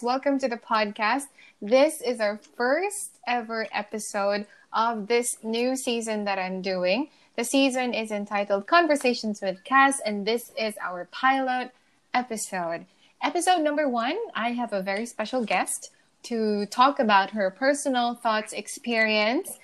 Welcome 0.00 0.38
to 0.40 0.48
the 0.48 0.56
podcast. 0.56 1.24
This 1.60 2.00
is 2.00 2.18
our 2.18 2.40
first 2.56 3.18
ever 3.26 3.68
episode 3.72 4.46
of 4.72 5.06
this 5.06 5.36
new 5.44 5.76
season 5.76 6.24
that 6.24 6.38
I'm 6.38 6.62
doing. 6.62 7.10
The 7.36 7.44
season 7.44 7.92
is 7.92 8.10
entitled 8.10 8.66
Conversations 8.66 9.40
with 9.42 9.62
Cass, 9.64 10.00
and 10.04 10.26
this 10.26 10.50
is 10.58 10.74
our 10.82 11.04
pilot 11.12 11.72
episode. 12.14 12.86
Episode 13.22 13.60
number 13.60 13.88
one, 13.88 14.16
I 14.34 14.52
have 14.52 14.72
a 14.72 14.82
very 14.82 15.06
special 15.06 15.44
guest 15.44 15.90
to 16.24 16.66
talk 16.66 16.98
about 16.98 17.30
her 17.30 17.50
personal 17.50 18.14
thoughts, 18.14 18.52
experience, 18.54 19.58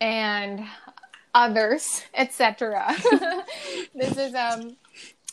and 0.00 0.64
others, 1.34 2.04
etc. 2.14 2.94
this 3.94 4.16
is 4.16 4.34
um 4.34 4.76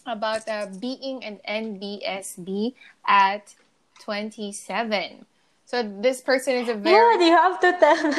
about 0.05 0.49
uh, 0.49 0.67
being 0.81 1.23
an 1.23 1.39
NBSB 1.47 2.73
at 3.07 3.53
27. 4.03 5.25
So 5.65 5.81
this 5.81 6.19
person 6.21 6.55
is 6.55 6.67
a 6.69 6.75
very 6.75 7.17
Yeah, 7.23 7.25
you 7.25 7.31
have 7.31 7.55
to 7.63 7.71
tell. 7.79 8.11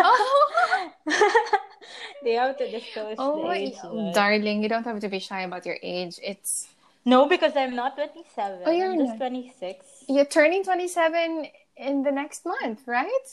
they 2.25 2.33
have 2.35 2.57
to 2.59 2.71
disclose 2.71 3.17
Oh 3.19 3.53
age. 3.53 3.77
right? 3.85 4.15
darling, 4.15 4.63
you 4.63 4.69
don't 4.69 4.85
have 4.85 5.01
to 5.01 5.09
be 5.09 5.19
shy 5.21 5.43
about 5.43 5.67
your 5.67 5.77
age. 5.83 6.19
It's 6.23 6.69
No, 7.05 7.29
because 7.29 7.53
I'm 7.55 7.77
not 7.77 7.97
27. 8.01 8.65
Oh, 8.65 8.73
you're 8.73 8.93
I'm 8.93 8.99
just 8.99 9.21
not. 9.21 9.29
26. 9.29 10.09
you're 10.09 10.25
turning 10.25 10.65
27 10.65 11.47
in 11.77 12.03
the 12.03 12.11
next 12.11 12.47
month, 12.49 12.81
right? 12.89 13.29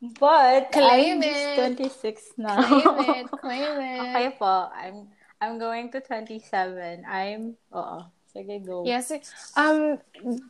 But 0.00 0.70
Claim 0.70 1.18
I'm 1.18 1.22
it. 1.26 1.34
just 1.58 1.90
26 1.90 2.22
now. 2.38 2.54
Claim 2.62 3.26
it, 3.26 3.30
claim 3.42 3.74
it. 3.82 4.00
okay 4.14 4.30
po. 4.38 4.70
I'm 4.70 5.10
I'm 5.42 5.58
going 5.58 5.90
to 5.90 5.98
27. 6.00 7.02
I'm 7.02 7.58
Oo. 7.74 8.06
Sige, 8.38 8.64
go. 8.64 8.84
Yes. 8.84 9.12
Um, 9.56 9.98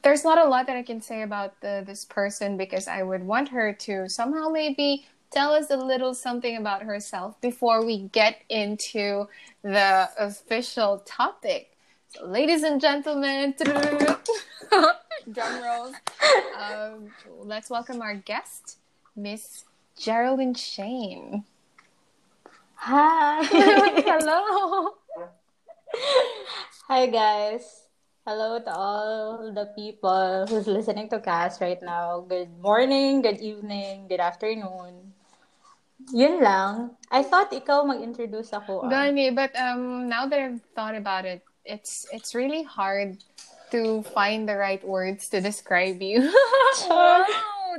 there's 0.02 0.24
not 0.24 0.38
a 0.38 0.45
lot 0.45 0.66
that 0.66 0.77
I 0.77 0.83
can 0.83 1.01
say 1.01 1.23
about 1.23 1.60
the, 1.60 1.83
this 1.87 2.05
person 2.05 2.56
because 2.56 2.88
I 2.88 3.02
would 3.02 3.23
want 3.23 3.48
her 3.48 3.73
to 3.73 4.09
somehow 4.09 4.48
maybe 4.48 5.07
tell 5.30 5.52
us 5.52 5.71
a 5.71 5.76
little 5.76 6.15
something 6.15 6.57
about 6.57 6.82
herself 6.82 7.40
before 7.40 7.85
we 7.85 8.09
get 8.13 8.43
into 8.48 9.29
the 9.63 10.09
official 10.18 11.02
topic. 11.07 11.76
So, 12.15 12.26
ladies 12.26 12.63
and 12.63 12.80
gentlemen, 12.80 13.54
drum 15.32 15.63
rolls. 15.63 15.95
Um, 16.59 17.10
let's 17.41 17.70
welcome 17.70 18.01
our 18.01 18.15
guest, 18.15 18.79
Miss 19.15 19.65
Geraldine 19.98 20.54
Shane. 20.54 21.45
Hi. 22.76 23.45
Hello. 24.07 24.95
Hi 26.89 27.07
guys. 27.07 27.89
Hello 28.27 28.61
to 28.61 28.73
all 28.73 29.53
the 29.53 29.73
people 29.73 30.45
who's 30.49 30.67
listening 30.67 31.09
to 31.09 31.21
Cass 31.21 31.61
right 31.61 31.81
now. 31.81 32.21
Good 32.29 32.53
morning, 32.61 33.23
good 33.23 33.41
evening, 33.41 34.05
good 34.09 34.21
afternoon. 34.21 35.16
Yun 36.13 36.41
lang. 36.45 36.91
I 37.11 37.23
thought 37.23 37.53
ikaw 37.53 37.85
mag-introduce 37.89 38.53
ako. 38.53 38.85
ah. 38.85 38.89
Gani, 38.89 39.31
but 39.33 39.57
um, 39.57 40.09
now 40.09 40.27
that 40.29 40.39
I've 40.39 40.61
thought 40.77 40.95
about 40.95 41.25
it, 41.25 41.41
it's 41.65 42.05
it's 42.13 42.35
really 42.35 42.63
hard 42.63 43.16
to 43.73 44.03
find 44.13 44.49
the 44.49 44.57
right 44.57 44.81
words 44.85 45.29
to 45.33 45.41
describe 45.41 46.01
you. 46.01 46.29
wow, 46.89 47.25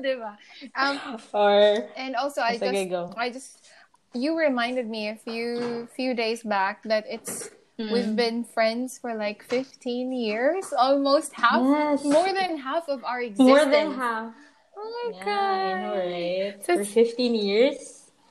diba? 0.02 0.34
Um, 0.74 0.98
Or, 1.34 1.90
and 1.98 2.14
also, 2.18 2.42
I 2.42 2.58
just. 2.58 2.74
I 3.18 3.30
just, 3.30 3.70
you 4.14 4.38
reminded 4.38 4.90
me 4.90 5.10
a 5.10 5.18
few 5.18 5.86
few 5.94 6.14
days 6.14 6.42
back 6.42 6.82
that 6.90 7.06
it's 7.06 7.50
Mm. 7.80 7.92
we've 7.96 8.12
been 8.16 8.44
friends 8.44 9.00
for 9.00 9.16
like 9.16 9.40
15 9.48 10.12
years, 10.12 10.68
almost 10.76 11.32
half, 11.32 11.64
Yes. 11.64 12.04
more 12.04 12.28
than 12.36 12.60
half 12.60 12.92
of 12.92 13.08
our 13.08 13.24
existence. 13.24 13.48
more 13.48 13.64
than 13.64 13.96
half. 13.96 14.36
Oh 14.76 14.84
my 14.84 15.08
Yeah, 15.16 15.24
god! 15.24 15.56
I 15.56 15.82
know, 15.82 15.96
right? 15.96 16.56
So 16.66 16.72
For 16.76 16.84
15 16.84 17.36
years, 17.40 17.80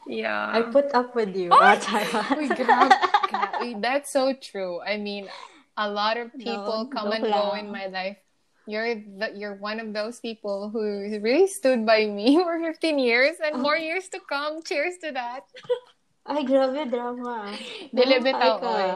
Yeah. 0.05 0.53
I 0.53 0.69
put 0.69 0.93
up 0.93 1.17
with 1.17 1.33
you. 1.33 1.49
Oh! 1.49 1.61
We 2.37 2.49
grab, 2.53 2.93
gra- 3.33 3.57
we- 3.61 3.81
that's 3.81 4.13
so 4.13 4.37
true. 4.37 4.81
I 4.85 4.97
mean, 5.01 5.33
a 5.81 5.89
lot 5.89 6.17
of 6.21 6.29
people 6.37 6.85
No, 6.85 6.93
come 6.93 7.13
and 7.17 7.25
joke 7.25 7.33
go 7.33 7.57
in 7.57 7.73
my 7.73 7.89
life. 7.89 8.21
You're 8.69 9.01
the, 9.01 9.33
you're 9.33 9.57
one 9.57 9.81
of 9.81 9.97
those 9.97 10.21
people 10.21 10.69
who 10.69 10.81
really 11.25 11.49
stood 11.49 11.89
by 11.89 12.05
me 12.05 12.37
for 12.45 12.61
15 12.61 13.01
years 13.01 13.41
and 13.41 13.65
more 13.65 13.77
years 13.81 14.13
to 14.13 14.21
come. 14.21 14.61
Cheers 14.61 15.01
to 15.05 15.13
that. 15.17 15.49
Ay, 16.29 16.45
grabe 16.45 16.85
drama. 16.93 17.49
Dili 17.97 18.21
Drama 18.21 18.29
bitaw, 18.29 18.55
ka. 18.61 18.69
oy. 18.69 18.91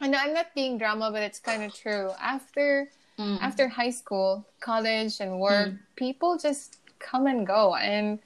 And 0.00 0.14
I'm 0.14 0.34
not 0.34 0.54
being 0.54 0.78
drama, 0.78 1.10
but 1.12 1.22
it's 1.22 1.38
kind 1.38 1.62
of 1.62 1.74
true. 1.74 2.10
After 2.20 2.90
Mm. 3.18 3.38
after 3.40 3.68
high 3.68 3.90
school, 3.90 4.44
college, 4.60 5.20
and 5.20 5.38
work, 5.38 5.68
people 5.94 6.36
just 6.36 6.78
come 6.98 7.26
and 7.28 7.46
go, 7.46 7.76
and 7.76 8.18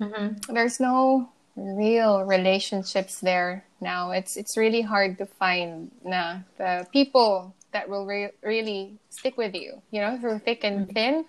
Mhm. 0.00 0.44
there's 0.48 0.80
no 0.80 1.28
real 1.54 2.24
relationships 2.24 3.20
there 3.20 3.64
now. 3.80 4.10
It's 4.10 4.36
it's 4.36 4.56
really 4.56 4.82
hard 4.82 5.16
to 5.18 5.26
find 5.26 5.90
the 6.02 6.42
people 6.92 7.54
that 7.70 7.88
will 7.88 8.04
re- 8.04 8.32
really 8.42 8.98
stick 9.10 9.36
with 9.36 9.54
you. 9.54 9.80
You 9.92 10.00
know, 10.00 10.18
through 10.18 10.40
thick 10.40 10.64
and 10.64 10.90
thin, 10.92 11.24
through 11.24 11.26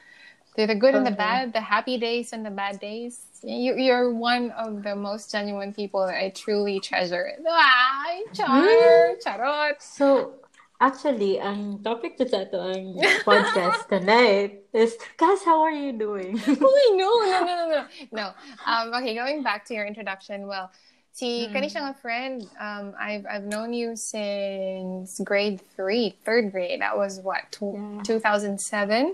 the 0.65 0.73
good 0.73 0.95
and 0.95 1.05
the 1.05 1.11
bad, 1.13 1.53
the 1.53 1.61
happy 1.61 1.99
days 1.99 2.33
and 2.33 2.41
the 2.45 2.49
bad 2.49 2.79
days. 2.79 3.21
You, 3.43 3.77
you're 3.77 4.09
one 4.11 4.49
of 4.57 4.81
the 4.81 4.95
most 4.95 5.29
genuine 5.29 5.73
people 5.73 6.01
that 6.07 6.17
I 6.17 6.29
truly 6.33 6.79
treasure. 6.79 7.37
Ay, 7.45 8.23
char, 8.33 9.13
charot. 9.21 9.77
So, 9.77 10.33
actually, 10.81 11.37
ang 11.37 11.83
topic 11.85 12.17
to 12.17 12.25
sa 12.25 12.49
ito 12.49 12.57
ang 12.57 12.97
podcast 13.29 13.85
tonight 13.85 14.65
is, 14.73 14.97
Cass, 15.21 15.45
how 15.45 15.61
are 15.61 15.69
you 15.75 15.93
doing? 15.93 16.37
Uy, 16.49 16.85
no, 16.97 17.09
no, 17.29 17.37
no, 17.45 17.53
no, 17.53 17.65
no. 17.69 17.81
No. 18.09 18.25
Um, 18.65 18.89
okay, 18.97 19.13
going 19.13 19.43
back 19.43 19.65
to 19.69 19.77
your 19.77 19.85
introduction. 19.85 20.47
Well, 20.49 20.71
si 21.13 21.45
Mm. 21.45 21.53
kani 21.53 21.67
siya 21.69 21.81
nga 21.85 21.93
friend, 21.97 22.45
um, 22.61 22.93
I've, 22.97 23.25
I've 23.29 23.45
known 23.45 23.73
you 23.73 23.93
since 23.93 25.21
grade 25.21 25.61
three, 25.77 26.17
third 26.25 26.51
grade. 26.51 26.81
That 26.81 26.97
was 26.97 27.21
what, 27.21 27.49
tw- 27.53 27.77
Yeah. 27.77 28.01
2007? 28.01 29.13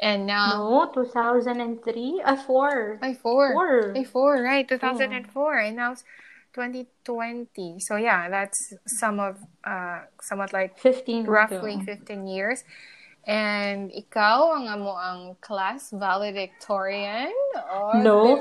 And 0.00 0.26
now, 0.26 0.90
no, 0.90 0.90
2003? 0.92 2.22
Ah, 2.24 2.36
4. 2.36 2.98
by 3.00 3.14
four. 3.14 3.52
Four. 3.52 3.92
By 3.94 4.04
four, 4.04 4.42
right, 4.42 4.66
2004. 4.68 5.58
And 5.58 5.76
now 5.76 5.92
it's 5.92 6.04
2020. 6.54 7.78
So 7.80 7.96
yeah, 7.96 8.28
that's 8.28 8.74
some 8.86 9.20
of, 9.20 9.38
uh, 9.64 10.02
somewhat 10.20 10.52
like 10.52 10.78
15. 10.78 11.26
roughly 11.26 11.78
to. 11.78 11.84
15 11.84 12.26
years. 12.26 12.64
And 13.26 13.88
ikaw 13.90 14.52
ang 14.60 14.68
amo 14.68 14.92
ang 15.00 15.36
class 15.40 15.88
valedictorian? 15.94 17.32
O, 17.72 17.96
No. 18.02 18.36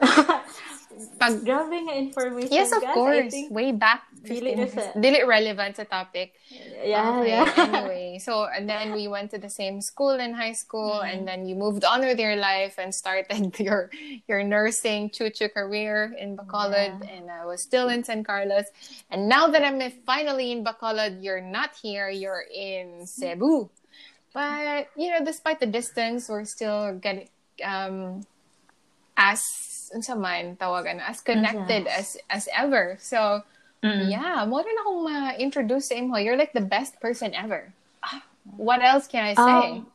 Pag, 1.18 1.44
Grabe 1.46 1.76
nga 1.86 1.94
information, 1.94 2.50
yes, 2.50 2.72
of 2.74 2.82
guys. 2.82 2.90
I 2.90 2.94
course. 2.98 3.36
Way 3.48 3.70
back. 3.72 4.02
Dili 4.20 4.52
15 4.52 4.58
na 4.58 4.66
years. 4.66 4.74
sa- 4.74 4.92
Dili 4.98 5.18
relevant 5.24 5.72
sa 5.78 5.84
topic. 5.86 6.34
Yeah, 6.82 7.22
Okay, 7.22 7.30
yeah. 7.30 7.46
anyway, 7.56 8.18
so 8.18 8.44
and 8.50 8.68
then 8.68 8.92
we 8.92 9.06
went 9.06 9.30
to 9.32 9.38
the 9.38 9.48
same 9.48 9.80
school 9.80 10.18
in 10.18 10.34
high 10.34 10.52
school, 10.52 11.00
and 11.00 11.24
then 11.24 11.46
you 11.46 11.54
moved 11.54 11.84
on 11.86 12.02
with 12.04 12.18
your 12.18 12.36
life 12.36 12.76
and 12.76 12.92
started 12.92 13.54
your 13.62 13.88
your 14.28 14.42
nursing 14.42 15.08
chuchu 15.14 15.46
career 15.48 16.12
in 16.18 16.36
Bacolod, 16.36 17.00
and 17.06 17.30
I 17.30 17.46
was 17.46 17.62
still 17.62 17.88
in 17.88 18.02
San 18.04 18.24
Carlos. 18.26 18.66
And 19.08 19.28
now 19.30 19.46
that 19.48 19.62
I'm 19.64 19.78
finally 20.04 20.50
in 20.52 20.66
Bacolod, 20.66 21.22
you're 21.22 21.40
not 21.44 21.78
here; 21.80 22.10
you're 22.10 22.44
in 22.50 23.06
Cebu. 23.06 23.70
But 24.34 24.90
you 24.98 25.10
know, 25.14 25.24
despite 25.24 25.60
the 25.62 25.70
distance, 25.70 26.28
we're 26.28 26.44
still 26.44 26.98
getting 26.98 27.30
um 27.64 28.26
as 29.16 29.40
unsa 29.94 30.14
man 30.18 30.56
tawagan 30.56 31.02
as 31.02 31.20
connected 31.20 31.86
as 31.90 32.16
as 32.30 32.48
ever. 32.56 32.96
So 33.00 33.42
Mm. 33.80 34.12
yeah, 34.12 34.44
mo 34.44 34.60
rin 34.60 34.76
akong 34.84 35.00
ma-introduce 35.08 35.88
sa 35.88 35.96
imo. 35.96 36.20
You're 36.20 36.36
like 36.36 36.52
the 36.52 36.60
best 36.60 37.00
person 37.00 37.32
ever. 37.32 37.72
What 38.60 38.84
else 38.84 39.08
can 39.08 39.24
I 39.24 39.32
say? 39.32 39.80
Um, 39.80 39.88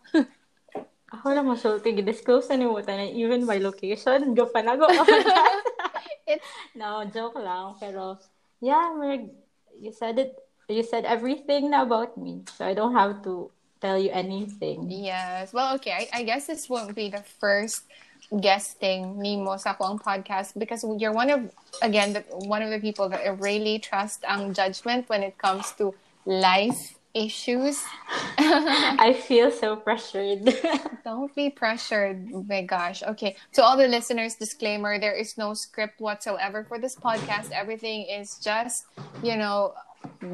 Ako 1.14 1.30
lang 1.30 1.46
masulti, 1.46 1.94
disclose 2.02 2.50
na 2.50 2.58
ni 2.58 2.66
mo 2.66 2.82
tanan, 2.82 3.14
even 3.14 3.46
my 3.46 3.62
location. 3.62 4.26
Go 4.38 4.50
pa 4.50 4.66
na 4.66 4.74
go. 4.74 4.90
It's 6.28 6.50
no, 6.74 7.06
joke 7.14 7.38
lang. 7.38 7.78
Pero, 7.78 8.18
yeah, 8.58 8.90
Meg, 8.98 9.30
you 9.78 9.94
said 9.94 10.18
it, 10.18 10.34
you 10.66 10.82
said 10.82 11.06
everything 11.06 11.70
about 11.78 12.18
me. 12.18 12.42
So 12.58 12.66
I 12.66 12.74
don't 12.74 12.98
have 12.98 13.22
to 13.30 13.54
tell 13.86 14.02
you 14.02 14.10
anything. 14.10 14.90
yes. 14.90 15.54
Well, 15.54 15.78
okay. 15.78 16.10
I, 16.10 16.20
I 16.20 16.22
guess 16.26 16.50
this 16.50 16.66
won't 16.66 16.98
be 16.98 17.14
the 17.14 17.22
first 17.22 17.86
guesting 18.34 19.22
Nemo 19.22 19.58
sa 19.58 19.74
akong 19.74 20.00
podcast 20.00 20.58
because 20.58 20.86
you're 20.98 21.14
one 21.14 21.30
of 21.30 21.52
again 21.82 22.14
the, 22.14 22.22
one 22.50 22.62
of 22.62 22.70
the 22.70 22.80
people 22.80 23.10
that 23.10 23.22
I 23.22 23.30
really 23.38 23.80
trust 23.80 24.24
ang 24.28 24.54
judgment 24.54 25.10
when 25.10 25.24
it 25.24 25.38
comes 25.38 25.72
to 25.78 25.94
life 26.26 26.98
issues. 27.16 27.82
I 28.38 29.16
feel 29.18 29.50
so 29.50 29.78
pressured. 29.78 30.54
Don't 31.06 31.34
be 31.34 31.50
pressured. 31.50 32.28
Oh 32.34 32.44
my 32.44 32.62
gosh. 32.62 33.02
Okay. 33.04 33.38
To 33.54 33.64
all 33.64 33.78
the 33.78 33.88
listeners, 33.88 34.36
disclaimer 34.36 35.00
there 35.00 35.16
is 35.16 35.38
no 35.38 35.54
script 35.54 36.02
whatsoever 36.02 36.66
for 36.68 36.78
this 36.78 36.96
podcast. 36.96 37.52
Everything 37.52 38.06
is 38.06 38.38
just, 38.44 38.86
you 39.24 39.38
know, 39.38 39.74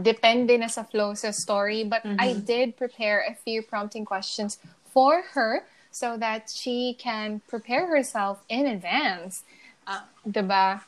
depende 0.02 0.58
na 0.58 0.68
sa 0.68 0.84
flow 0.84 1.14
sa 1.14 1.30
story. 1.30 1.84
But 1.84 2.02
I 2.04 2.34
mm-hmm. 2.34 2.50
did 2.50 2.78
prepare 2.78 3.24
a 3.30 3.36
few 3.36 3.62
prompting 3.62 4.04
questions 4.04 4.58
for 4.90 5.22
her 5.38 5.64
so 5.92 6.18
that 6.18 6.50
she 6.50 6.96
can 6.98 7.42
prepare 7.48 7.88
herself 7.88 8.44
in 8.50 8.66
advance. 8.66 9.44
Uh, 9.86 10.02
diba? 10.28 10.82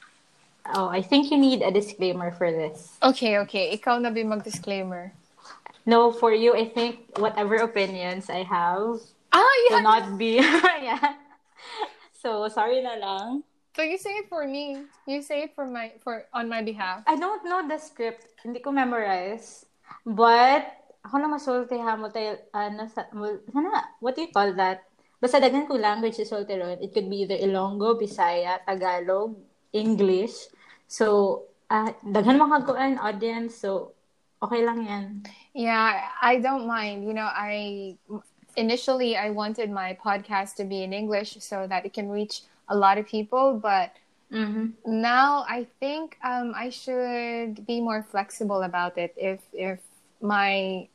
Oh, 0.74 0.88
I 0.88 1.02
think 1.02 1.30
you 1.30 1.38
need 1.38 1.62
a 1.62 1.72
disclaimer 1.72 2.32
for 2.32 2.50
this. 2.52 2.96
Okay, 3.04 3.38
okay. 3.44 3.76
Ikaw 3.76 4.00
na 4.00 4.10
ba 4.10 4.24
mag-disclaimer? 4.24 5.12
No, 5.86 6.12
for 6.16 6.32
you, 6.32 6.56
I 6.56 6.64
think 6.72 7.04
whatever 7.20 7.60
opinions 7.60 8.30
I 8.32 8.48
have 8.48 9.04
Ah, 9.36 9.44
yeah. 9.68 9.76
will 9.76 9.84
not 9.84 10.18
be. 10.18 10.40
yeah. 10.88 11.20
So, 12.16 12.48
sorry 12.48 12.80
na 12.80 12.96
lang. 12.96 13.44
So 13.76 13.82
you 13.84 13.98
say 13.98 14.22
it 14.24 14.30
for 14.30 14.48
me. 14.48 14.86
You 15.10 15.20
say 15.26 15.50
it 15.50 15.58
for 15.58 15.66
my 15.66 15.92
for 16.06 16.30
on 16.32 16.48
my 16.48 16.62
behalf. 16.62 17.04
I 17.10 17.18
don't 17.18 17.44
know 17.44 17.66
the 17.68 17.82
script. 17.82 18.30
Hindi 18.46 18.62
ko 18.62 18.72
memorize. 18.72 19.66
But, 20.06 20.70
ako 21.04 21.18
lang 21.20 21.34
masulti 21.34 21.76
ha 21.82 21.98
mo 22.00 22.08
tayo, 22.08 22.38
nasa, 22.54 23.10
mul- 23.12 23.42
sana, 23.52 23.92
what 24.00 24.16
do 24.16 24.24
you 24.24 24.32
call 24.32 24.54
that? 24.56 24.86
Basta 25.24 25.40
daghan 25.40 25.72
ko 25.72 25.80
language 25.80 26.20
is 26.20 26.28
sulti 26.28 26.60
ron. 26.60 26.84
It 26.84 26.92
could 26.92 27.08
be 27.08 27.24
either 27.24 27.40
Ilonggo, 27.40 27.96
Bisaya, 27.96 28.60
Tagalog, 28.68 29.40
English. 29.72 30.52
So, 30.92 31.48
uh, 31.72 31.96
daghan 32.04 32.36
mga 32.36 32.68
kuan 32.68 33.00
audience. 33.00 33.56
So, 33.64 33.96
okay 34.44 34.68
lang 34.68 34.84
yan. 34.84 35.24
Yeah, 35.56 36.12
I 36.20 36.44
don't 36.44 36.68
mind. 36.68 37.08
You 37.08 37.16
know, 37.16 37.32
I 37.32 37.96
initially 38.60 39.16
I 39.16 39.32
wanted 39.32 39.72
my 39.72 39.96
podcast 39.96 40.60
to 40.60 40.68
be 40.68 40.84
in 40.84 40.92
English 40.92 41.40
so 41.40 41.72
that 41.72 41.88
it 41.88 41.94
can 41.96 42.12
reach 42.12 42.44
a 42.68 42.76
lot 42.76 43.00
of 43.00 43.08
people, 43.08 43.56
but 43.56 43.96
Mm-hmm. 44.34 44.74
now 44.88 45.46
I 45.48 45.68
think 45.80 46.18
um, 46.26 46.58
I 46.58 46.70
should 46.74 47.68
be 47.70 47.82
more 47.82 48.02
flexible 48.02 48.66
about 48.66 48.98
it. 48.98 49.14
If 49.14 49.46
if 49.54 49.78
my, 50.26 50.88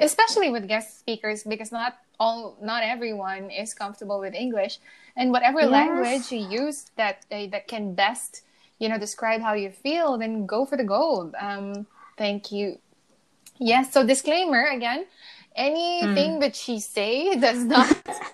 especially 0.00 0.48
with 0.48 0.64
guest 0.66 0.98
speakers, 1.04 1.44
because 1.44 1.72
not 1.72 2.00
all, 2.18 2.56
not 2.60 2.82
everyone 2.82 3.50
is 3.50 3.74
comfortable 3.74 4.20
with 4.20 4.34
English, 4.34 4.78
and 5.16 5.30
whatever 5.32 5.60
Yes. 5.60 5.70
language 5.70 6.32
you 6.32 6.38
use 6.38 6.90
that 6.96 7.24
uh, 7.32 7.46
that 7.52 7.68
can 7.68 7.94
best, 7.94 8.42
you 8.78 8.88
know, 8.88 8.98
describe 8.98 9.40
how 9.40 9.54
you 9.54 9.70
feel, 9.70 10.18
then 10.18 10.46
go 10.46 10.64
for 10.64 10.76
the 10.76 10.84
gold. 10.84 11.34
Um, 11.38 11.86
thank 12.16 12.52
you. 12.52 12.78
Yes. 13.58 13.92
So 13.92 14.04
disclaimer 14.06 14.64
again. 14.66 15.06
Anything 15.54 16.40
that 16.40 16.54
she 16.54 16.80
say 16.80 17.36
does 17.40 17.64
not 17.64 17.88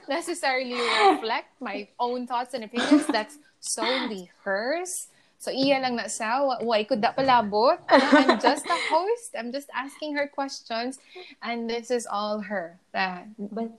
necessarily 0.08 0.74
reflect 0.74 1.60
my 1.60 1.88
own 1.98 2.26
thoughts 2.26 2.54
and 2.54 2.64
opinions. 2.64 3.08
That's 3.08 3.38
solely 3.60 4.30
hers. 4.44 5.08
So 5.42 5.50
iya 5.50 5.82
lang 5.82 5.98
na 5.98 6.06
sa 6.06 6.62
why 6.62 6.86
could 6.86 7.02
that 7.02 7.18
palabot? 7.18 7.82
I'm 7.90 8.38
just 8.38 8.62
a 8.62 8.78
host. 8.94 9.34
I'm 9.34 9.50
just 9.50 9.66
asking 9.74 10.14
her 10.14 10.30
questions 10.30 11.02
and 11.42 11.66
this 11.66 11.90
is 11.90 12.06
all 12.06 12.46
her. 12.46 12.78
That 12.94 13.26
But, 13.34 13.74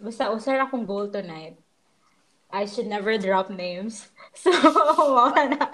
basta 0.00 0.32
usar 0.32 0.56
akong 0.64 0.88
goal 0.88 1.12
tonight. 1.12 1.60
I 2.48 2.64
should 2.64 2.88
never 2.88 3.20
drop 3.20 3.52
names. 3.52 4.08
So, 4.38 4.48
na. 4.56 5.68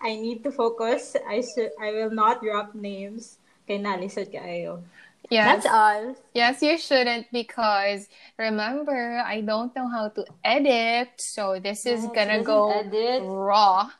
I 0.00 0.16
need 0.16 0.40
to 0.48 0.52
focus. 0.54 1.12
I 1.28 1.44
should. 1.44 1.76
I 1.76 1.92
will 1.92 2.08
not 2.14 2.40
drop 2.40 2.72
names. 2.72 3.36
Kay 3.68 3.82
nalisod 3.84 4.32
kaayo. 4.32 4.80
yes. 5.28 5.44
That's 5.64 5.68
all. 5.68 6.16
Yes, 6.32 6.62
you 6.62 6.78
shouldn't 6.78 7.28
because 7.34 8.06
remember, 8.38 9.20
I 9.20 9.42
don't 9.42 9.74
know 9.76 9.88
how 9.92 10.08
to 10.16 10.24
edit. 10.40 11.18
So 11.20 11.58
this 11.60 11.84
is 11.84 12.06
Yes, 12.06 12.14
gonna 12.16 12.40
go 12.40 12.70
edit. 12.72 13.20
raw. 13.26 13.90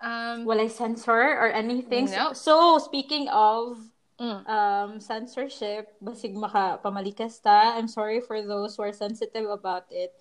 Um, 0.00 0.48
I 0.48 0.68
censor 0.68 1.12
or 1.12 1.50
anything? 1.50 2.06
No. 2.06 2.32
So, 2.32 2.78
speaking 2.78 3.28
of 3.28 3.78
mm. 4.20 4.46
um, 4.46 5.00
censorship, 5.00 5.90
basig 6.02 6.34
maka 6.34 6.78
pamalikas 6.82 7.42
ta. 7.42 7.74
I'm 7.74 7.88
sorry 7.88 8.20
for 8.20 8.42
those 8.42 8.76
who 8.76 8.82
are 8.86 8.92
sensitive 8.92 9.50
about 9.50 9.90
it. 9.90 10.14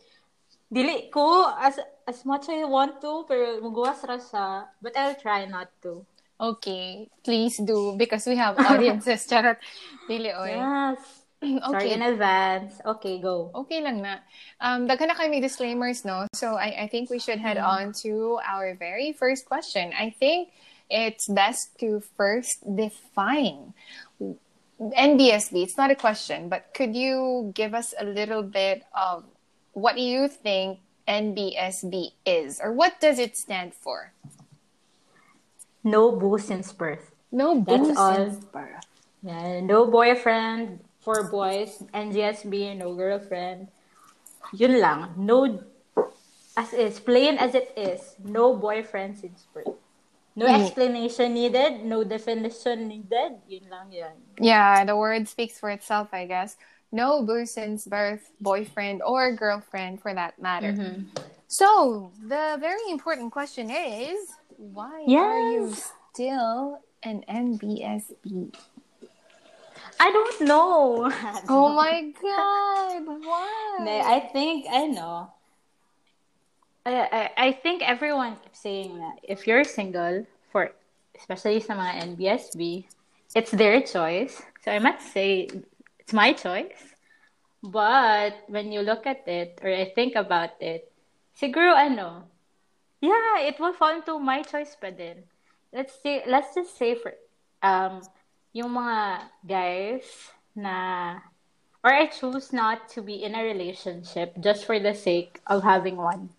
Dili 0.74 1.12
ko 1.14 1.48
as 1.62 1.80
as 2.08 2.26
much 2.26 2.50
I 2.50 2.66
want 2.66 3.00
to, 3.06 3.24
pero 3.30 3.62
muguwas 3.62 4.02
ra 4.04 4.18
siya. 4.18 4.68
But 4.82 4.98
I'll 4.98 5.16
try 5.16 5.46
not 5.46 5.70
to. 5.86 6.04
Okay, 6.38 7.10
please 7.24 7.58
do 7.58 7.98
because 7.98 8.26
we 8.26 8.38
have 8.38 8.58
audiences. 8.58 9.26
Charot. 9.30 9.58
Dili, 10.10 10.34
oy. 10.34 10.58
Yes. 10.58 11.27
Sorry 11.42 11.62
Okay. 11.62 11.94
in 11.94 12.02
advance. 12.02 12.82
Okay, 12.86 13.22
go. 13.22 13.52
Okay 13.54 13.82
lang 13.82 14.02
na. 14.02 14.26
Um, 14.60 14.88
daghan 14.88 15.08
na 15.10 15.14
kami 15.14 15.40
disclaimers, 15.40 16.04
no? 16.04 16.26
So 16.34 16.56
I, 16.58 16.84
I 16.84 16.88
think 16.88 17.10
we 17.10 17.20
should 17.20 17.38
head 17.40 17.58
on 17.58 17.94
to 18.02 18.40
our 18.42 18.74
very 18.74 19.14
first 19.14 19.46
question. 19.46 19.94
I 19.94 20.10
think 20.18 20.50
it's 20.90 21.28
best 21.28 21.78
to 21.80 22.02
first 22.18 22.64
define 22.66 23.74
NBSB. 24.80 25.62
It's 25.62 25.78
not 25.78 25.92
a 25.92 25.96
question, 25.96 26.50
but 26.50 26.74
could 26.74 26.96
you 26.96 27.52
give 27.54 27.74
us 27.74 27.94
a 28.00 28.06
little 28.06 28.42
bit 28.42 28.84
of 28.98 29.26
what 29.74 29.96
do 29.96 30.02
you 30.02 30.28
think 30.28 30.80
NBSB 31.08 32.12
is, 32.26 32.60
or 32.60 32.74
what 32.74 33.00
does 33.00 33.20
it 33.20 33.38
stand 33.38 33.74
for? 33.74 34.12
No 35.84 36.12
boo 36.12 36.38
since 36.38 36.74
birth. 36.74 37.12
No 37.32 37.62
That's 37.62 37.88
booze 37.94 37.98
all. 37.98 38.16
since 38.16 38.44
birth. 38.46 38.84
Yeah, 39.24 39.62
no 39.62 39.86
boyfriend 39.86 40.80
for 41.08 41.24
boys. 41.32 41.80
NGSB, 41.96 42.76
no 42.76 42.92
girlfriend. 42.92 43.72
Yun 44.52 44.84
lang. 44.84 45.16
No, 45.16 45.64
as 46.60 46.76
is, 46.76 47.00
plain 47.00 47.40
as 47.40 47.56
it 47.56 47.72
is, 47.80 48.20
no 48.20 48.52
boyfriend 48.52 49.16
since 49.16 49.48
birth. 49.56 49.72
No 50.36 50.46
Mm. 50.52 50.60
explanation 50.60 51.32
needed, 51.34 51.88
no 51.88 52.04
definition 52.04 52.92
needed. 52.92 53.40
Yun 53.48 53.72
lang 53.72 53.88
yan. 53.88 54.16
Yeah, 54.36 54.84
the 54.84 55.00
word 55.00 55.32
speaks 55.32 55.56
for 55.56 55.72
itself, 55.72 56.12
I 56.12 56.28
guess. 56.28 56.60
No 56.92 57.24
booze 57.24 57.56
since 57.56 57.88
birth, 57.88 58.28
boyfriend 58.44 59.00
or 59.00 59.32
girlfriend 59.32 60.04
for 60.04 60.12
that 60.12 60.36
matter. 60.44 60.76
Mm-hmm. 60.76 61.08
So, 61.48 62.12
the 62.20 62.60
very 62.60 62.84
important 62.92 63.32
question 63.32 63.72
is 63.72 64.36
why 64.60 65.08
are 65.08 65.52
you 65.56 65.72
still 66.12 66.84
an 67.02 67.24
NBSB? 67.32 68.52
I 70.00 70.12
don't 70.12 70.42
know. 70.42 71.12
Oh 71.50 71.74
my 71.76 72.12
god, 72.22 73.04
why? 73.24 73.78
No, 73.82 73.92
I 74.02 74.20
think 74.32 74.66
I 74.70 74.86
know. 74.88 75.32
I, 76.86 76.94
I 77.12 77.30
I 77.48 77.52
think 77.52 77.82
everyone 77.84 78.38
keeps 78.44 78.60
saying 78.60 78.98
that 79.00 79.20
if 79.24 79.48
you're 79.48 79.64
single, 79.64 80.26
for 80.52 80.72
especially 81.18 81.60
sa 81.60 81.74
mga 81.76 81.94
NBSB, 82.16 82.88
it's 83.36 83.52
their 83.52 83.82
choice. 83.82 84.42
So 84.64 84.72
I 84.72 84.80
must 84.80 85.12
say 85.12 85.50
it's 86.00 86.14
my 86.14 86.34
choice. 86.34 86.96
But 87.64 88.46
when 88.48 88.72
you 88.72 88.82
look 88.82 89.06
at 89.06 89.28
it 89.28 89.60
or 89.64 89.70
I 89.70 89.92
think 89.96 90.16
about 90.16 90.56
it, 90.62 90.92
siguro 91.36 91.74
ano, 91.76 92.30
yeah, 93.02 93.42
it 93.44 93.60
will 93.60 93.74
fall 93.74 93.94
into 93.96 94.18
my 94.20 94.42
choice 94.42 94.76
pa 94.80 94.90
din. 94.90 95.24
Let's 95.74 95.94
say 96.02 96.24
let's 96.28 96.56
just 96.56 96.78
say 96.78 96.96
for 96.96 97.14
um 97.62 98.02
yung 98.54 98.72
mga 98.72 99.30
guys 99.48 100.06
na 100.56 101.20
or 101.84 101.94
I 101.94 102.08
choose 102.08 102.52
not 102.52 102.90
to 102.90 103.02
be 103.02 103.24
in 103.24 103.36
a 103.36 103.44
relationship 103.44 104.36
just 104.40 104.66
for 104.66 104.80
the 104.80 104.94
sake 104.94 105.40
of 105.48 105.64
having 105.64 105.96
one. 105.96 106.30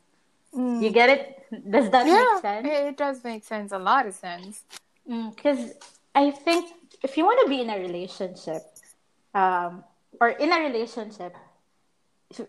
Mm. 0.55 0.83
You 0.83 0.91
get 0.91 1.09
it? 1.09 1.23
Does 1.71 1.91
that 1.91 2.07
yeah, 2.07 2.27
make 2.33 2.43
sense? 2.43 2.67
It, 2.67 2.87
it 2.93 2.97
does 2.97 3.25
make 3.25 3.45
sense, 3.45 3.73
a 3.73 3.79
lot 3.79 4.07
of 4.07 4.15
sense. 4.15 4.63
Mm, 5.09 5.35
because 5.35 5.73
I 6.15 6.31
think 6.31 6.73
if 7.03 7.17
you 7.17 7.25
want 7.25 7.41
to 7.45 7.49
be 7.49 7.63
in 7.63 7.71
a 7.71 7.79
relationship, 7.79 8.63
um, 9.35 9.85
or 10.21 10.31
in 10.31 10.53
a 10.53 10.61
relationship, 10.61 11.37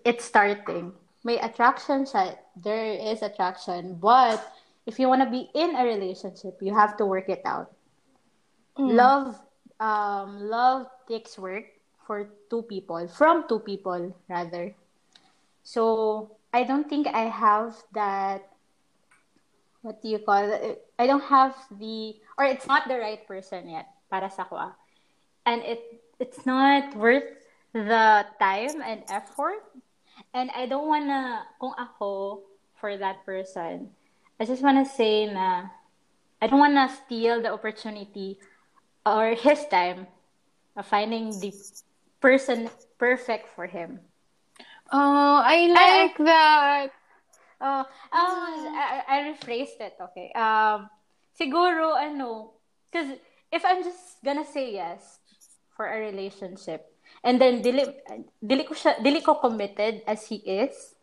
it's 0.04 0.26
starting. 0.26 0.92
May 1.24 1.40
attraction 1.40 2.06
siya. 2.06 2.38
There 2.56 2.94
is 3.00 3.22
attraction. 3.22 3.96
But 3.96 4.44
if 4.86 5.00
you 5.00 5.08
want 5.08 5.22
to 5.24 5.30
be 5.30 5.50
in 5.54 5.76
a 5.76 5.84
relationship, 5.84 6.58
you 6.62 6.74
have 6.74 6.98
to 6.98 7.06
work 7.06 7.30
it 7.30 7.42
out. 7.46 7.72
Mm. 8.78 8.96
Love, 8.96 9.40
um, 9.80 10.50
love 10.50 10.88
takes 11.08 11.38
work 11.38 11.66
for 12.06 12.30
two 12.50 12.64
people, 12.64 13.08
from 13.08 13.48
two 13.48 13.60
people, 13.60 14.16
rather. 14.28 14.74
So, 15.64 16.38
I 16.54 16.64
don't 16.64 16.90
think 16.90 17.08
I 17.08 17.30
have 17.30 17.76
that 17.94 18.50
what 19.82 20.02
do 20.02 20.10
you 20.10 20.20
call 20.20 20.44
it? 20.44 20.86
I 20.98 21.08
don't 21.08 21.24
have 21.24 21.56
the 21.80 22.16
or 22.38 22.46
it's 22.46 22.68
not 22.68 22.88
the 22.88 23.00
right 23.00 23.26
person 23.28 23.70
yet 23.70 23.88
para 24.10 24.30
sa 24.30 24.44
ko. 24.44 24.60
And 25.46 25.64
it 25.64 26.04
it's 26.20 26.46
not 26.46 26.96
worth 26.96 27.24
the 27.74 28.26
time 28.40 28.84
and 28.84 29.04
effort. 29.08 29.64
And 30.34 30.52
I 30.52 30.68
don't 30.68 30.88
wanna 30.88 31.48
kung 31.60 31.74
ako 31.80 32.44
for 32.76 32.98
that 32.98 33.24
person. 33.26 33.96
I 34.40 34.44
just 34.46 34.64
wanna 34.64 34.86
say 34.86 35.32
na 35.32 35.72
I 36.42 36.48
don't 36.48 36.60
wanna 36.60 36.92
steal 36.92 37.42
the 37.42 37.52
opportunity 37.52 38.40
or 39.06 39.36
his 39.36 39.66
time 39.68 40.08
of 40.76 40.86
finding 40.86 41.32
the 41.40 41.54
person 42.22 42.70
perfect 42.98 43.50
for 43.56 43.68
him. 43.68 44.00
Oh, 44.92 45.42
I 45.44 45.68
like 45.68 46.18
that. 46.18 46.90
Oh, 47.62 47.80
um, 47.80 47.86
I, 48.74 49.04
I 49.08 49.18
rephrased 49.32 49.80
it, 49.80 49.94
okay. 50.00 50.32
Um, 50.34 50.90
siguro, 51.40 51.96
ano, 51.96 52.52
because 52.92 53.20
if 53.52 53.64
I'm 53.66 53.84
just 53.84 54.24
gonna 54.24 54.46
say 54.46 54.74
yes 54.74 55.20
for 55.76 55.86
a 55.86 56.00
relationship, 56.00 56.90
And 57.24 57.36
then 57.42 57.60
dili 57.60 57.84
dili 58.40 58.64
ko 58.64 58.74
siya 58.74 59.00
dili 59.04 59.20
ko 59.20 59.40
committed 59.44 60.04
as 60.08 60.28
he 60.32 60.40
is. 60.46 60.96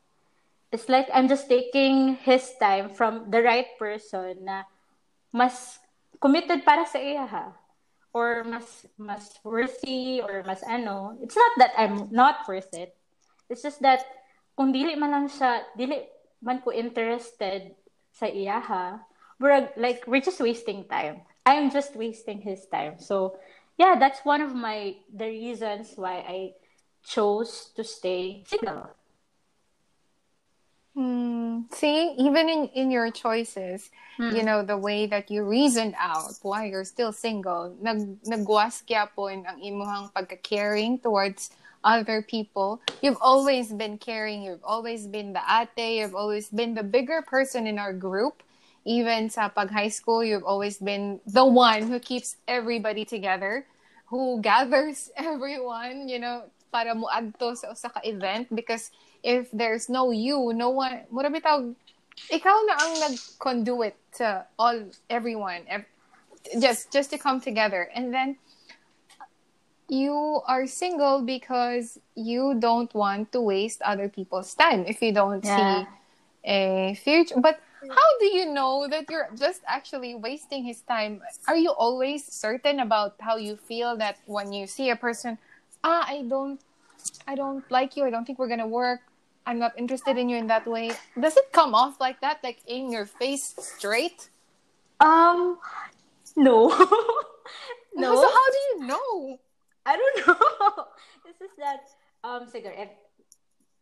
It's 0.73 0.89
like 0.89 1.07
I'm 1.13 1.29
just 1.29 1.47
taking 1.47 2.19
his 2.25 2.57
time 2.59 2.91
from 2.91 3.31
the 3.31 3.45
right 3.45 3.69
person 3.79 4.49
na 4.49 4.67
mas 5.31 5.79
committed 6.19 6.65
para 6.65 6.89
sa 6.89 6.99
iya 6.99 7.29
ha 7.29 7.53
or 8.17 8.49
mas 8.49 8.89
mas 8.97 9.37
worthy 9.45 10.25
or 10.25 10.41
mas 10.49 10.65
ano. 10.65 11.21
It's 11.21 11.37
not 11.37 11.53
that 11.61 11.77
I'm 11.77 12.09
not 12.09 12.49
worth 12.49 12.73
it. 12.73 12.97
It's 13.53 13.61
just 13.61 13.85
that 13.85 14.01
kung 14.57 14.73
dili 14.73 14.97
man 14.97 15.13
lang 15.13 15.29
siya 15.29 15.69
dili 15.77 16.09
man 16.41 16.65
ko 16.65 16.73
interested 16.73 17.77
sa 18.17 18.25
iya 18.25 18.57
ha, 18.65 19.05
we're 19.37 19.69
like 19.77 20.09
we're 20.09 20.25
just 20.25 20.41
wasting 20.41 20.89
time. 20.89 21.29
I'm 21.45 21.69
just 21.69 21.93
wasting 21.93 22.41
his 22.41 22.65
time. 22.73 22.97
So 22.97 23.37
yeah, 23.77 24.01
that's 24.01 24.25
one 24.25 24.41
of 24.41 24.57
my 24.57 24.97
the 25.13 25.29
reasons 25.29 25.93
why 26.01 26.25
I 26.25 26.57
chose 27.05 27.77
to 27.77 27.85
stay 27.85 28.49
single. 28.49 28.96
Hmm. 30.97 31.69
See, 31.77 32.17
even 32.17 32.49
in, 32.49 32.73
in 32.73 32.91
your 32.91 33.11
choices, 33.13 33.91
Hmm. 34.17 34.33
you 34.35 34.43
know, 34.43 34.65
the 34.65 34.81
way 34.81 35.05
that 35.05 35.31
you 35.31 35.45
reasoned 35.45 35.93
out 36.01 36.33
why 36.41 36.65
you're 36.65 36.89
still 36.89 37.13
single, 37.13 37.77
nag, 37.85 38.17
nagwas 38.25 38.81
gyapon 38.89 39.45
ang 39.45 39.61
imuhang 39.61 40.09
pagka-caring 40.17 40.97
towards 41.05 41.53
other 41.85 42.25
people. 42.25 42.81
You've 43.05 43.21
always 43.21 43.77
been 43.77 44.01
caring. 44.01 44.41
You've 44.41 44.65
always 44.65 45.05
been 45.07 45.37
the 45.37 45.45
ate. 45.45 46.01
You've 46.01 46.17
always 46.17 46.49
been 46.49 46.73
the 46.73 46.83
bigger 46.83 47.21
person 47.21 47.69
in 47.69 47.77
our 47.79 47.93
group. 47.93 48.41
Even 48.89 49.29
sa 49.29 49.53
pag 49.53 49.69
high 49.69 49.93
school, 49.93 50.25
you've 50.25 50.49
always 50.49 50.81
been 50.81 51.21
the 51.29 51.45
one 51.45 51.93
who 51.93 52.01
keeps 52.01 52.41
everybody 52.49 53.05
together, 53.05 53.69
who 54.09 54.41
gathers 54.41 55.13
everyone, 55.21 56.09
you 56.09 56.19
know, 56.19 56.49
para 56.73 56.95
mo 56.97 57.07
adto 57.13 57.53
sa 57.53 57.71
usa 57.77 57.93
ka 57.93 58.01
event 58.03 58.49
because 58.49 58.91
if 59.27 59.51
there's 59.51 59.91
no 59.91 60.15
you, 60.15 60.55
no 60.55 60.71
one, 60.71 61.03
mura 61.11 61.27
bitaw, 61.27 61.75
ikaw 62.31 62.57
na 62.71 62.75
ang 62.79 62.95
nag-conduit 63.03 63.99
to 64.23 64.47
all, 64.55 64.87
everyone, 65.11 65.67
ev- 65.67 65.91
just, 66.63 66.95
just 66.95 67.11
to 67.11 67.19
come 67.19 67.43
together. 67.43 67.91
And 67.91 68.15
then, 68.15 68.39
you 69.91 70.43
are 70.47 70.67
single 70.67 71.23
because 71.23 71.99
you 72.15 72.55
don't 72.59 72.93
want 72.95 73.33
to 73.33 73.41
waste 73.41 73.83
other 73.83 74.09
people's 74.09 74.55
time 74.55 74.87
if 74.87 75.03
you 75.03 75.11
don't 75.11 75.43
Yeah. 75.43 75.55
see 75.55 75.75
a 76.47 76.95
future. 76.95 77.39
But 77.39 77.59
how 77.83 78.11
do 78.19 78.27
you 78.27 78.47
know 78.51 78.87
that 78.91 79.11
you're 79.11 79.31
just 79.39 79.63
actually 79.67 80.15
wasting 80.15 80.65
his 80.67 80.83
time? 80.83 81.23
Are 81.47 81.55
you 81.59 81.71
always 81.71 82.27
certain 82.27 82.79
about 82.79 83.15
how 83.19 83.39
you 83.39 83.55
feel 83.55 83.97
that 83.99 84.19
when 84.27 84.51
you 84.53 84.67
see 84.67 84.91
a 84.91 84.97
person, 84.99 85.39
ah, 85.83 86.03
I 86.03 86.27
don't, 86.27 86.59
I 87.27 87.35
don't 87.39 87.63
like 87.71 87.95
you. 87.95 88.03
I 88.03 88.11
don't 88.11 88.27
think 88.27 88.39
we're 88.39 88.51
gonna 88.51 88.67
work. 88.67 89.06
I'm 89.47 89.59
not 89.59 89.79
interested 89.79 90.19
in 90.19 90.29
you 90.29 90.37
in 90.37 90.49
that 90.49 90.67
way. 90.67 90.91
Does 91.15 91.37
it 91.37 91.53
come 91.53 91.75
off 91.75 92.01
like 92.01 92.21
that, 92.21 92.43
like 92.43 92.59
in 92.67 92.91
your 92.91 93.07
face 93.07 93.55
straight? 93.59 94.29
Um 94.99 95.59
no. 96.35 96.69
no. 97.95 98.11
So 98.21 98.29
how 98.29 98.47
do 98.51 98.61
you 98.69 98.77
know? 98.87 99.39
I 99.87 99.95
don't 99.97 100.19
know. 100.27 100.85
It's 101.25 101.39
just 101.39 101.57
that 101.63 101.87
um 102.27 102.51
siguro 102.51 102.75
if 102.75 102.91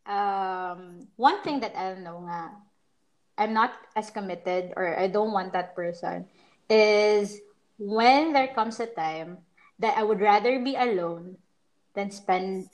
um 0.05 1.09
one 1.17 1.41
thing 1.41 1.61
that 1.65 1.73
I 1.73 1.97
don't 1.97 2.05
know 2.05 2.21
nga 2.29 2.53
I'm 3.41 3.57
not 3.57 3.73
as 3.97 4.13
committed 4.13 4.77
or 4.77 4.95
I 5.01 5.09
don't 5.09 5.33
want 5.33 5.57
that 5.57 5.75
person 5.75 6.29
is 6.69 7.41
when 7.81 8.33
there 8.33 8.53
comes 8.53 8.79
a 8.79 8.87
time 8.87 9.39
that 9.81 9.97
I 9.97 10.05
would 10.05 10.21
rather 10.21 10.61
be 10.61 10.77
alone 10.77 11.41
than 11.97 12.13
spend 12.13 12.69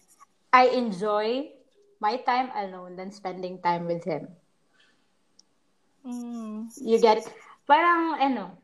I 0.52 0.74
enjoy 0.74 1.59
my 2.00 2.16
time 2.24 2.48
alone 2.56 2.96
than 2.96 3.12
spending 3.12 3.60
time 3.60 3.86
with 3.86 4.02
him. 4.04 4.28
Mm. 6.00 6.72
You 6.80 6.96
get 6.98 7.20
it? 7.20 7.28
Parang 7.68 8.16
ano, 8.16 8.56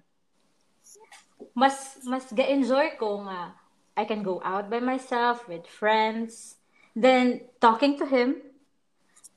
mas 1.52 2.00
mas 2.08 2.32
ga-enjoy 2.32 2.96
ko 2.96 3.22
nga 3.28 3.52
I 3.96 4.04
can 4.04 4.24
go 4.24 4.40
out 4.44 4.68
by 4.68 4.80
myself 4.80 5.48
with 5.48 5.64
friends, 5.64 6.60
then 6.92 7.48
talking 7.60 7.96
to 8.00 8.04
him, 8.04 8.40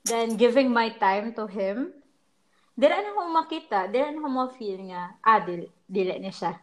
then 0.04 0.36
giving 0.36 0.68
my 0.68 0.92
time 0.96 1.32
to 1.36 1.48
him. 1.48 1.96
Dira 2.76 3.00
na 3.00 3.16
ko 3.16 3.28
makita, 3.28 3.88
dira 3.88 4.12
na 4.12 4.20
ko 4.20 4.28
ma-feel 4.28 4.80
nga, 4.88 5.16
ah, 5.24 5.40
dili, 5.40 5.68
dili 5.84 6.16
ni 6.20 6.32
siya. 6.32 6.56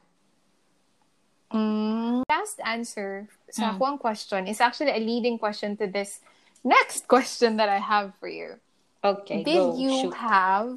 Mm. 1.53 2.21
Last 2.29 2.59
answer 2.61 3.29
sa 3.49 3.73
Mm. 3.77 3.97
question 4.01 4.45
is 4.45 4.61
actually 4.61 4.93
a 4.93 5.01
leading 5.01 5.39
question 5.39 5.77
to 5.77 5.87
this 5.87 6.21
next 6.63 7.07
question 7.07 7.57
that 7.57 7.69
I 7.69 7.79
have 7.79 8.13
for 8.19 8.27
you. 8.27 8.55
Okay, 9.03 9.43
did 9.43 9.53
go, 9.53 9.77
you 9.77 10.01
shoot. 10.01 10.13
have 10.13 10.75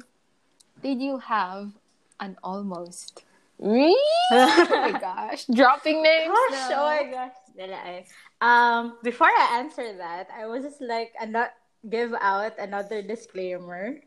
did 0.81 1.01
you 1.01 1.17
have 1.19 1.71
an 2.19 2.37
almost? 2.43 3.23
Me? 3.59 3.95
oh 4.31 4.67
my 4.69 4.99
gosh. 4.99 5.45
Dropping 5.45 6.01
names. 6.01 6.33
Gosh, 6.33 6.69
now. 6.69 6.81
oh 6.81 6.85
my 6.85 7.11
gosh. 7.11 8.05
Um, 8.41 8.97
before 9.03 9.27
I 9.27 9.59
answer 9.59 9.97
that, 9.97 10.29
I 10.33 10.47
was 10.47 10.63
just 10.63 10.81
like, 10.81 11.13
not 11.27 11.51
give 11.87 12.13
out 12.19 12.57
another 12.57 13.01
disclaimer. 13.01 14.01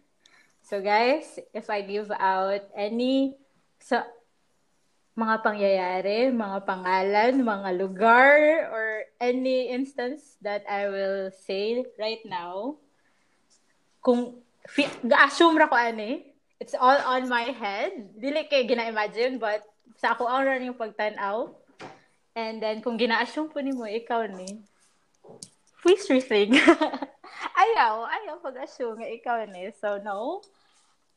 So 0.62 0.80
guys, 0.80 1.38
if 1.52 1.70
I 1.70 1.82
give 1.82 2.10
out 2.10 2.62
any 2.74 3.36
so 3.78 4.02
mga 5.14 5.36
pangyayari, 5.46 6.18
mga 6.34 6.58
pangalan, 6.66 7.32
mga 7.38 7.70
lugar, 7.78 8.34
or 8.74 9.06
any 9.22 9.70
instance 9.70 10.34
that 10.42 10.66
I 10.66 10.90
will 10.90 11.30
say 11.30 11.86
right 12.02 12.22
now, 12.26 12.82
kung 14.02 14.42
ga-assume 15.06 15.54
ra 15.54 15.70
ko 15.70 15.78
ani, 15.78 16.34
it's 16.58 16.74
all 16.74 16.98
on 17.06 17.30
my 17.30 17.54
head. 17.54 18.10
Dili 18.18 18.50
kay 18.50 18.66
gina-imagine, 18.66 19.38
but 19.38 19.62
sa 20.02 20.18
ako 20.18 20.26
ang 20.26 20.50
rin 20.50 20.66
yung 20.66 20.78
pagtanaw. 20.78 21.46
And 22.34 22.58
then, 22.58 22.82
kung 22.82 22.98
gina-assume 22.98 23.54
po 23.54 23.62
ni 23.62 23.70
mo, 23.70 23.86
ikaw 23.86 24.26
ni, 24.26 24.66
please 25.78 26.10
rethink. 26.10 26.58
ayaw, 27.62 28.02
ayaw 28.02 28.42
pag-assume 28.42 28.98
nga 28.98 29.08
ikaw 29.14 29.38
ni. 29.46 29.70
So, 29.78 30.02
no. 30.02 30.42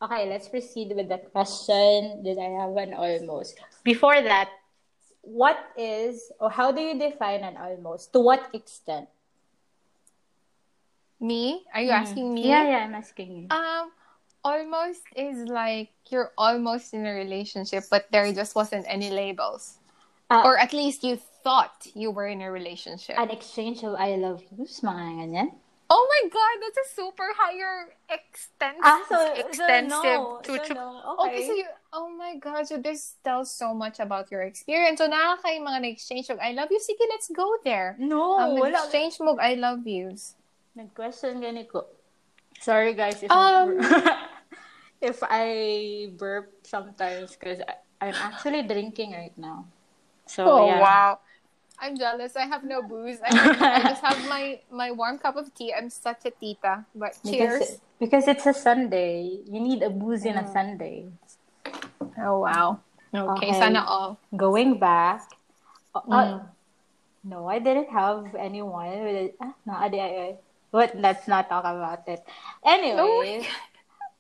Okay, 0.01 0.29
let's 0.29 0.47
proceed 0.47 0.93
with 0.95 1.09
the 1.09 1.17
question. 1.17 2.21
Did 2.23 2.37
I 2.37 2.61
have 2.61 2.77
an 2.77 2.93
almost? 2.93 3.57
Before 3.83 4.21
that, 4.21 4.49
what 5.21 5.57
is, 5.75 6.31
or 6.39 6.51
how 6.51 6.71
do 6.71 6.81
you 6.81 6.97
define 6.99 7.41
an 7.41 7.57
almost? 7.57 8.13
To 8.13 8.19
what 8.19 8.45
extent? 8.53 9.09
Me? 11.19 11.65
Are 11.73 11.81
you 11.81 11.89
asking 11.89 12.33
me? 12.33 12.47
Yeah, 12.47 12.69
yeah, 12.69 12.85
I'm 12.85 12.93
asking 12.93 13.35
you. 13.35 13.47
Um, 13.49 13.89
almost 14.43 15.01
is 15.15 15.49
like 15.49 15.89
you're 16.09 16.31
almost 16.37 16.93
in 16.93 17.05
a 17.05 17.13
relationship, 17.13 17.85
but 17.89 18.05
there 18.11 18.31
just 18.33 18.53
wasn't 18.55 18.85
any 18.87 19.09
labels. 19.09 19.79
Ah, 20.29 20.43
Or 20.45 20.59
at 20.59 20.73
least 20.73 21.03
you 21.03 21.17
thought 21.43 21.87
you 21.95 22.11
were 22.11 22.27
in 22.27 22.41
a 22.41 22.51
relationship. 22.51 23.17
an 23.17 23.31
exchange 23.31 23.81
of 23.83 23.95
I 23.95 24.13
love 24.15 24.43
yous, 24.53 24.81
mga 24.81 25.25
ganyan. 25.25 25.49
Oh 25.89 26.03
my 26.07 26.21
god, 26.29 26.55
that's 26.61 26.79
a 26.83 26.87
super 26.95 27.27
higher 27.35 27.95
extensive 28.11 28.83
Ah, 28.83 29.01
so, 29.07 29.17
extensive 29.33 29.91
so 29.91 30.03
no. 30.03 30.39
to, 30.43 30.51
So 30.67 30.73
no. 30.73 30.87
Okay, 31.27 31.47
so 31.47 31.53
you, 31.53 31.65
oh 31.93 32.09
my 32.11 32.35
God, 32.35 32.67
so 32.67 32.77
this 32.77 33.15
tells 33.23 33.51
so 33.51 33.73
much 33.73 33.99
about 33.99 34.31
your 34.31 34.43
experience. 34.43 34.99
So 34.99 35.07
nakaka 35.07 35.55
yung 35.55 35.65
mga 35.65 35.79
na-exchange 35.87 36.27
mag 36.35 36.39
I 36.43 36.51
love 36.51 36.69
you. 36.71 36.79
Sige, 36.79 37.03
let's 37.09 37.31
go 37.31 37.47
there. 37.63 37.95
no, 37.99 38.37
Um, 38.37 38.59
wala. 38.59 38.83
exchange 38.83 39.19
I 39.39 39.55
love 39.55 39.87
yous. 39.87 40.35
Nag-question 40.75 41.41
gani 41.41 41.65
ko. 41.65 41.87
Sorry 42.59 42.93
guys 42.93 43.21
if 43.23 43.29
Um, 43.31 43.77
if 45.01 45.21
I 45.23 46.09
burp 46.17 46.53
sometimes 46.65 47.33
because 47.37 47.61
I'm 48.01 48.13
actually 48.13 48.63
drinking 48.65 49.13
right 49.13 49.35
now. 49.37 49.65
So 50.25 50.45
Oh, 50.45 50.65
yeah. 50.67 50.81
wow. 50.81 51.19
I'm 51.79 51.93
jealous. 51.97 52.35
I 52.35 52.45
have 52.49 52.63
no 52.63 52.81
booze. 52.81 53.21
I, 53.21 53.29
I 53.77 53.79
just 53.89 54.01
have 54.01 54.17
my, 54.25 54.59
my 54.71 54.91
warm 54.91 55.17
cup 55.19 55.35
of 55.37 55.53
tea. 55.53 55.73
I'm 55.73 55.89
such 55.89 56.25
a 56.25 56.31
tita. 56.31 56.85
But 56.95 57.13
cheers. 57.21 57.53
Because, 57.53 57.81
because 57.99 58.27
it's 58.27 58.45
a 58.45 58.53
Sunday. 58.53 59.41
You 59.45 59.59
need 59.61 59.83
a 59.83 59.89
booze 59.89 60.25
in 60.25 60.37
a 60.37 60.45
Sunday. 60.51 61.05
Oh, 62.17 62.39
wow. 62.41 62.79
Okay, 63.13 63.49
Okay. 63.49 63.59
sana 63.59 63.85
all. 63.85 64.17
Going 64.35 64.79
back. 64.79 65.21
uh, 65.95 66.01
uh, 66.09 66.25
Mm. 66.25 66.41
no, 67.23 67.47
I 67.47 67.59
didn't 67.59 67.89
have 67.89 68.35
anyone 68.35 69.03
with 69.03 69.15
a, 69.15 69.25
ah, 69.41 69.53
no, 69.65 69.73
adi, 69.73 69.97
ay, 69.99 70.13
ay. 70.17 70.33
But 70.71 70.93
let's 70.97 71.27
not 71.27 71.49
talk 71.49 71.63
about 71.65 72.05
it. 72.09 72.21
Anyways, 72.65 73.45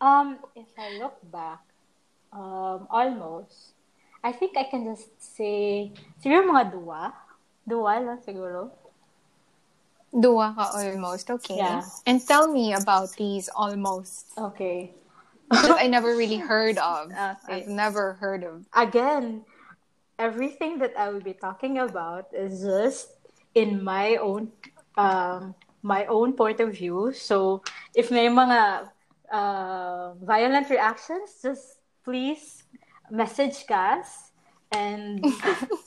um, 0.01 0.39
if 0.55 0.65
I 0.77 0.89
look 0.97 1.17
back, 1.29 1.59
um, 2.33 2.87
almost, 2.89 3.73
I 4.23 4.31
think 4.31 4.57
I 4.57 4.63
can 4.63 4.85
just 4.89 5.09
say, 5.21 5.91
siguro 6.21 6.47
mga 6.49 6.71
dua. 6.73 7.13
Dua 7.67 7.99
lang 7.99 8.23
siguro. 8.23 8.71
Dua 10.15 10.55
ka 10.55 10.71
almost. 10.79 11.29
Okay. 11.29 11.59
Yeah. 11.59 11.83
And 12.07 12.23
tell 12.23 12.47
me 12.47 12.71
about 12.71 13.11
these 13.19 13.51
almost. 13.51 14.31
Okay. 14.39 14.95
I 15.51 15.87
never 15.91 16.15
really 16.15 16.39
heard 16.39 16.77
of. 16.79 17.11
Okay. 17.11 17.67
I've 17.67 17.67
never 17.67 18.13
heard 18.13 18.43
of. 18.43 18.63
Again, 18.71 19.43
everything 20.17 20.79
that 20.79 20.95
I 20.97 21.09
will 21.09 21.21
be 21.21 21.33
talking 21.33 21.79
about 21.79 22.31
is 22.33 22.63
just 22.63 23.19
in 23.53 23.83
my 23.83 24.15
own 24.15 24.51
um, 24.97 25.55
my 25.83 26.05
own 26.07 26.33
point 26.33 26.59
of 26.59 26.71
view. 26.71 27.11
So 27.13 27.63
if 27.95 28.11
may 28.11 28.27
mga 28.27 28.89
uh, 29.31 30.13
violent 30.23 30.69
reactions, 30.69 31.39
just 31.43 31.83
please 32.03 32.63
message 33.11 33.67
Cass 33.67 34.31
and 34.71 35.23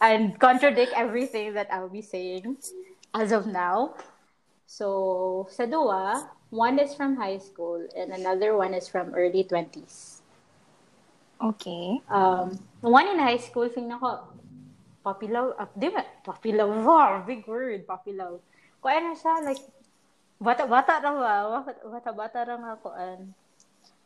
and 0.00 0.38
contradict 0.38 0.92
everything 0.96 1.54
that 1.54 1.68
I'll 1.72 1.88
be 1.88 2.02
saying 2.02 2.56
as 3.14 3.32
of 3.32 3.46
now. 3.46 3.94
So 4.66 5.46
sa 5.50 5.66
dua, 5.66 6.28
one 6.50 6.78
is 6.78 6.94
from 6.94 7.16
high 7.16 7.38
school 7.38 7.82
and 7.96 8.12
another 8.12 8.56
one 8.56 8.74
is 8.74 8.88
from 8.88 9.14
early 9.14 9.44
20s. 9.44 10.24
Okay. 11.42 12.00
Um, 12.08 12.56
one 12.80 13.08
in 13.10 13.18
high 13.18 13.42
school, 13.42 13.68
tingnan 13.68 13.98
ko, 13.98 14.22
papilaw, 15.04 15.52
uh, 15.58 15.68
di 15.76 15.92
ba? 15.92 16.00
Papilaw, 16.24 16.68
wow, 16.80 17.20
big 17.26 17.44
word, 17.44 17.84
papilaw. 17.84 18.40
Kaya 18.80 18.98
na 19.04 19.12
siya, 19.12 19.44
like, 19.44 19.60
bata, 20.40 20.64
bata 20.64 21.02
ra 21.02 21.10
ba? 21.12 21.34
Bata, 21.90 22.10
bata 22.16 22.38
ra 22.48 22.54
nga 22.56 22.74
kuan. 22.80 23.18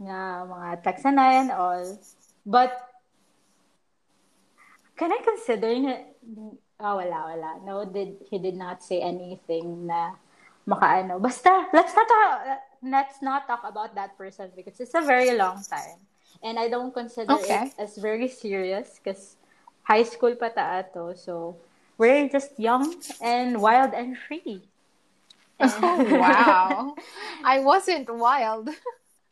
Nga, 0.02 0.20
mga 0.50 0.68
taxanayan, 0.82 1.48
all. 1.54 1.86
But, 2.42 2.74
can 4.98 5.12
I 5.12 5.20
consider 5.22 5.70
na, 5.78 5.94
oh, 6.80 6.96
wala, 6.98 7.20
wala. 7.32 7.50
No, 7.64 7.84
did, 7.86 8.16
he 8.28 8.38
did 8.38 8.56
not 8.56 8.82
say 8.82 9.00
anything 9.00 9.86
na 9.86 10.12
makaano. 10.66 11.20
Basta, 11.22 11.66
let's 11.72 11.94
not 11.94 12.08
talk, 12.08 12.40
let's 12.82 13.22
not 13.22 13.46
talk 13.46 13.62
about 13.64 13.94
that 13.94 14.18
person 14.18 14.50
because 14.56 14.80
it's 14.80 14.94
a 14.94 15.00
very 15.02 15.36
long 15.36 15.62
time. 15.70 16.02
And 16.42 16.58
I 16.58 16.68
don't 16.68 16.92
consider 16.92 17.34
Okay. 17.34 17.70
it 17.70 17.72
as 17.78 17.96
very 17.98 18.28
serious 18.28 19.00
because 19.02 19.36
high 19.84 20.02
school 20.04 20.34
pa 20.36 20.48
ta 20.50 20.82
ato. 20.82 21.14
So, 21.14 21.56
we're 21.96 22.28
just 22.28 22.58
young 22.58 22.94
and 23.22 23.60
wild 23.62 23.94
and 23.94 24.18
free. 24.18 24.62
Oh, 25.60 26.04
wow. 26.18 26.94
I 27.44 27.58
wasn't 27.60 28.08
wild. 28.14 28.68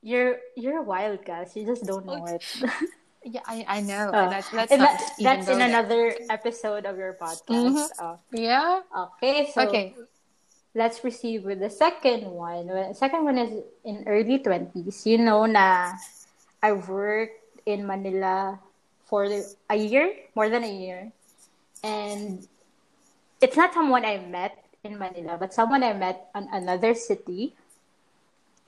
You're 0.03 0.39
you're 0.57 0.83
wild, 0.83 1.25
guys. 1.25 1.57
You 1.57 1.65
just 1.67 1.87
don't 1.87 2.07
know 2.07 2.27
it. 2.27 2.43
Yeah, 3.27 3.43
I, 3.45 3.67
I 3.67 3.79
know. 3.83 4.15
Uh, 4.15 4.31
that's 4.31 4.49
that's 4.55 4.71
and 4.71 4.83
that- 4.87 5.03
that's 5.19 5.49
in 5.51 5.59
there. 5.59 5.67
another 5.69 6.15
episode 6.31 6.87
of 6.87 6.95
your 6.95 7.19
podcast. 7.19 7.91
Uh, 7.99 8.23
Yeah. 8.31 8.87
okay, 8.95 9.51
so 9.51 9.67
Okay. 9.67 9.99
let's 10.79 11.03
proceed 11.03 11.43
with 11.43 11.59
the 11.59 11.71
second 11.71 12.23
one. 12.31 12.71
The 12.71 12.95
second 12.95 13.27
one 13.27 13.35
is 13.35 13.51
in 13.83 14.07
early 14.07 14.39
20s. 14.39 15.03
You 15.11 15.19
know 15.19 15.43
na 15.51 15.99
I 16.63 16.71
worked 16.79 17.43
in 17.67 17.83
Manila 17.83 18.63
for 19.11 19.27
a 19.27 19.75
year, 19.77 20.15
more 20.39 20.47
than 20.47 20.63
a 20.63 20.71
year. 20.71 21.11
And 21.83 22.47
it's 23.43 23.59
not 23.59 23.75
someone 23.75 24.07
I 24.07 24.23
met 24.23 24.55
in 24.87 25.03
Manila, 25.03 25.35
but 25.35 25.51
someone 25.51 25.83
I 25.83 25.99
met 25.99 26.31
on 26.31 26.47
another 26.55 26.95
city. 26.95 27.59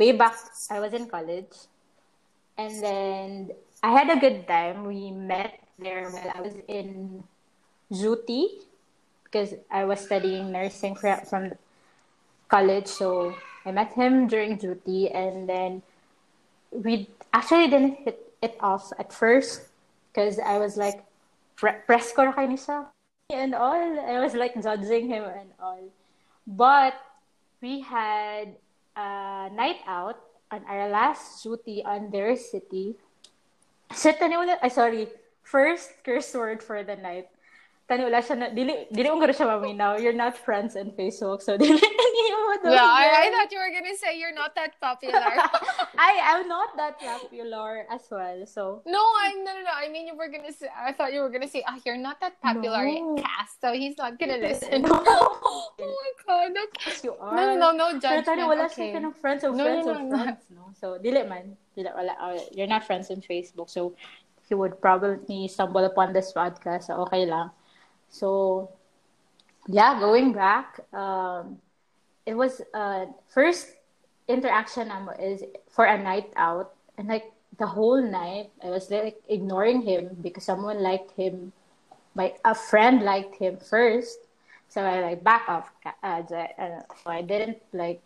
Way 0.03 0.19
back, 0.19 0.35
I 0.67 0.83
was 0.83 0.91
in 0.95 1.07
college. 1.07 1.71
And 2.59 2.83
then 2.83 3.51
I 3.83 3.93
had 3.93 4.11
a 4.11 4.19
good 4.19 4.47
time. 4.47 4.85
We 4.85 5.11
met 5.11 5.61
there 5.79 6.11
while 6.11 6.33
I 6.35 6.41
was 6.41 6.55
in 6.67 7.23
Zuti 7.93 8.67
because 9.25 9.55
I 9.71 9.85
was 9.85 10.01
studying 10.01 10.51
nursing 10.51 10.97
from 10.97 11.53
college. 12.49 12.87
So 12.87 13.35
I 13.65 13.71
met 13.73 13.93
him 13.93 14.27
during 14.27 14.57
duty, 14.57 15.11
and 15.11 15.49
then 15.49 15.83
we 16.73 17.09
actually 17.33 17.69
didn't 17.69 18.03
hit 18.03 18.33
it 18.43 18.57
off 18.61 18.93
at 18.99 19.13
first 19.13 19.69
because 20.11 20.39
I 20.39 20.59
was 20.59 20.77
like, 20.77 21.05
pre- 21.57 21.79
press 21.87 22.13
ko 22.13 22.25
na 22.25 22.35
and 23.31 23.55
all. 23.55 24.01
I 24.01 24.19
was 24.19 24.35
like 24.35 24.57
judging 24.63 25.09
him 25.09 25.25
and 25.25 25.51
all. 25.61 25.85
But 26.47 26.95
we 27.61 27.81
had 27.81 28.57
a 28.97 29.51
night 29.53 29.85
out 29.87 30.19
on 30.51 30.65
our 30.67 30.89
last 30.89 31.43
duty 31.43 31.85
on 31.85 32.11
their 32.11 32.35
city. 32.37 32.97
So, 33.93 34.13
taniwala, 34.13 34.59
ay 34.63 34.69
sorry, 34.69 35.09
first 35.43 35.93
curse 36.05 36.35
word 36.35 36.63
for 36.63 36.85
the 36.85 36.97
night. 36.97 37.29
Taniwala 37.89 38.21
siya 38.21 38.37
na, 38.37 38.47
dili, 38.53 38.85
dili 38.93 39.09
mo 39.09 39.25
siya 39.25 39.49
maminaw. 39.49 39.97
You're 39.97 40.17
not 40.17 40.37
friends 40.37 40.77
on 40.77 40.93
Facebook, 40.93 41.41
so 41.41 41.57
dili, 41.61 41.81
dili 41.81 42.31
mo. 42.37 42.49
Yeah, 42.69 42.85
I, 42.85 43.29
I 43.29 43.31
thought 43.31 43.53
you 43.53 43.61
were 43.61 43.71
gonna 43.71 43.97
say 43.97 44.19
you're 44.19 44.35
not 44.35 44.55
that 44.57 44.77
popular. 44.81 45.15
I 45.99 46.13
am 46.37 46.49
not 46.49 46.77
that 46.77 46.99
popular 46.99 47.87
as 47.89 48.03
well, 48.11 48.45
so. 48.45 48.83
no, 48.85 48.99
I 48.99 49.33
no 49.41 49.57
no 49.57 49.63
no. 49.63 49.73
I 49.73 49.89
mean 49.89 50.09
you 50.09 50.17
were 50.17 50.29
gonna 50.29 50.53
say. 50.53 50.69
I 50.69 50.93
thought 50.93 51.13
you 51.13 51.21
were 51.21 51.31
gonna 51.31 51.49
say, 51.49 51.63
ah, 51.65 51.79
you're 51.87 52.01
not 52.01 52.21
that 52.21 52.41
popular 52.43 52.85
No. 52.85 53.17
Cass, 53.17 53.57
so 53.61 53.73
he's 53.73 53.97
not 53.97 54.19
gonna 54.19 54.37
listen. 54.37 54.83
No. 54.83 54.91
oh 55.07 55.73
my 55.79 56.11
god. 56.27 56.51
Okay. 56.51 56.91
Yes, 56.93 57.05
you 57.05 57.15
are. 57.21 57.37
No, 57.37 57.43
no, 57.55 57.57
no, 57.57 57.71
no 57.73 57.87
Pero 57.89 58.01
judgment. 58.01 58.27
tani, 58.27 58.43
wala 58.45 58.65
okay. 58.67 58.91
siya 58.91 58.97
ka 58.97 59.01
ng 59.07 59.15
friends 59.17 59.43
of 59.45 59.53
No, 59.55 59.65
friends 59.65 59.87
no, 59.87 59.93
of 59.93 60.01
no, 60.03 60.09
no. 60.09 60.17
friends, 60.19 60.45
no? 60.51 60.63
So, 60.77 60.87
dili 60.99 61.23
man. 61.25 61.57
Uh, 61.87 62.39
you're 62.53 62.67
not 62.67 62.85
friends 62.85 63.11
on 63.11 63.21
Facebook, 63.23 63.71
so 63.71 63.95
he 64.49 64.55
would 64.55 64.81
probably 64.81 65.47
stumble 65.49 65.85
upon 65.85 66.13
this 66.13 66.33
podcast, 66.33 66.85
so 66.85 66.95
okay 67.05 67.27
lang. 67.27 67.51
So, 68.09 68.71
yeah, 69.69 70.01
going 70.01 70.33
back, 70.33 70.81
um, 70.93 71.59
it 72.25 72.35
was 72.35 72.61
uh 72.75 73.07
first 73.29 73.69
interaction 74.29 74.93
is 75.21 75.45
for 75.71 75.85
a 75.85 75.97
night 75.97 76.33
out, 76.37 76.75
and 76.97 77.09
like 77.09 77.33
the 77.59 77.67
whole 77.67 78.01
night, 78.01 78.51
I 78.63 78.71
was 78.71 78.91
like 78.91 79.21
ignoring 79.29 79.83
him 79.83 80.17
because 80.21 80.45
someone 80.45 80.83
liked 80.83 81.13
him, 81.13 81.53
like 82.15 82.39
a 82.45 82.55
friend 82.55 83.03
liked 83.03 83.37
him 83.37 83.59
first. 83.59 84.19
So 84.69 84.83
I 84.83 85.01
like 85.01 85.25
back 85.25 85.49
off. 85.49 85.71
Uh, 86.03 86.23
uh, 86.23 86.81
so 87.03 87.11
I 87.11 87.23
didn't 87.23 87.59
like. 87.73 88.01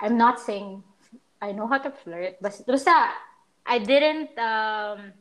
I'm 0.00 0.16
not 0.16 0.40
saying 0.40 0.82
I 1.40 1.52
know 1.52 1.66
how 1.66 1.80
to 1.80 1.90
flirt, 1.90 2.36
but 2.40 2.52
basta 2.68 3.16
I 3.64 3.78
didn't. 3.80 4.36
Um, 4.36 5.12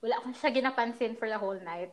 wala 0.00 0.16
ko 0.24 0.32
siya 0.32 0.50
ginapansin 0.52 1.16
for 1.20 1.28
the 1.28 1.36
whole 1.36 1.60
night. 1.60 1.92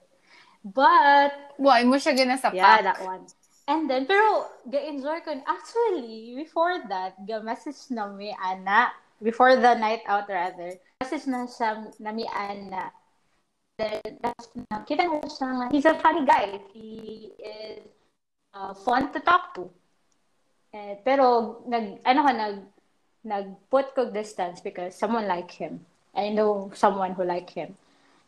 But 0.64 1.60
Why 1.60 1.84
mo 1.84 2.00
siya 2.00 2.16
ginasapak? 2.16 2.56
yeah, 2.56 2.82
that 2.82 3.00
one. 3.04 3.28
And 3.68 3.92
then, 3.92 4.08
pero, 4.08 4.48
ga-enjoy 4.72 5.28
ko. 5.28 5.36
Actually, 5.44 6.40
before 6.40 6.88
that, 6.88 7.20
ga-message 7.28 7.92
na 7.92 8.08
mi 8.08 8.32
Ana, 8.32 8.96
before 9.20 9.60
the 9.60 9.76
night 9.76 10.08
out 10.08 10.32
rather, 10.32 10.80
message 11.04 11.28
na 11.28 11.44
siya 11.44 11.92
na 12.00 12.16
mi 12.16 12.24
Ana. 12.32 12.96
Then, 13.76 14.24
na- 14.24 14.88
kita 14.88 15.04
na 15.04 15.20
siya 15.28 15.68
he's 15.68 15.84
a 15.84 16.00
funny 16.00 16.24
guy. 16.24 16.64
He 16.72 17.36
is 17.44 17.84
uh, 18.56 18.72
fun 18.72 19.12
to 19.12 19.20
talk 19.20 19.52
to. 19.60 19.68
Eh, 20.72 21.04
pero, 21.04 21.60
nag, 21.68 22.00
ano 22.08 22.20
ko, 22.24 22.32
nag, 22.32 22.56
nag-put 23.28 23.94
ko 23.94 24.10
distance 24.10 24.64
because 24.64 24.96
someone 24.96 25.28
like 25.28 25.52
him. 25.52 25.84
I 26.16 26.30
know 26.30 26.72
someone 26.74 27.14
who 27.14 27.24
like 27.24 27.52
him. 27.52 27.76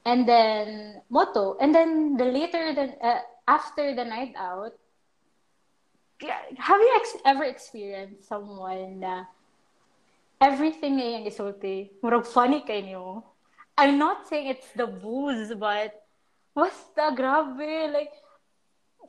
And 0.05 0.27
then, 0.27 1.01
moto. 1.09 1.57
And 1.59 1.73
then, 1.73 2.17
the 2.17 2.25
later, 2.25 2.75
than 2.75 2.95
uh, 3.01 3.23
after 3.47 3.95
the 3.95 4.05
night 4.05 4.35
out, 4.38 4.73
have 6.21 6.79
you 6.79 6.93
ex- 6.99 7.23
ever 7.25 7.43
experienced 7.43 8.27
someone 8.27 8.99
na 8.99 9.23
everything 10.41 10.99
ngayong 10.99 11.27
isulti, 11.27 11.95
murag 12.03 12.27
funny 12.27 12.59
kay 12.62 12.83
niyo? 12.83 13.23
I'm 13.79 13.95
not 13.95 14.27
saying 14.27 14.51
it's 14.51 14.71
the 14.75 14.88
booze, 14.88 15.55
but 15.55 15.95
basta 16.51 17.15
grabe. 17.15 17.88
Like, 17.88 18.12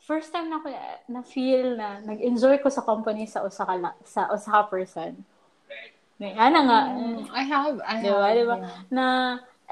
first 0.06 0.30
time 0.30 0.48
na 0.48 0.62
ko 0.62 0.70
na 1.10 1.20
feel 1.26 1.74
na 1.74 1.98
nag-enjoy 2.00 2.62
ko 2.62 2.70
sa 2.70 2.86
company 2.86 3.26
sa 3.26 3.42
usa 3.42 3.66
ka 3.66 3.74
sa 4.06 4.30
usa 4.30 4.50
ka 4.50 4.62
person. 4.70 5.26
May 6.20 6.36
ana 6.36 6.60
nga. 6.68 6.80
Mm, 6.92 7.18
I 7.32 7.42
have. 7.48 7.76
I 7.80 7.94
Di 7.96 8.10
ba? 8.12 8.20
have. 8.28 8.36
Di 8.36 8.44
ba? 8.44 8.56
yeah. 8.60 8.80
Na 8.92 9.04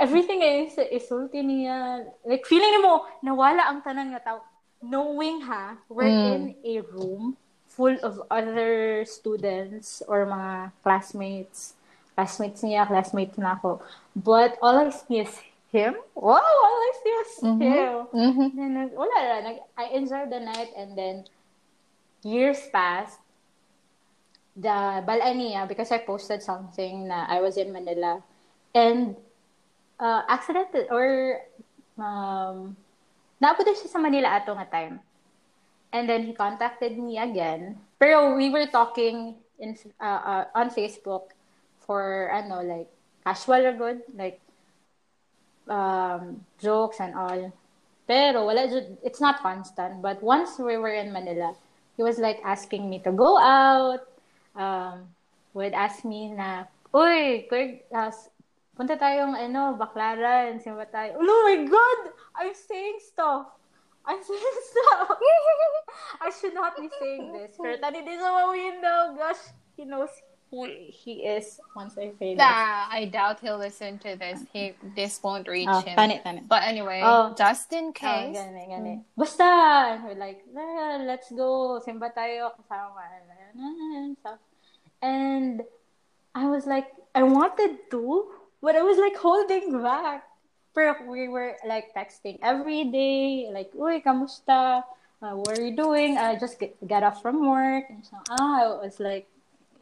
everything 0.00 0.40
is 0.40 0.72
isulti 0.80 1.44
niya. 1.44 2.08
Like, 2.24 2.48
feeling 2.48 2.80
mo, 2.80 3.04
nawala 3.20 3.68
ang 3.68 3.84
tanan 3.84 4.16
nga 4.16 4.24
tao. 4.24 4.38
Knowing 4.80 5.44
ha, 5.44 5.76
we're 5.92 6.08
Mm. 6.08 6.24
in 6.24 6.42
a 6.64 6.74
room 6.88 7.36
full 7.68 7.98
of 8.00 8.22
other 8.32 9.04
students 9.04 10.00
or 10.08 10.24
mga 10.24 10.72
classmates. 10.80 11.76
Classmates 12.16 12.64
niya, 12.64 12.88
classmates 12.88 13.36
na 13.36 13.54
ako. 13.54 13.84
But 14.16 14.56
all 14.64 14.80
I 14.80 14.90
see 14.90 15.20
is 15.22 15.34
him. 15.68 15.94
Wow, 16.16 16.40
all 16.40 16.80
I 16.80 16.92
see 16.96 17.14
is 17.22 17.32
Mhm. 17.44 17.60
him. 17.60 17.94
Mhm. 18.10 18.46
Then, 18.56 18.72
wala 18.96 19.16
na. 19.44 19.50
I 19.76 19.92
enjoyed 19.94 20.32
the 20.32 20.40
night 20.40 20.72
and 20.74 20.96
then 20.96 21.28
years 22.24 22.58
passed. 22.72 23.20
The 24.58 25.06
balaan 25.06 25.38
niya, 25.38 25.70
because 25.70 25.94
I 25.94 26.02
posted 26.02 26.42
something 26.42 27.06
na 27.06 27.30
I 27.30 27.38
was 27.38 27.54
in 27.54 27.70
Manila. 27.70 28.18
And 28.74 29.14
uh, 30.02 30.22
accidental 30.26 30.86
or 30.90 31.38
um, 31.98 32.74
naabot 33.38 33.70
siya 33.70 33.86
sa 33.86 34.02
Manila 34.02 34.34
ato 34.34 34.58
nga 34.58 34.66
time. 34.66 34.98
And 35.94 36.10
then 36.10 36.26
he 36.26 36.34
contacted 36.34 36.98
me 36.98 37.22
again. 37.22 37.78
Pero 38.02 38.34
we 38.34 38.50
were 38.50 38.66
talking 38.66 39.38
in 39.58 39.78
uh, 40.02 40.20
uh, 40.26 40.44
on 40.54 40.70
Facebook 40.70 41.34
for 41.86 42.28
ano 42.34 42.60
like 42.60 42.90
casual 43.24 43.62
or 43.62 43.74
good 43.78 44.02
like 44.14 44.42
um, 45.70 46.42
jokes 46.58 46.98
and 46.98 47.14
all. 47.14 47.52
Pero 48.08 48.44
wala, 48.44 48.64
it's 49.04 49.20
not 49.20 49.40
constant. 49.40 50.00
But 50.00 50.22
once 50.22 50.58
we 50.58 50.76
were 50.76 50.92
in 50.92 51.12
Manila, 51.12 51.54
he 51.96 52.02
was 52.02 52.18
like 52.18 52.40
asking 52.44 52.88
me 52.88 52.98
to 53.04 53.12
go 53.12 53.38
out. 53.38 54.07
Um, 54.58 55.14
would 55.54 55.70
ask 55.72 56.02
me 56.02 56.34
na, 56.34 56.66
Uy, 56.90 57.46
Greg, 57.46 57.86
uh, 57.94 58.10
punta 58.74 58.98
tayong 58.98 59.38
ano, 59.38 59.78
Baclaran, 59.78 60.58
simba 60.58 60.82
tayo. 60.90 61.14
Oh 61.22 61.40
my 61.46 61.62
God! 61.62 62.00
I'm 62.34 62.50
saying 62.54 62.98
stuff. 63.06 63.54
I'm 64.02 64.18
saying 64.18 64.58
stuff. 64.74 65.14
I 66.18 66.28
should 66.34 66.54
not 66.58 66.74
be 66.74 66.90
saying 66.98 67.30
this. 67.38 67.54
Pero 67.54 67.78
tani 67.78 68.02
din 68.02 68.18
sa 68.18 68.50
window, 68.50 69.14
gosh, 69.14 69.52
he 69.78 69.84
knows 69.86 70.10
who 70.48 70.64
he 70.88 71.28
is 71.28 71.60
once 71.76 71.92
I 72.00 72.08
say 72.16 72.32
this. 72.32 72.40
Nah, 72.40 72.88
I 72.88 73.04
doubt 73.12 73.44
he'll 73.44 73.60
listen 73.60 74.00
to 74.00 74.16
this. 74.16 74.40
He 74.48 74.72
this 74.96 75.20
won't 75.20 75.44
reach 75.46 75.68
Oh, 75.68 75.84
him. 75.84 75.92
tani, 75.92 76.24
tani. 76.24 76.40
But 76.48 76.64
anyway, 76.64 77.04
Oh. 77.04 77.36
just 77.36 77.68
in 77.76 77.92
Oh, 77.92 78.00
case. 78.00 78.32
gani, 78.32 78.64
gani. 78.64 78.94
Basta, 79.12 80.00
we're 80.08 80.16
like, 80.16 80.40
"Ah, 80.56 81.04
let's 81.04 81.28
go. 81.36 81.76
Simba 81.84 82.08
tayo 82.16 82.48
kasama. 82.56 83.04
Stuff. 84.24 84.40
And 85.02 85.62
I 86.34 86.46
was 86.48 86.66
like, 86.66 86.88
I 87.14 87.22
wanted 87.22 87.90
to, 87.90 88.26
but 88.62 88.76
I 88.76 88.82
was 88.82 88.98
like 88.98 89.16
holding 89.16 89.82
back. 89.82 90.24
Pero 90.74 90.94
we 91.10 91.28
were 91.28 91.56
like 91.66 91.94
texting 91.94 92.38
every 92.42 92.84
day, 92.84 93.50
like, 93.50 93.72
uy, 93.72 94.02
kamusta? 94.04 94.84
Uh, 95.20 95.34
what 95.34 95.58
are 95.58 95.62
you 95.62 95.74
doing? 95.74 96.16
I 96.16 96.38
just 96.38 96.60
get, 96.60 96.78
get 96.86 97.02
off 97.02 97.20
from 97.22 97.48
work. 97.48 97.90
And 97.90 98.04
so, 98.06 98.16
ah, 98.38 98.62
I 98.62 98.86
was 98.86 99.00
like, 99.00 99.26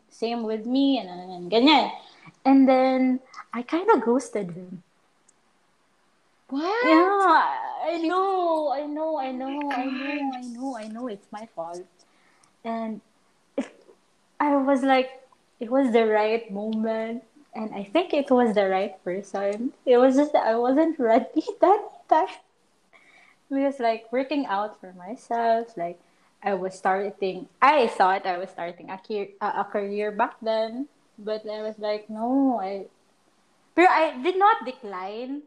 same 0.08 0.44
with 0.44 0.64
me, 0.64 0.96
and, 0.98 1.10
and, 1.10 1.30
and 1.30 1.44
ganyan. 1.50 1.92
And 2.44 2.66
then, 2.66 3.20
I 3.52 3.60
kind 3.60 3.90
of 3.90 4.00
ghosted 4.00 4.52
him. 4.52 4.82
What? 6.48 6.86
Yeah, 6.86 7.92
I 7.92 8.00
know, 8.06 8.72
I 8.72 8.86
know, 8.86 9.18
I 9.18 9.32
know, 9.32 9.70
I 9.70 9.84
know, 9.84 10.30
I 10.32 10.40
know, 10.40 10.76
I 10.76 10.86
know 10.88 11.08
it's 11.08 11.26
my 11.30 11.48
fault. 11.54 11.84
And 12.64 13.00
I 14.46 14.54
was 14.54 14.82
like, 14.82 15.10
it 15.58 15.70
was 15.70 15.90
the 15.92 16.06
right 16.06 16.46
moment, 16.52 17.24
and 17.52 17.74
I 17.74 17.82
think 17.82 18.14
it 18.14 18.30
was 18.30 18.54
the 18.54 18.68
right 18.70 18.94
person. 19.02 19.72
It 19.84 19.98
was 19.98 20.14
just 20.14 20.32
that 20.34 20.46
I 20.46 20.54
wasn't 20.54 20.98
ready 21.02 21.42
that 21.60 21.82
time. 22.08 22.38
Because 23.50 23.80
like 23.80 24.06
working 24.12 24.46
out 24.46 24.78
for 24.78 24.92
myself, 24.94 25.74
like 25.76 25.98
I 26.44 26.54
was 26.54 26.78
starting, 26.78 27.48
I 27.60 27.88
thought 27.88 28.24
I 28.24 28.38
was 28.38 28.50
starting 28.50 28.88
a, 28.90 28.98
career, 28.98 29.34
a, 29.40 29.64
career 29.64 30.12
back 30.12 30.38
then, 30.40 30.86
but 31.18 31.42
I 31.42 31.62
was 31.62 31.74
like, 31.78 32.08
no, 32.08 32.60
I, 32.62 32.86
but 33.74 33.90
I 33.90 34.14
did 34.22 34.38
not 34.38 34.64
decline. 34.64 35.42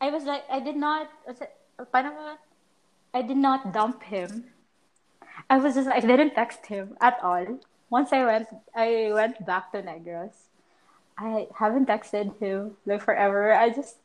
I 0.00 0.10
was 0.10 0.24
like, 0.24 0.42
I 0.50 0.58
did 0.58 0.76
not, 0.76 1.06
uh, 1.28 2.34
I 3.14 3.22
did 3.22 3.36
not 3.36 3.72
dump 3.72 4.02
him. 4.02 4.50
I 5.48 5.58
was 5.58 5.74
just, 5.74 5.88
I 5.88 6.00
didn't 6.00 6.34
text 6.34 6.66
him 6.66 6.96
at 7.00 7.18
all. 7.22 7.60
Once 7.92 8.08
I 8.08 8.24
went, 8.24 8.48
I 8.72 9.12
went 9.12 9.44
back 9.44 9.68
to 9.72 9.84
Negros. 9.84 10.48
I 11.18 11.46
haven't 11.52 11.92
texted 11.92 12.32
him 12.40 12.80
like 12.88 13.04
forever. 13.04 13.52
I 13.52 13.68
just, 13.68 14.00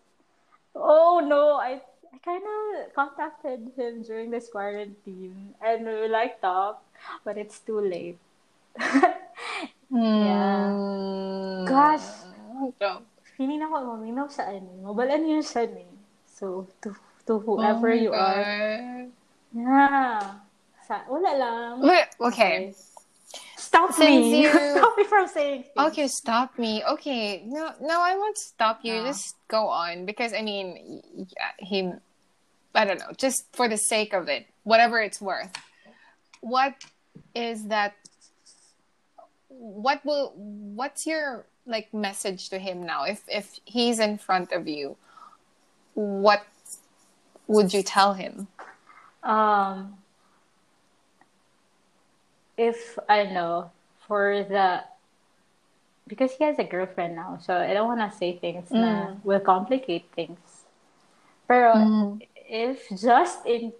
oh 0.75 1.23
no, 1.23 1.55
I, 1.55 1.79
I 2.11 2.17
kind 2.19 2.43
of 2.43 2.93
contacted 2.93 3.71
him 3.79 4.03
during 4.03 4.29
this 4.29 4.49
quarantine 4.51 5.55
and 5.63 5.87
we 5.87 6.09
like 6.09 6.41
talk, 6.41 6.83
but 7.23 7.37
it's 7.37 7.59
too 7.59 7.79
late. 7.79 8.19
Yeah. 9.87 10.67
Hmm. 10.67 11.63
Gosh. 11.63 12.27
Oh. 12.83 12.99
Feeling 13.39 13.63
ako 13.63 13.95
maminaw 13.95 14.27
sa 14.27 14.51
ano, 14.51 14.67
mabalan 14.83 15.23
yun 15.23 15.39
siya 15.39 15.63
ni. 15.71 15.87
So, 16.27 16.67
to, 16.83 16.91
to 17.23 17.39
whoever 17.39 17.95
Oh 17.95 17.95
you 17.95 18.11
are. 18.11 19.07
Yeah. 19.55 20.43
Sa, 20.83 21.07
wala 21.07 21.31
lang. 21.39 21.73
Wait, 21.87 22.07
okay. 22.19 22.75
Stop 23.77 23.93
Since 23.93 24.25
me. 24.25 24.41
you- 24.41 24.49
Stop 24.77 24.97
me 24.97 25.03
from 25.03 25.27
saying 25.27 25.63
things. 25.63 25.87
Okay, 25.91 26.07
stop 26.07 26.57
me. 26.57 26.83
Okay, 26.83 27.43
no, 27.45 27.73
no, 27.79 28.01
I 28.01 28.15
won't 28.15 28.37
stop 28.37 28.79
you. 28.83 28.95
Ah. 28.95 29.05
Just 29.05 29.35
go 29.47 29.67
on 29.67 30.05
because 30.05 30.33
I 30.33 30.41
mean, 30.41 31.03
he, 31.59 31.91
I 32.73 32.85
don't 32.85 32.97
know, 32.99 33.11
just 33.17 33.45
for 33.53 33.67
the 33.67 33.77
sake 33.77 34.13
of 34.13 34.29
it, 34.29 34.47
whatever 34.63 34.99
it's 34.99 35.21
worth. 35.21 35.53
What 36.41 36.73
is 37.35 37.67
that? 37.67 37.93
What 39.49 40.03
will? 40.03 40.33
What's 40.35 41.05
your 41.05 41.45
like 41.67 41.93
message 41.93 42.49
to 42.49 42.57
him 42.57 42.83
now? 42.83 43.03
If 43.03 43.21
if 43.27 43.59
he's 43.65 43.99
in 43.99 44.17
front 44.17 44.51
of 44.53 44.67
you, 44.67 44.97
what 45.93 46.43
would 47.45 47.73
you 47.73 47.83
tell 47.83 48.13
him? 48.13 48.47
Um, 49.21 49.97
if 52.57 52.97
I 53.07 53.23
know 53.23 53.71
for 54.07 54.43
the 54.43 54.83
because 56.07 56.31
he 56.33 56.43
has 56.45 56.57
a 56.59 56.63
girlfriend 56.63 57.15
now, 57.15 57.37
so 57.41 57.55
I 57.55 57.73
don't 57.73 57.87
want 57.87 57.99
to 57.99 58.17
say 58.17 58.37
things 58.37 58.69
that 58.69 59.17
will 59.23 59.39
complicate 59.41 60.07
things. 60.15 60.63
Pero 61.47 61.75
Mm. 61.75 62.21
if 62.47 62.87
just 62.95 63.45
in 63.45 63.73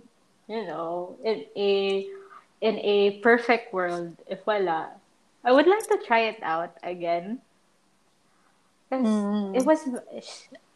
you 0.47 0.63
know 0.67 1.15
in 1.23 1.45
a 1.55 2.07
in 2.61 2.75
a 2.79 3.19
perfect 3.19 3.73
world, 3.73 4.15
if 4.27 4.45
wala, 4.45 4.91
I 5.43 5.51
would 5.51 5.67
like 5.67 5.87
to 5.87 5.97
try 6.05 6.27
it 6.31 6.39
out 6.43 6.75
again. 6.83 7.41
'Cause 8.89 9.03
Mm. 9.03 9.55
it 9.55 9.65
was 9.65 9.83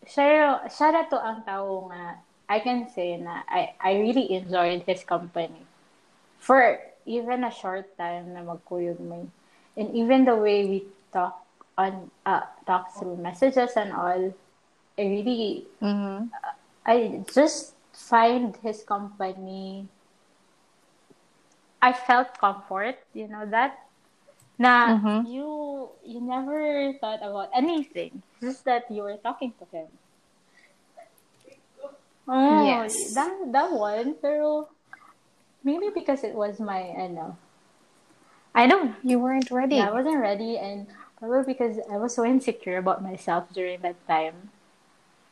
siya 0.03 0.91
na 0.91 1.03
to 1.07 1.17
ang 1.19 1.43
tao 1.47 1.87
nga 1.91 2.19
I 2.51 2.59
can 2.59 2.87
say 2.91 3.15
na 3.15 3.43
I 3.47 3.71
I 3.79 3.91
really 4.03 4.35
enjoyed 4.35 4.83
his 4.83 5.03
company 5.07 5.63
for 6.39 6.79
even 7.05 7.43
a 7.43 7.51
short 7.51 7.97
time 7.97 8.33
na 8.33 8.41
magkuyog 8.43 8.99
may 8.99 9.25
and 9.77 9.89
even 9.95 10.25
the 10.25 10.35
way 10.35 10.65
we 10.65 10.79
talk 11.11 11.41
on 11.77 12.11
uh 12.25 12.45
talk 12.65 12.91
through 12.95 13.15
messages 13.17 13.73
and 13.77 13.93
all 13.93 14.33
I 14.97 15.01
really 15.01 15.67
Mm-hmm. 15.81 16.27
I 16.85 17.23
just 17.33 17.75
find 17.93 18.55
his 18.57 18.83
company. 18.83 19.87
I 21.81 21.93
felt 21.93 22.37
comfort, 22.39 22.97
you 23.13 23.27
know 23.27 23.45
that. 23.45 23.77
Na 24.57 24.95
Mhm. 24.95 25.25
you 25.25 25.89
you 26.03 26.21
never 26.21 26.93
thought 26.99 27.21
about 27.23 27.49
anything, 27.53 28.23
just 28.41 28.65
that 28.65 28.89
you 28.91 29.03
were 29.03 29.17
talking 29.17 29.53
to 29.59 29.65
him. 29.65 29.87
Oh, 32.27 32.65
Yes. 32.65 33.13
that 33.15 33.31
that 33.51 33.71
one, 33.71 34.15
pero 34.21 34.69
maybe 35.63 35.89
because 35.93 36.24
it 36.24 36.36
was 36.36 36.60
my, 36.60 36.82
I 36.97 37.08
know. 37.08 37.38
I 38.54 38.65
know 38.65 38.95
You 39.04 39.19
weren't 39.19 39.50
ready. 39.52 39.80
I 39.80 39.91
wasn't 39.91 40.19
ready, 40.19 40.58
and 40.58 40.88
probably 41.17 41.54
because 41.54 41.80
I 41.89 41.97
was 41.97 42.13
so 42.15 42.26
insecure 42.26 42.78
about 42.78 43.02
myself 43.02 43.47
during 43.54 43.80
that 43.82 43.95
time. 44.08 44.52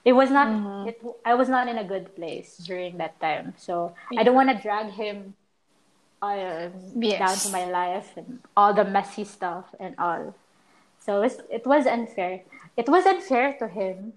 It 0.05 0.13
was 0.13 0.31
not. 0.31 0.47
Mhm. 0.47 0.87
It, 0.87 1.01
I 1.25 1.33
was 1.35 1.49
not 1.49 1.67
in 1.67 1.77
a 1.77 1.83
good 1.83 2.15
place 2.15 2.57
during 2.57 2.97
that 2.97 3.19
time, 3.19 3.53
so 3.57 3.93
I 4.17 4.23
don't 4.23 4.35
want 4.35 4.49
to 4.49 4.57
drag 4.61 4.91
him 4.95 5.35
uh, 6.21 6.69
Yes. 6.95 7.19
down 7.19 7.37
to 7.39 7.49
my 7.49 7.65
life 7.71 8.17
and 8.17 8.39
all 8.57 8.73
the 8.73 8.85
messy 8.85 9.23
stuff 9.23 9.73
and 9.79 9.95
all. 9.99 10.35
So 10.99 11.21
it's, 11.23 11.37
it 11.49 11.65
was 11.65 11.87
unfair. 11.87 12.41
It 12.77 12.89
was 12.89 13.05
unfair 13.05 13.53
to 13.59 13.67
him. 13.67 14.13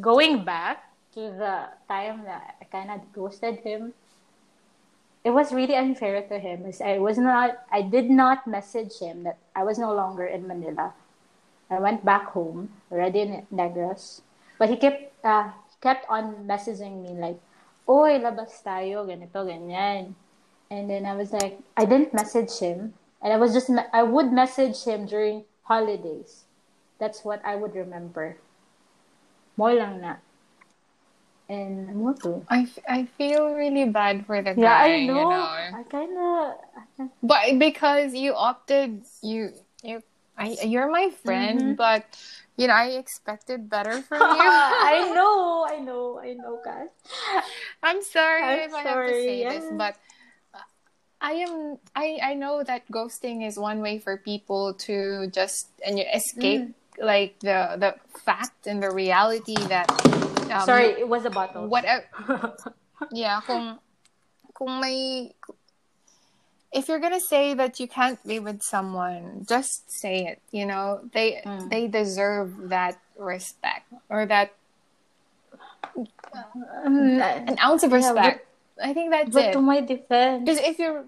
Going 0.00 0.44
back 0.44 0.84
to 1.14 1.20
the 1.20 1.68
time 1.88 2.24
that 2.24 2.56
I 2.60 2.64
kind 2.66 2.90
of 2.90 3.00
ghosted 3.12 3.60
him, 3.60 3.94
it 5.24 5.30
was 5.30 5.52
really 5.52 5.76
unfair 5.76 6.22
to 6.22 6.38
him. 6.38 6.66
As 6.66 6.80
I 6.80 6.98
was 6.98 7.18
not, 7.18 7.62
I 7.70 7.82
did 7.82 8.10
not 8.10 8.46
message 8.46 8.98
him 8.98 9.22
that 9.22 9.38
I 9.54 9.62
was 9.62 9.78
no 9.78 9.94
longer 9.94 10.26
in 10.26 10.46
Manila. 10.46 10.94
I 11.70 11.78
went 11.78 12.04
back 12.04 12.30
home, 12.36 12.70
already 12.90 13.20
in 13.20 13.46
Negros, 13.52 14.20
but 14.58 14.68
he 14.68 14.76
kept, 14.76 15.12
uh, 15.24 15.50
kept 15.80 16.04
on 16.10 16.44
messaging 16.44 17.00
me 17.02 17.16
like, 17.16 17.40
"Oy, 17.88 18.20
labas 18.20 18.60
tayo, 18.60 19.08
ganito, 19.08 19.46
ganyan." 19.46 20.14
And 20.68 20.88
then 20.88 21.04
I 21.06 21.14
was 21.14 21.32
like, 21.32 21.60
I 21.76 21.84
didn't 21.84 22.12
message 22.12 22.58
him, 22.58 22.94
and 23.20 23.32
I 23.32 23.36
was 23.36 23.52
just, 23.52 23.68
I 23.92 24.02
would 24.02 24.32
message 24.32 24.84
him 24.84 25.06
during 25.06 25.44
holidays. 25.64 26.44
That's 26.98 27.24
what 27.24 27.44
I 27.44 27.56
would 27.56 27.74
remember. 27.74 28.36
Mo 29.56 29.68
lang 29.68 30.00
na. 30.00 30.16
And 31.52 31.94
mo. 32.00 32.14
I, 32.48 32.60
f- 32.64 32.78
I 32.88 33.04
feel 33.18 33.52
really 33.52 33.84
bad 33.84 34.24
for 34.24 34.40
the 34.40 34.54
Yeah, 34.56 34.72
guy. 34.72 34.96
I 34.96 35.06
know. 35.06 35.20
You 35.20 35.28
know? 35.28 35.46
I 35.76 35.82
kind 35.84 36.16
of. 36.16 37.10
But 37.22 37.58
because 37.58 38.14
you 38.14 38.32
opted, 38.34 39.04
you 39.22 39.52
you 39.84 40.02
I 40.38 40.56
you're 40.64 40.90
my 40.90 41.10
friend, 41.22 41.60
Mm-hmm. 41.60 41.76
but 41.76 42.08
you 42.56 42.66
know 42.68 42.74
I 42.74 42.96
expected 42.96 43.68
better 43.68 44.00
from 44.08 44.22
you. 44.32 44.48
I 44.48 45.12
know, 45.14 45.66
I 45.68 45.76
know, 45.78 46.18
I 46.18 46.32
know, 46.34 46.56
guys. 46.64 46.88
I'm 47.82 48.00
sorry 48.02 48.42
I'm 48.42 48.58
if 48.64 48.72
I 48.72 48.80
have 48.80 48.84
to 48.84 49.12
sorry, 49.12 49.26
say 49.28 49.44
this, 49.44 49.64
but 49.76 49.94
I 51.20 51.32
am 51.46 51.78
I 51.94 52.18
I 52.22 52.34
know 52.34 52.62
that 52.64 52.88
ghosting 52.90 53.46
is 53.46 53.58
one 53.58 53.80
way 53.80 53.98
for 53.98 54.16
people 54.16 54.74
to 54.88 55.28
just 55.30 55.68
and 55.86 55.98
you 55.98 56.04
escape 56.12 56.62
Mm. 56.66 56.74
like 56.98 57.38
the 57.40 57.76
the 57.78 57.94
fact 58.24 58.66
and 58.66 58.82
the 58.82 58.90
reality 58.90 59.54
that 59.70 59.86
um, 60.52 60.66
Sorry, 60.66 60.88
it 61.00 61.08
was 61.08 61.24
a 61.24 61.30
bottle. 61.30 61.66
whatever 61.68 62.04
yeah, 63.10 63.40
kung 63.46 63.78
kung 64.54 64.80
may 64.80 65.32
if 66.72 66.88
you're 66.88 67.00
gonna 67.00 67.20
say 67.20 67.52
that 67.52 67.80
you 67.80 67.86
can't 67.88 68.16
be 68.26 68.38
with 68.40 68.62
someone, 68.62 69.44
just 69.48 69.90
say 69.92 70.24
it. 70.24 70.40
You 70.52 70.64
know, 70.64 71.00
they 71.12 71.40
Mm. 71.44 71.68
they 71.68 71.84
deserve 71.88 72.68
that 72.72 72.96
respect 73.16 73.92
or 74.08 74.24
that 74.26 74.52
an 76.84 77.56
ounce 77.60 77.82
of 77.84 77.92
Yeah, 77.92 78.08
respect. 78.12 78.46
I 78.82 78.92
think 78.94 79.10
that's 79.12 79.34
But 79.34 79.44
it. 79.44 79.52
to 79.52 79.60
my 79.60 79.80
defense, 79.80 80.44
Because 80.44 80.60
if 80.64 80.78
you're 80.78 81.04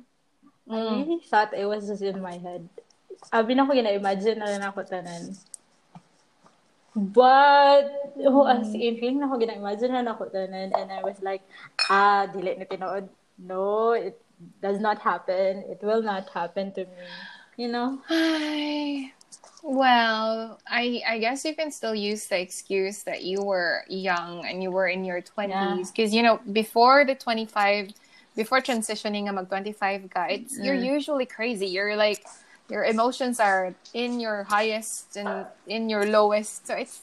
I 0.64 0.72
Mm. 0.72 1.04
really 1.04 1.20
thought 1.28 1.52
it 1.52 1.66
was 1.68 1.88
just 1.88 2.00
in 2.02 2.20
my 2.24 2.36
head. 2.40 2.68
Abi 3.32 3.52
na 3.56 3.64
ko 3.68 3.72
gina-imagine 3.76 4.40
na 4.40 4.48
lang 4.48 4.64
ako 4.64 4.80
tanan. 4.84 5.36
But, 6.94 8.14
oh, 8.22 8.46
as 8.46 8.72
in, 8.72 8.96
feeling 9.02 9.18
na 9.18 9.26
ko 9.26 9.38
gina-imagine 9.38 9.90
na 9.90 10.14
ako. 10.14 10.30
And 10.30 10.92
I 10.92 11.02
was 11.02 11.18
like, 11.22 11.42
ah, 11.90 12.26
dili 12.30 12.54
na 12.58 12.64
tinood. 12.64 13.08
No, 13.38 13.92
it 13.92 14.20
does 14.62 14.78
not 14.78 15.02
happen. 15.02 15.66
It 15.66 15.82
will 15.82 16.02
not 16.02 16.30
happen 16.30 16.70
to 16.78 16.86
me. 16.86 17.06
You 17.56 17.68
know? 17.68 17.98
Ay, 18.10 19.12
well, 19.62 20.58
I 20.66 21.02
I 21.06 21.18
guess 21.18 21.44
you 21.44 21.54
can 21.54 21.70
still 21.70 21.94
use 21.94 22.26
the 22.26 22.38
excuse 22.38 23.02
that 23.06 23.22
you 23.22 23.42
were 23.42 23.82
young 23.88 24.44
and 24.46 24.62
you 24.62 24.70
were 24.70 24.86
in 24.86 25.04
your 25.06 25.22
twenties 25.22 25.90
because 25.90 26.12
you 26.14 26.22
know 26.22 26.38
before 26.50 27.06
the 27.06 27.14
twenty 27.14 27.46
five, 27.46 27.90
before 28.34 28.60
transitioning 28.60 29.30
mag 29.30 29.48
twenty 29.48 29.72
five 29.72 30.02
ka, 30.10 30.26
it's 30.30 30.58
you're 30.58 30.74
Mm. 30.74 30.98
usually 30.98 31.26
crazy. 31.26 31.66
You're 31.70 31.94
like 31.94 32.26
your 32.70 32.84
emotions 32.84 33.40
are 33.40 33.74
in 33.92 34.20
your 34.20 34.44
highest 34.44 35.16
and 35.16 35.46
in 35.66 35.88
your 35.88 36.06
lowest. 36.06 36.66
So 36.66 36.74
it's 36.74 37.02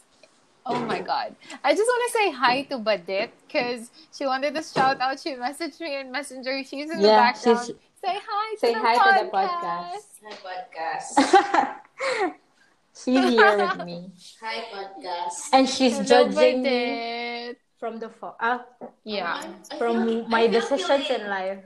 oh 0.66 0.80
my 0.86 1.02
god. 1.02 1.36
I 1.64 1.74
just 1.76 1.88
want 1.88 2.04
to 2.12 2.18
say 2.18 2.32
hi 2.32 2.62
to 2.70 2.78
Badit 2.80 3.30
because 3.48 3.90
she 4.16 4.26
wanted 4.26 4.56
to 4.56 4.64
shout 4.64 5.00
out. 5.02 5.20
She 5.20 5.32
messaged 5.36 5.80
me 5.80 5.98
in 6.00 6.12
Messenger. 6.12 6.64
She's 6.64 6.90
in 6.90 7.02
the 7.02 7.08
background. 7.08 7.66
she's- 7.66 7.78
Say 8.04 8.18
hi 8.18 8.54
to 8.56 8.60
Say 8.60 8.74
the 8.74 8.80
hi 8.82 8.94
to 8.98 9.26
the 9.26 9.30
podcast. 9.30 10.10
Hi, 10.26 10.34
podcast. 10.42 12.34
she's 12.98 13.30
here 13.30 13.58
with 13.62 13.86
me. 13.86 14.10
Hi, 14.42 14.58
podcast. 14.74 15.54
And 15.54 15.70
she's 15.70 15.94
Hello, 16.02 16.26
judging 16.26 16.64
me 16.64 17.54
from 17.80 18.00
the 18.00 18.10
fo- 18.10 18.36
ah, 18.42 18.66
Yeah. 19.04 19.42
From 19.78 20.08
feel- 20.08 20.28
my 20.28 20.48
decisions 20.48 21.06
kilig. 21.06 21.20
in 21.22 21.30
life. 21.30 21.64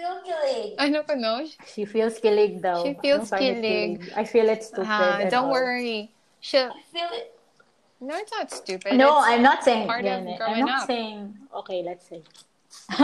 I 0.00 0.02
feel 0.02 0.16
kilig. 0.24 0.74
Ano 0.80 1.02
ko 1.04 1.12
no? 1.14 1.44
She 1.68 1.84
feels 1.84 2.16
kilig 2.18 2.62
daw. 2.64 2.80
She 2.84 2.96
feels 2.96 3.28
Anong 3.28 3.36
parang 3.36 3.60
kilig. 3.60 3.92
I 4.16 4.24
feel 4.24 4.48
it's 4.48 4.68
stupid. 4.72 4.88
And 4.88 5.30
don't 5.30 5.44
all. 5.44 5.52
worry. 5.52 6.08
She'll, 6.40 6.72
I 6.72 6.80
feel 6.88 7.08
it. 7.12 7.36
no, 8.00 8.16
it's 8.16 8.32
not 8.32 8.48
stupid. 8.50 8.96
No, 8.96 9.20
It's 9.20 9.28
I'm 9.28 9.42
not 9.42 9.60
saying 9.60 9.84
part 9.86 10.04
yan 10.04 10.24
of 10.24 10.38
growing 10.40 10.54
I'm 10.56 10.64
not 10.64 10.82
up. 10.82 10.86
saying 10.88 11.36
okay, 11.60 11.82
let's 11.84 12.08
say. 12.08 12.22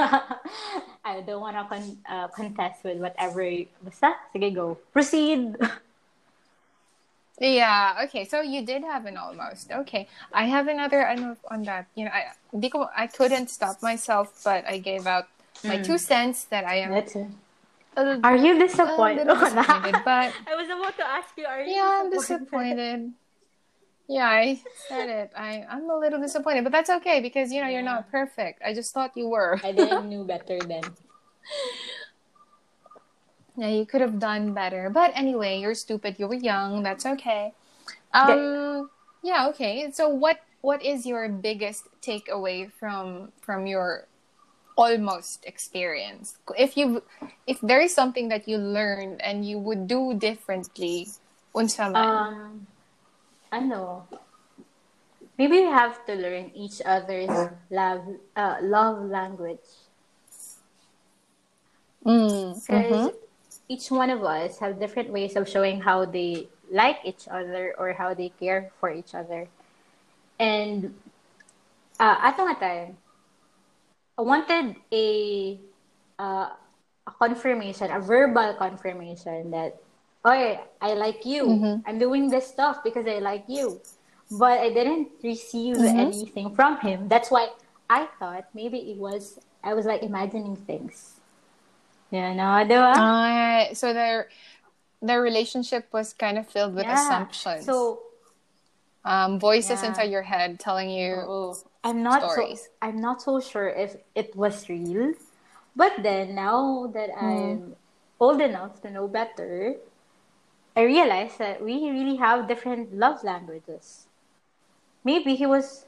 I 1.05 1.21
don't 1.27 1.41
wanna 1.45 1.67
con- 1.69 1.99
uh, 2.09 2.29
contest 2.33 2.81
with 2.81 2.97
whatever. 2.97 3.45
Basta, 3.85 4.17
sige 4.33 4.55
go. 4.57 4.79
Proceed. 4.93 5.53
Yeah. 7.37 8.01
Okay. 8.09 8.25
So 8.25 8.41
you 8.41 8.65
did 8.65 8.81
have 8.81 9.05
an 9.05 9.21
almost. 9.21 9.69
Okay. 9.71 10.09
I 10.33 10.49
have 10.49 10.69
another. 10.73 11.05
Ano 11.05 11.37
on 11.53 11.69
that. 11.69 11.85
You 11.93 12.07
know, 12.09 12.11
I 12.11 12.33
I 12.97 13.07
couldn't 13.07 13.53
stop 13.53 13.83
myself, 13.85 14.41
but 14.41 14.65
I 14.65 14.79
gave 14.81 15.05
out 15.07 15.29
my 15.66 15.79
Mm. 15.79 15.85
two 15.87 15.98
cents 15.98 16.44
that 16.44 16.64
I 16.64 16.76
am 16.87 16.90
That's 16.92 17.16
it. 17.16 17.26
little, 17.96 18.20
Are 18.22 18.37
you 18.37 18.59
disappointed? 18.59 19.26
disappointed. 19.26 19.96
But 20.05 20.33
I 20.46 20.55
was 20.55 20.66
about 20.68 20.96
to 20.96 21.07
ask 21.07 21.29
you, 21.37 21.46
are 21.46 21.62
you 21.62 21.74
yeah, 21.74 22.00
I'm 22.00 22.11
disappointed? 22.11 23.12
Yeah, 24.09 24.29
I 24.29 24.61
said 24.88 25.09
it. 25.09 25.33
I 25.37 25.64
I'm 25.68 25.90
a 25.90 25.98
little 25.98 26.20
disappointed, 26.20 26.62
but 26.62 26.72
that's 26.72 26.90
okay 27.02 27.20
because 27.20 27.50
you 27.52 27.61
know 27.61 27.68
you're 27.68 27.83
not 27.83 28.11
perfect. 28.11 28.62
I 28.64 28.72
just 28.72 28.94
thought 28.94 29.16
you 29.16 29.29
were. 29.29 29.59
I 29.64 29.72
didn't 29.72 30.09
knew 30.12 30.22
better 30.24 30.59
then. 30.61 30.85
Yeah, 33.57 33.68
you 33.68 33.87
could 33.87 34.00
have 34.02 34.18
done 34.18 34.52
better. 34.52 34.90
But 34.90 35.12
anyway, 35.14 35.59
you're 35.59 35.74
stupid. 35.74 36.16
You 36.18 36.29
were 36.29 36.35
young. 36.38 36.83
That's 36.83 37.07
okay. 37.07 37.55
Um 38.12 38.90
yeah, 39.22 39.48
okay. 39.48 39.90
So 39.90 40.09
what 40.09 40.38
what 40.61 40.85
is 40.85 41.07
your 41.07 41.29
biggest 41.29 41.88
takeaway 42.02 42.70
from 42.70 43.33
from 43.40 43.66
your 43.66 44.07
almost 44.77 45.45
experience? 45.45 46.37
If 46.57 46.77
you 46.77 47.03
if 47.47 47.61
there 47.61 47.81
is 47.81 47.95
something 47.95 48.29
that 48.29 48.47
you 48.49 48.59
learned 48.59 49.21
and 49.23 49.45
you 49.45 49.59
would 49.59 49.89
do 49.89 50.15
differently, 50.15 51.09
unsa 51.57 51.91
man? 51.91 52.05
Um, 52.05 52.67
ano, 53.51 54.07
maybe 55.39 55.65
we 55.65 55.71
have 55.73 56.05
to 56.07 56.15
learn 56.15 56.53
each 56.55 56.81
other's 56.85 57.33
love, 57.71 58.05
uh, 58.37 58.57
love 58.62 59.05
language. 59.09 59.65
Mm, 62.05 62.55
Because 62.55 63.11
mhm. 63.11 63.15
each 63.69 63.91
one 63.91 64.11
of 64.11 64.23
us 64.23 64.59
have 64.59 64.79
different 64.79 65.11
ways 65.11 65.35
of 65.37 65.49
showing 65.49 65.81
how 65.81 66.05
they 66.05 66.49
like 66.71 66.99
each 67.05 67.27
other 67.29 67.75
or 67.79 67.93
how 67.93 68.15
they 68.15 68.29
care 68.29 68.71
for 68.79 68.91
each 68.91 69.15
other. 69.15 69.49
And 70.39 70.95
uh, 71.99 72.17
ato 72.21 72.47
nga 72.47 72.55
time, 72.61 72.97
I 74.18 74.22
wanted 74.22 74.76
a 74.92 75.59
uh, 76.18 76.48
a 77.07 77.12
confirmation, 77.20 77.90
a 77.90 78.00
verbal 78.00 78.55
confirmation 78.55 79.50
that, 79.52 79.76
oh, 80.24 80.59
I 80.81 80.94
like 80.94 81.24
you. 81.24 81.46
Mhm. 81.46 81.83
I'm 81.87 81.98
doing 81.98 82.31
this 82.31 82.46
stuff 82.48 82.83
because 82.83 83.07
I 83.07 83.18
like 83.20 83.44
you. 83.46 83.81
But 84.31 84.59
I 84.59 84.72
didn't 84.72 85.22
receive 85.22 85.76
Mhm. 85.76 85.94
anything 85.94 86.50
from 86.57 86.81
him. 86.81 87.07
That's 87.09 87.31
why 87.31 87.50
I 87.88 88.09
thought 88.18 88.48
maybe 88.55 88.90
it 88.90 88.98
was, 88.98 89.38
I 89.62 89.74
was 89.74 89.87
like 89.87 90.02
imagining 90.02 90.57
things. 90.57 91.20
Yeah, 92.11 92.33
no, 92.35 92.64
diba? 92.66 92.94
Ah, 92.96 93.66
so 93.74 93.92
their 93.92 94.29
their 95.02 95.20
relationship 95.20 95.87
was 95.92 96.14
kind 96.14 96.38
of 96.38 96.48
filled 96.48 96.74
with 96.74 96.87
Yeah. 96.88 96.94
assumptions. 96.96 97.66
So, 97.66 98.00
um, 99.05 99.38
voices 99.38 99.83
Yeah. 99.83 99.88
inside 99.94 100.11
your 100.11 100.22
head 100.22 100.59
telling 100.59 100.90
you 100.90 101.22
oo. 101.22 101.55
I'm 101.87 102.03
not 102.03 102.22
stories. 102.22 102.68
so 102.68 102.70
I'm 102.83 103.01
not 103.01 103.22
so 103.22 103.40
sure 103.40 103.68
if 103.70 103.96
it 104.14 104.37
was 104.37 104.68
real. 104.68 105.14
But 105.77 106.03
then 106.03 106.35
now 106.35 106.88
that 106.94 107.11
Hmm. 107.18 107.57
I'm 107.57 107.77
old 108.20 108.40
enough 108.42 108.83
to 108.83 108.90
know 108.90 109.09
better, 109.09 109.77
I 110.77 110.83
realized 110.83 111.38
that 111.38 111.62
we 111.62 111.90
really 111.90 112.16
have 112.16 112.49
different 112.49 112.94
love 112.94 113.25
languages. 113.25 114.07
Maybe 115.05 115.37
he 115.37 115.46
was 115.46 115.87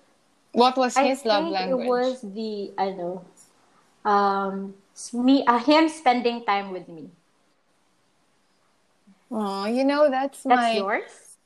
what 0.53 0.77
was 0.77 0.97
I 0.97 1.03
his 1.05 1.25
love 1.25 1.49
language. 1.49 1.77
it 1.77 1.89
was 1.89 2.21
the 2.23 2.73
I 2.79 2.91
know 2.91 3.25
um 4.05 4.75
me 5.13 5.45
uh, 5.47 5.59
him 5.59 5.89
spending 5.89 6.45
time 6.45 6.73
with 6.73 6.89
me. 6.89 7.11
Oh, 9.31 9.67
you 9.67 9.85
know 9.85 10.11
that's, 10.11 10.45
That's 10.45 10.73
my 10.73 10.75
yours? 10.75 11.39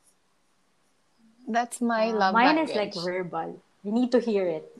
that's 1.47 1.81
my 1.81 2.11
Uh, 2.11 2.11
love 2.11 2.35
mine 2.35 2.57
language. 2.57 2.59
is 2.59 2.75
like 2.75 2.93
verbal. 2.93 3.62
You 3.83 3.91
need 3.91 4.11
to 4.11 4.19
hear 4.19 4.47
it. 4.47 4.71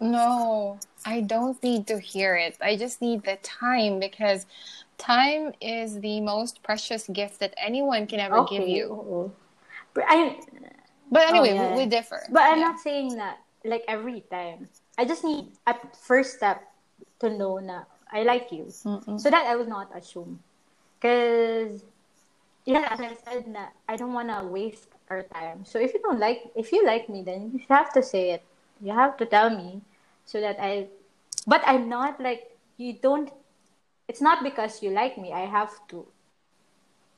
No, 0.00 0.78
I 1.04 1.20
don't 1.20 1.62
need 1.62 1.86
to 1.88 1.98
hear 1.98 2.36
it. 2.36 2.56
I 2.62 2.76
just 2.76 3.02
need 3.02 3.24
the 3.24 3.36
time 3.42 3.98
because 4.00 4.46
time 4.98 5.52
is 5.60 6.00
the 6.00 6.20
most 6.20 6.62
precious 6.62 7.06
gift 7.08 7.40
that 7.40 7.54
anyone 7.58 8.06
can 8.06 8.20
ever 8.20 8.44
give 8.48 8.62
Okay, 8.62 8.78
you. 8.78 8.86
oo. 8.86 9.32
But 9.92 10.04
I 10.08 10.38
But 11.10 11.22
oh, 11.28 11.42
anyway, 11.42 11.50
Oh, 11.50 11.54
yeah. 11.54 11.76
we, 11.76 11.84
we 11.84 11.86
differ. 11.90 12.22
But 12.30 12.42
I'm 12.48 12.60
Yeah. 12.60 12.70
not 12.70 12.78
saying 12.80 13.16
that 13.16 13.38
like 13.64 13.82
every 13.88 14.22
time. 14.30 14.68
I 14.96 15.04
just 15.04 15.24
need 15.24 15.52
a 15.66 15.74
first 16.06 16.36
step 16.36 16.62
to 17.20 17.30
know 17.30 17.58
na 17.58 17.84
I 18.12 18.22
like 18.22 18.52
you. 18.52 18.68
Mm-mm. 18.86 19.18
So 19.20 19.30
that 19.30 19.46
I 19.46 19.56
will 19.56 19.68
not 19.68 19.90
assume. 19.96 20.38
Because, 21.00 21.82
yeah, 22.66 22.88
as 22.92 23.00
I 23.00 23.16
said, 23.24 23.48
na, 23.48 23.72
I 23.88 23.96
don't 23.96 24.12
want 24.12 24.28
to 24.28 24.44
waste 24.46 24.88
time. 25.18 25.66
So 25.66 25.78
if 25.78 25.92
you 25.92 26.00
don't 26.00 26.20
like, 26.20 26.50
if 26.54 26.70
you 26.70 26.86
like 26.86 27.08
me, 27.10 27.22
then 27.22 27.50
you 27.54 27.60
have 27.68 27.92
to 27.94 28.02
say 28.02 28.30
it. 28.30 28.42
You 28.80 28.92
have 28.94 29.16
to 29.18 29.26
tell 29.26 29.50
me 29.50 29.82
so 30.24 30.40
that 30.40 30.56
I, 30.60 30.86
but 31.46 31.62
I'm 31.66 31.88
not 31.88 32.20
like, 32.20 32.56
you 32.78 32.94
don't, 32.94 33.30
it's 34.08 34.20
not 34.20 34.42
because 34.42 34.82
you 34.82 34.90
like 34.90 35.18
me. 35.18 35.32
I 35.32 35.46
have 35.50 35.74
to 35.88 36.06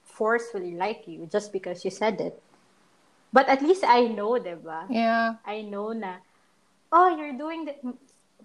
forcefully 0.04 0.74
like 0.74 1.04
you 1.06 1.28
just 1.30 1.52
because 1.52 1.84
you 1.84 1.90
said 1.90 2.20
it. 2.20 2.40
But 3.32 3.48
at 3.48 3.62
least 3.62 3.84
I 3.86 4.08
know, 4.08 4.32
diba? 4.40 4.86
Yeah. 4.90 5.36
I 5.44 5.62
know 5.62 5.92
na, 5.92 6.16
oh, 6.90 7.16
you're 7.16 7.36
doing 7.36 7.64
the, 7.64 7.74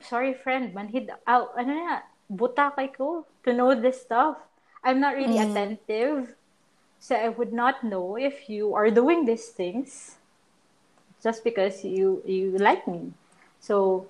sorry 0.02 0.34
friend, 0.34 0.74
manhid, 0.76 1.10
oh, 1.28 1.52
ano 1.58 1.74
na, 1.74 2.00
buta 2.32 2.76
kay 2.76 2.88
ko 2.88 3.26
to 3.44 3.54
know 3.54 3.74
this 3.80 4.02
stuff. 4.02 4.38
I'm 4.84 5.00
not 5.00 5.16
really 5.16 5.40
Mm. 5.40 5.52
attentive. 5.52 6.36
So 7.00 7.16
I 7.16 7.30
would 7.30 7.54
not 7.54 7.84
know 7.84 8.18
if 8.18 8.50
you 8.50 8.74
are 8.76 8.90
doing 8.90 9.26
these 9.26 9.48
things 9.50 10.18
just 11.24 11.44
because 11.44 11.84
you 11.84 12.22
you 12.26 12.58
like 12.58 12.88
me. 12.88 13.14
So 13.60 14.08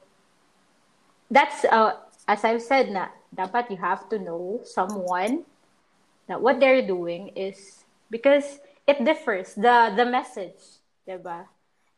that's 1.30 1.66
uh 1.66 2.00
as 2.28 2.44
I've 2.44 2.64
said 2.64 2.90
na 2.92 3.12
dapat 3.36 3.70
you 3.72 3.78
have 3.78 4.08
to 4.10 4.18
know 4.20 4.62
someone 4.64 5.44
that 6.28 6.42
what 6.42 6.60
they're 6.60 6.86
doing 6.86 7.36
is 7.36 7.84
because 8.10 8.60
it 8.88 9.04
differs 9.04 9.54
the 9.56 9.92
the 9.96 10.06
message, 10.08 10.80
diba? 11.08 11.48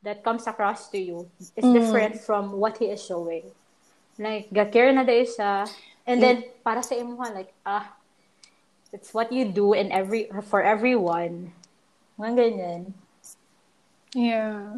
that 0.04 0.23
comes 0.23 0.47
across 0.47 0.88
to 0.89 0.97
you 0.97 1.28
is 1.60 1.67
Mm. 1.67 1.73
different 1.75 2.15
from 2.23 2.56
what 2.56 2.80
he 2.80 2.88
is 2.88 3.04
showing. 3.04 3.52
Like, 4.15 4.47
gakir 4.52 4.91
na 4.95 5.04
day 5.04 5.28
siya. 5.28 5.67
And 6.08 6.23
then, 6.23 6.38
para 6.63 6.84
sa 6.84 6.95
imo 6.95 7.19
like, 7.19 7.52
ah, 7.67 7.98
it's 8.91 9.13
what 9.13 9.32
you 9.32 9.45
do 9.45 9.73
in 9.73 9.91
every, 9.91 10.30
for 10.49 10.62
everyone. 10.62 11.54
Mga 12.19 12.36
ganyan. 12.36 12.93
Yeah. 14.13 14.73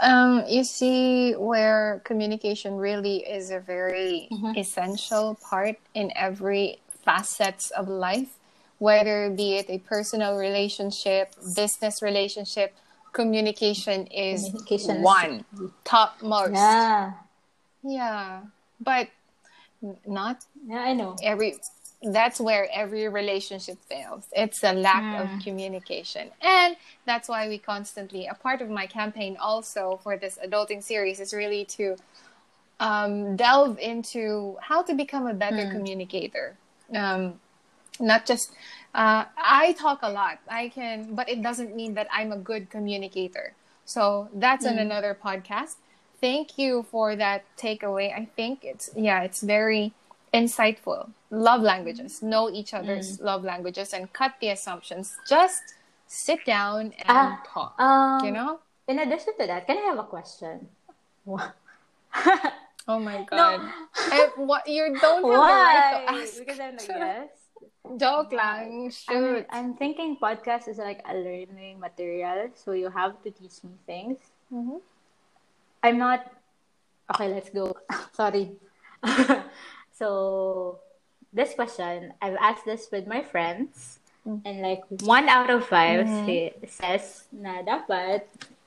Um, 0.00 0.44
you 0.48 0.62
see 0.62 1.32
where 1.32 2.02
communication 2.04 2.76
really 2.76 3.24
is 3.24 3.50
a 3.50 3.58
very 3.58 4.28
essential 4.56 5.38
part 5.48 5.76
in 5.94 6.12
every 6.14 6.78
facets 7.04 7.70
of 7.70 7.88
life, 7.88 8.36
whether 8.78 9.30
be 9.30 9.56
it 9.56 9.66
a 9.70 9.78
personal 9.78 10.36
relationship, 10.36 11.32
business 11.54 12.02
relationship, 12.02 12.74
communication 13.12 14.06
is 14.08 14.44
Communication 14.44 14.96
is- 14.96 15.02
one 15.02 15.44
topmost. 15.84 16.52
Yeah. 16.52 17.12
Yeah. 17.82 18.40
But 18.78 19.08
not 20.06 20.44
Yeah, 20.68 20.80
I 20.84 20.92
know. 20.92 21.16
every 21.22 21.56
that's 22.02 22.40
where 22.40 22.68
every 22.72 23.08
relationship 23.08 23.78
fails. 23.88 24.26
It's 24.32 24.62
a 24.62 24.72
lack 24.72 25.20
of 25.20 25.42
communication. 25.42 26.30
And 26.42 26.76
that's 27.06 27.28
why 27.28 27.48
we 27.48 27.58
constantly 27.58 28.26
a 28.26 28.34
part 28.34 28.60
of 28.60 28.68
my 28.68 28.86
campaign 28.86 29.36
also 29.40 29.98
for 30.02 30.16
this 30.16 30.38
adulting 30.44 30.82
series 30.82 31.20
is 31.20 31.32
really 31.32 31.64
to 31.76 31.96
um, 32.80 33.36
delve 33.36 33.78
into 33.78 34.56
how 34.60 34.82
to 34.82 34.94
become 34.94 35.26
a 35.26 35.34
better 35.34 35.70
communicator. 35.70 36.56
Um, 36.94 37.40
not 37.98 38.26
just 38.26 38.52
uh, 38.94 39.24
i 39.36 39.72
talk 39.78 40.00
a 40.02 40.10
lot. 40.10 40.38
I 40.48 40.68
can 40.68 41.14
but 41.14 41.28
it 41.28 41.42
doesn't 41.42 41.74
mean 41.74 41.94
that 41.94 42.08
i'm 42.12 42.32
a 42.32 42.36
good 42.36 42.70
communicator. 42.70 43.54
So 43.84 44.28
that's 44.34 44.66
on 44.66 44.78
another 44.78 45.16
podcast. 45.22 45.76
Thank 46.20 46.58
you 46.58 46.84
for 46.90 47.16
that 47.16 47.44
takeaway. 47.56 48.12
I 48.12 48.28
think 48.36 48.64
it's 48.64 48.90
yeah 48.94 49.22
it's 49.22 49.40
very 49.40 49.92
insightful 50.36 51.10
love 51.30 51.62
languages 51.62 52.22
know 52.22 52.50
each 52.50 52.72
other's 52.74 53.20
love 53.20 53.42
languages 53.44 53.92
and 53.92 54.12
cut 54.12 54.32
the 54.40 54.48
assumptions 54.50 55.16
just 55.28 55.74
sit 56.06 56.44
down 56.44 56.92
and 57.02 57.08
Ah, 57.08 57.40
talk 57.46 57.74
Um, 57.80 58.24
you 58.24 58.30
know 58.32 58.60
In 58.86 58.98
addition 59.02 59.34
to 59.34 59.44
that, 59.50 59.66
can 59.66 59.78
I 59.82 59.90
have 59.90 59.98
a 59.98 60.06
question? 60.06 60.68
Oh 62.88 63.00
my 63.02 63.18
god 63.26 63.60
Eh, 64.14 64.30
what 64.36 64.62
you 64.70 64.94
don't 65.02 65.26
have 65.26 65.42
the 65.50 65.58
right 65.58 65.86
to 65.90 65.98
Why? 66.06 66.22
ask 66.22 66.38
Because 66.38 66.60
I'm 66.62 66.76
the 66.78 66.86
guest. 66.86 67.42
joke 68.02 68.30
lang 68.30 68.92
I'm, 69.10 69.42
I'm 69.50 69.70
thinking 69.74 70.16
podcast 70.22 70.68
is 70.70 70.78
like 70.78 71.02
a 71.02 71.14
learning 71.14 71.80
material, 71.82 72.50
so 72.54 72.72
you 72.78 72.90
have 72.90 73.18
to 73.26 73.30
teach 73.34 73.58
me 73.66 73.74
things. 73.90 74.18
Mhm. 74.54 74.78
I'm 75.82 75.98
not. 75.98 76.30
Okay, 77.10 77.28
let's 77.28 77.50
go. 77.50 77.74
Sorry. 78.12 78.54
So, 79.96 80.78
this 81.32 81.54
question, 81.54 82.12
I've 82.20 82.36
asked 82.36 82.64
this 82.64 82.88
with 82.92 83.06
my 83.06 83.22
friends, 83.22 83.98
and 84.44 84.60
like 84.60 84.82
one 85.02 85.28
out 85.28 85.50
of 85.50 85.64
5 85.66 86.06
say, 86.26 86.52
says 86.66 87.24
na 87.32 87.62
dapat 87.62 88.26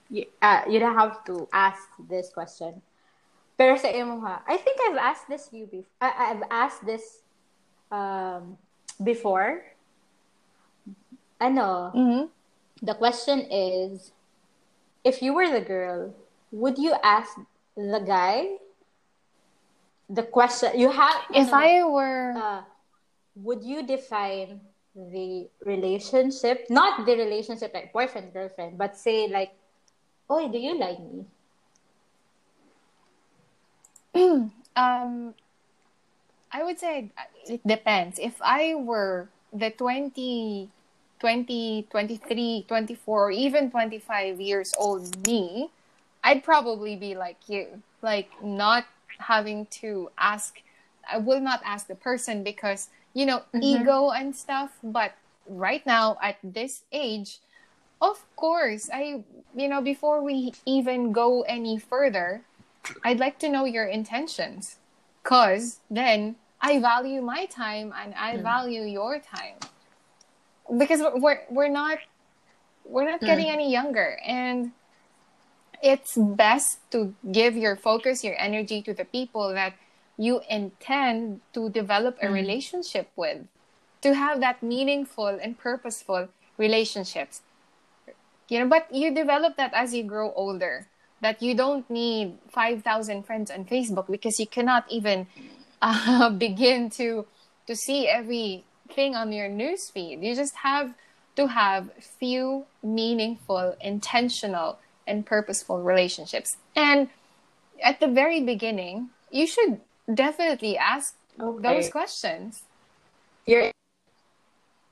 you, 0.09 0.25
uh, 0.41 0.63
you 0.67 0.79
don't 0.79 0.95
have 0.97 1.23
to 1.25 1.47
ask 1.53 1.83
this 2.09 2.29
question. 2.33 2.81
Pero 3.59 3.75
sa 3.75 3.91
imo 3.91 4.23
ha, 4.23 4.41
I 4.47 4.55
think 4.57 4.79
I've 4.87 4.97
asked 4.97 5.27
this 5.27 5.51
you 5.51 5.67
before. 5.67 5.91
I, 5.99 6.31
I've 6.31 6.45
asked 6.49 6.85
this 6.87 7.21
um, 7.91 8.55
before. 9.03 9.67
Ano, 11.39 11.91
Mhm. 11.95 12.29
the 12.83 12.95
question 12.95 13.43
is, 13.51 14.11
if 15.03 15.21
you 15.21 15.33
were 15.35 15.47
the 15.47 15.63
girl, 15.63 16.15
would 16.51 16.77
you 16.79 16.95
ask 17.03 17.35
the 17.75 17.99
guy 17.99 18.59
the 20.09 20.23
question? 20.23 20.71
You 20.79 20.89
have. 20.89 21.21
if 21.33 21.53
i 21.53 21.83
were 21.83 22.33
uh, 22.35 22.61
would 23.35 23.63
you 23.63 23.85
define 23.85 24.59
the 24.95 25.47
relationship, 25.63 26.65
not 26.69 27.05
the 27.05 27.15
relationship 27.15 27.73
like 27.73 27.93
boyfriend 27.93 28.33
girlfriend, 28.33 28.77
but 28.77 28.97
say 28.97 29.27
like, 29.27 29.53
oh, 30.29 30.51
do 30.51 30.57
you 30.57 30.77
like 30.77 30.99
me? 30.99 31.25
Um, 34.75 35.33
I 36.53 36.63
would 36.63 36.79
say 36.79 37.11
it 37.49 37.59
depends. 37.67 38.17
If 38.17 38.39
I 38.41 38.75
were 38.75 39.27
the 39.51 39.71
20, 39.71 40.69
20, 41.19 41.87
23, 41.89 42.65
24, 42.65 43.25
or 43.27 43.31
even 43.31 43.69
25 43.69 44.39
years 44.39 44.73
old 44.79 45.27
me, 45.27 45.69
I'd 46.23 46.45
probably 46.45 46.95
be 46.95 47.13
like 47.13 47.37
you. 47.49 47.83
Like, 48.01 48.29
not 48.41 48.85
having 49.19 49.65
to 49.81 50.09
ask, 50.17 50.61
I 51.11 51.17
will 51.17 51.39
not 51.39 51.61
ask 51.63 51.87
the 51.87 51.95
person 51.95 52.43
because, 52.43 52.89
you 53.13 53.25
know, 53.25 53.39
mm-hmm. 53.53 53.63
ego 53.63 54.09
and 54.09 54.35
stuff. 54.35 54.77
But 54.83 55.13
right 55.47 55.85
now, 55.85 56.17
at 56.21 56.37
this 56.43 56.83
age, 56.91 57.39
of 58.01 58.23
course, 58.35 58.89
I, 58.93 59.23
you 59.55 59.67
know, 59.67 59.81
before 59.81 60.21
we 60.23 60.53
even 60.65 61.11
go 61.11 61.41
any 61.43 61.77
further, 61.77 62.41
I'd 63.03 63.19
like 63.19 63.39
to 63.39 63.49
know 63.49 63.65
your 63.65 63.85
intentions. 63.85 64.77
Because 65.23 65.79
then 65.91 66.35
I 66.61 66.79
value 66.79 67.21
my 67.21 67.45
time 67.45 67.93
and 67.95 68.13
I 68.15 68.37
mm. 68.37 68.43
value 68.43 68.83
your 68.83 69.19
time. 69.19 69.59
Because 70.77 71.01
we're, 71.01 71.19
we're, 71.19 71.41
we're 71.49 71.67
not 71.67 71.99
we're 72.85 73.09
not 73.09 73.21
mm. 73.21 73.25
getting 73.25 73.49
any 73.49 73.71
younger 73.71 74.19
and 74.25 74.71
it's 75.81 76.17
best 76.17 76.79
to 76.91 77.13
give 77.31 77.55
your 77.55 77.75
focus, 77.75 78.23
your 78.23 78.35
energy 78.37 78.81
to 78.83 78.93
the 78.93 79.05
people 79.05 79.53
that 79.53 79.73
you 80.17 80.41
intend 80.49 81.41
to 81.53 81.69
develop 81.69 82.17
a 82.21 82.29
relationship 82.29 83.09
with. 83.15 83.47
To 84.01 84.15
have 84.15 84.39
that 84.39 84.63
meaningful 84.63 85.27
and 85.27 85.57
purposeful 85.57 86.29
relationships 86.57 87.41
you 88.49 88.59
know 88.59 88.67
but 88.67 88.93
you 88.93 89.13
develop 89.13 89.55
that 89.55 89.71
as 89.73 89.93
you 89.93 90.03
grow 90.03 90.33
older 90.35 90.87
that 91.21 91.41
you 91.41 91.55
don't 91.55 91.89
need 91.89 92.37
5000 92.51 93.23
friends 93.23 93.49
on 93.49 93.63
facebook 93.65 94.09
because 94.09 94.39
you 94.39 94.47
cannot 94.47 94.85
even 94.89 95.27
uh, 95.81 96.29
begin 96.29 96.89
to 96.89 97.25
to 97.67 97.75
see 97.75 98.07
everything 98.07 99.15
on 99.15 99.31
your 99.31 99.47
newsfeed. 99.47 100.21
you 100.21 100.35
just 100.35 100.55
have 100.57 100.93
to 101.35 101.47
have 101.47 101.89
few 102.19 102.65
meaningful 102.83 103.75
intentional 103.79 104.77
and 105.09 105.25
purposeful 105.25 105.81
relationships. 105.81 106.55
And 106.75 107.09
at 107.83 107.99
the 107.99 108.07
very 108.07 108.41
beginning 108.41 109.09
you 109.31 109.47
should 109.47 109.81
definitely 110.13 110.77
ask 110.77 111.15
Okay. 111.41 111.61
those 111.63 111.89
questions. 111.89 112.63
You're 113.45 113.71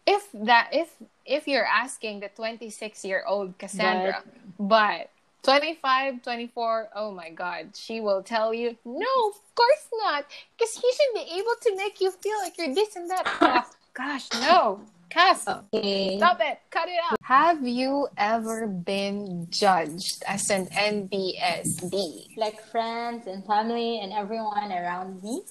if 0.08 0.23
that 0.34 0.69
if 0.71 0.95
if 1.25 1.47
you're 1.47 1.65
asking 1.67 2.21
the 2.21 2.30
26 2.30 3.03
year 3.03 3.23
old 3.27 3.58
cassandra 3.58 4.23
but, 4.58 5.12
25 5.43 6.23
24 6.23 6.89
oh 6.95 7.12
my 7.12 7.30
god 7.30 7.75
she 7.75 7.99
will 7.99 8.23
tell 8.23 8.53
you 8.53 8.75
no 8.86 9.13
of 9.27 9.36
course 9.56 9.86
not 10.03 10.25
because 10.58 10.73
he 10.75 10.89
should 10.95 11.13
be 11.13 11.38
able 11.38 11.56
to 11.62 11.75
make 11.75 11.99
you 11.99 12.12
feel 12.12 12.38
like 12.39 12.58
you're 12.58 12.73
this 12.73 12.95
and 12.95 13.10
that. 13.10 13.27
Oh, 13.41 13.63
gosh 13.93 14.27
no 14.34 14.80
Cass, 15.10 15.48
okay. 15.48 16.17
stop 16.17 16.39
it 16.41 16.60
cut 16.70 16.88
it 16.88 17.00
out 17.10 17.17
have 17.24 17.65
you 17.65 18.08
ever 18.17 18.67
been 18.67 19.48
judged 19.50 20.24
as 20.28 20.50
an 20.50 20.67
NBSB 20.67 22.38
Like 22.38 22.62
friends 22.72 23.28
and 23.28 23.46
family 23.46 24.00
and 24.00 24.12
everyone 24.13 24.72
around 24.72 25.24
me. 25.24 25.41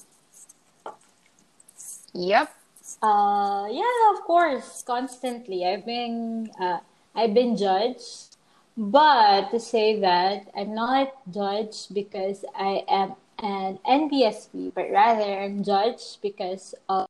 yep 2.14 2.53
Uh, 3.03 3.66
yeah, 3.71 4.14
of 4.14 4.23
course, 4.25 4.83
constantly. 4.87 5.66
I've 5.66 5.85
been, 5.85 6.51
uh, 6.61 6.81
I've 7.14 7.35
been 7.35 7.57
judged, 7.57 8.37
but 8.77 9.51
to 9.51 9.61
say 9.61 10.01
that 10.01 10.49
I'm 10.57 10.75
not 10.75 11.12
judged 11.31 11.92
because 11.92 12.45
I 12.55 12.85
am 12.88 13.14
an 13.38 13.79
NBSB, 13.85 14.73
but 14.75 14.90
rather 14.90 15.25
I'm 15.25 15.63
judged 15.63 16.23
because 16.23 16.75
of 16.88 17.07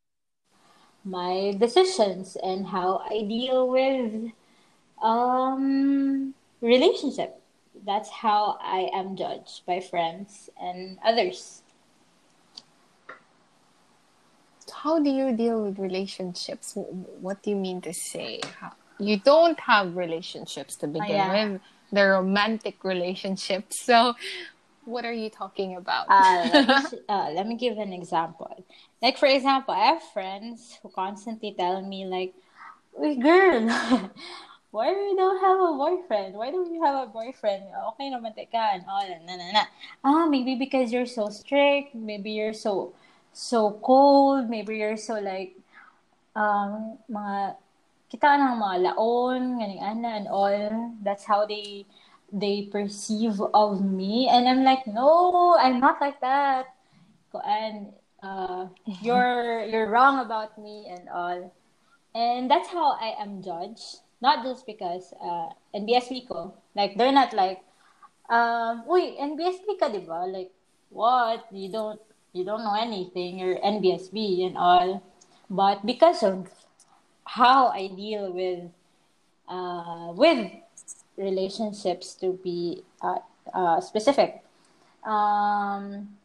my 1.06 1.54
decisions 1.58 2.36
and 2.42 2.66
how 2.66 3.02
I 3.08 3.22
deal 3.22 3.68
with 3.68 4.32
um 5.02 6.34
relationship. 6.60 7.40
That's 7.84 8.10
how 8.10 8.58
I 8.60 8.90
am 8.92 9.16
judged 9.16 9.64
by 9.66 9.80
friends 9.80 10.50
and 10.60 10.98
others. 11.04 11.62
how 14.82 14.98
do 14.98 15.10
you 15.10 15.32
deal 15.36 15.64
with 15.64 15.78
relationships 15.78 16.76
what 17.20 17.42
do 17.42 17.50
you 17.50 17.56
mean 17.56 17.80
to 17.80 17.92
say 17.92 18.40
you 18.98 19.18
don't 19.18 19.58
have 19.60 19.96
relationships 19.96 20.76
to 20.76 20.86
begin 20.86 21.08
yeah. 21.08 21.48
with 21.50 21.60
they're 21.92 22.12
romantic 22.12 22.82
relationships 22.84 23.80
so 23.84 24.14
what 24.84 25.04
are 25.04 25.12
you 25.12 25.28
talking 25.28 25.76
about 25.76 26.06
uh, 26.08 26.48
let, 26.54 26.92
me, 26.92 26.98
uh, 27.08 27.30
let 27.34 27.46
me 27.48 27.56
give 27.56 27.76
an 27.76 27.92
example. 27.92 28.64
Like, 29.02 29.18
for 29.18 29.26
example, 29.26 29.74
I 29.74 29.92
have 29.96 30.02
friends 30.02 30.78
who 30.82 30.88
constantly 30.88 31.52
tell 31.52 31.82
me, 31.82 32.06
like, 32.06 32.32
"Uy, 32.98 33.20
girl, 33.20 33.68
why 34.70 34.92
do 34.92 35.00
you 35.00 35.16
don't 35.16 35.40
have 35.40 35.60
a 35.60 35.72
boyfriend? 35.76 36.34
Why 36.34 36.50
don't 36.50 36.72
you 36.72 36.82
have 36.84 37.08
a 37.08 37.12
boyfriend? 37.12 37.64
Okay 37.96 38.08
naman 38.12 38.32
ka 38.52 38.76
and 38.76 38.84
all, 38.88 39.04
na, 39.24 39.34
na, 39.36 39.46
na. 39.52 39.64
Ah, 40.04 40.26
maybe 40.26 40.56
because 40.56 40.92
you're 40.92 41.08
so 41.08 41.28
strict, 41.28 41.94
maybe 41.94 42.32
you're 42.32 42.56
so, 42.56 42.92
so 43.32 43.80
cold, 43.84 44.48
maybe 44.48 44.76
you're 44.76 44.96
so 45.00 45.20
like, 45.20 45.56
um, 46.36 46.98
mga, 47.08 47.56
kita 48.12 48.28
ng 48.36 48.60
mga 48.60 48.76
laon, 48.92 49.60
ganing 49.60 49.80
ana 49.80 50.08
and 50.20 50.28
all. 50.28 50.92
That's 51.04 51.24
how 51.24 51.44
they, 51.44 51.84
they 52.32 52.68
perceive 52.72 53.40
of 53.52 53.80
me. 53.84 54.28
And 54.28 54.48
I'm 54.48 54.64
like, 54.64 54.86
no, 54.86 55.56
I'm 55.58 55.80
not 55.80 56.00
like 56.00 56.20
that. 56.20 56.72
And, 57.44 57.92
uh, 58.26 58.66
you're, 59.00 59.62
you're 59.64 59.88
wrong 59.88 60.24
about 60.24 60.58
me 60.58 60.90
and 60.90 61.08
all. 61.08 61.54
And 62.14 62.50
that's 62.50 62.68
how 62.68 62.98
I 62.98 63.14
am 63.22 63.42
judged 63.42 64.00
not 64.20 64.44
just 64.44 64.66
because 64.66 65.12
uh, 65.20 65.48
NBSB 65.74 66.28
ko. 66.28 66.54
Like, 66.74 66.96
they're 66.96 67.12
not 67.12 67.32
like, 67.32 67.60
um, 68.28 68.84
uy, 68.88 69.18
NBSB 69.20 69.78
ka, 69.78 69.88
di 69.88 70.00
ba? 70.00 70.26
Like, 70.26 70.50
what? 70.90 71.46
You 71.52 71.70
don't, 71.70 72.00
you 72.32 72.44
don't 72.44 72.64
know 72.64 72.76
anything. 72.76 73.38
You're 73.38 73.58
NBSB 73.60 74.46
and 74.46 74.56
all. 74.56 75.02
But 75.50 75.84
because 75.84 76.22
of 76.22 76.48
how 77.24 77.68
I 77.68 77.88
deal 77.88 78.32
with, 78.32 78.70
uh, 79.48 80.12
with 80.16 80.50
relationships 81.16 82.14
to 82.20 82.38
be 82.42 82.82
uh, 83.00 83.20
uh, 83.52 83.80
specific. 83.80 84.42
Um, 85.04 86.16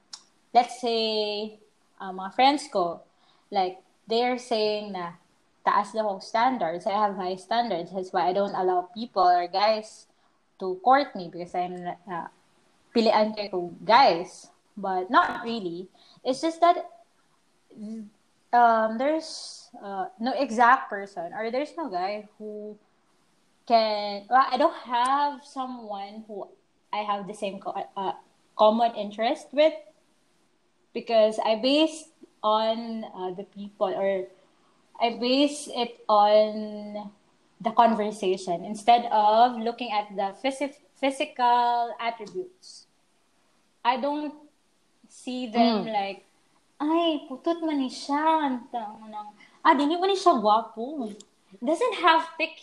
let's 0.53 0.81
say, 0.81 1.59
uh, 2.01 2.11
mga 2.11 2.33
friends 2.33 2.65
ko, 2.73 3.05
like, 3.53 3.77
they're 4.09 4.41
saying 4.41 4.91
na, 4.91 5.21
taas 5.61 5.93
daw 5.93 6.17
standards. 6.17 6.89
I 6.89 6.97
have 6.97 7.15
high 7.15 7.37
standards. 7.37 7.93
That's 7.93 8.11
why 8.11 8.27
I 8.27 8.33
don't 8.33 8.57
allow 8.57 8.89
people 8.93 9.23
or 9.23 9.47
guys 9.47 10.07
to 10.59 10.81
court 10.83 11.15
me 11.15 11.29
because 11.29 11.53
I'm 11.53 11.77
uh, 12.09 12.27
pilian 12.95 13.37
ko 13.51 13.71
guys. 13.85 14.49
But 14.75 15.11
not 15.11 15.43
really. 15.43 15.87
It's 16.25 16.41
just 16.41 16.61
that 16.61 16.89
um, 18.53 18.97
there's 18.97 19.69
uh, 19.77 20.05
no 20.19 20.33
exact 20.33 20.89
person 20.89 21.33
or 21.33 21.51
there's 21.51 21.77
no 21.77 21.89
guy 21.89 22.27
who 22.37 22.77
can. 23.67 24.25
Well, 24.29 24.47
I 24.49 24.57
don't 24.57 24.81
have 24.89 25.45
someone 25.45 26.23
who 26.25 26.47
I 26.91 27.05
have 27.05 27.27
the 27.27 27.35
same 27.35 27.59
co- 27.59 27.77
uh, 27.95 28.13
common 28.57 28.95
interest 28.95 29.53
with 29.53 29.73
because 30.93 31.39
I 31.43 31.55
base 31.55 32.09
on 32.43 33.05
uh, 33.05 33.31
the 33.33 33.43
people 33.43 33.93
or 33.93 34.27
I 35.01 35.17
base 35.17 35.69
it 35.71 36.03
on 36.09 37.09
the 37.61 37.71
conversation 37.71 38.65
instead 38.65 39.05
of 39.11 39.57
looking 39.57 39.91
at 39.91 40.13
the 40.15 40.33
phys- 40.41 40.77
physical 40.97 41.93
attributes. 41.99 42.85
I 43.85 43.97
don't 43.97 44.33
see 45.09 45.49
them 45.49 45.85
mm. 45.85 45.93
like, 45.93 46.25
ay, 46.81 47.25
putot 47.29 47.65
man 47.65 47.81
ni 47.81 47.89
siya. 47.89 48.61
Ah, 49.65 49.73
dili 49.73 49.97
man 49.97 50.09
ni 50.09 50.17
siya 50.17 50.37
guwapo. 50.37 51.09
Doesn't 51.61 51.97
have 52.01 52.25
thick 52.37 52.57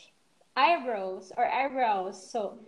eyebrows 0.54 1.30
or 1.38 1.46
eyebrows. 1.46 2.18
So, 2.18 2.58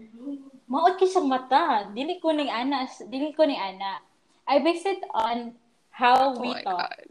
maot 0.70 0.98
ki 0.98 1.06
siyang 1.10 1.26
mata. 1.26 1.90
Dili 1.90 2.22
ko 2.22 2.30
ni 2.30 2.46
ana, 2.46 2.86
dili 3.06 3.34
ko 3.34 3.46
ni 3.46 3.58
ana. 3.58 4.02
I 4.50 4.58
base 4.58 4.82
it 4.82 4.98
on 5.14 5.54
how 5.94 6.34
oh 6.34 6.40
we 6.42 6.50
talk. 6.66 6.90
God. 6.90 7.06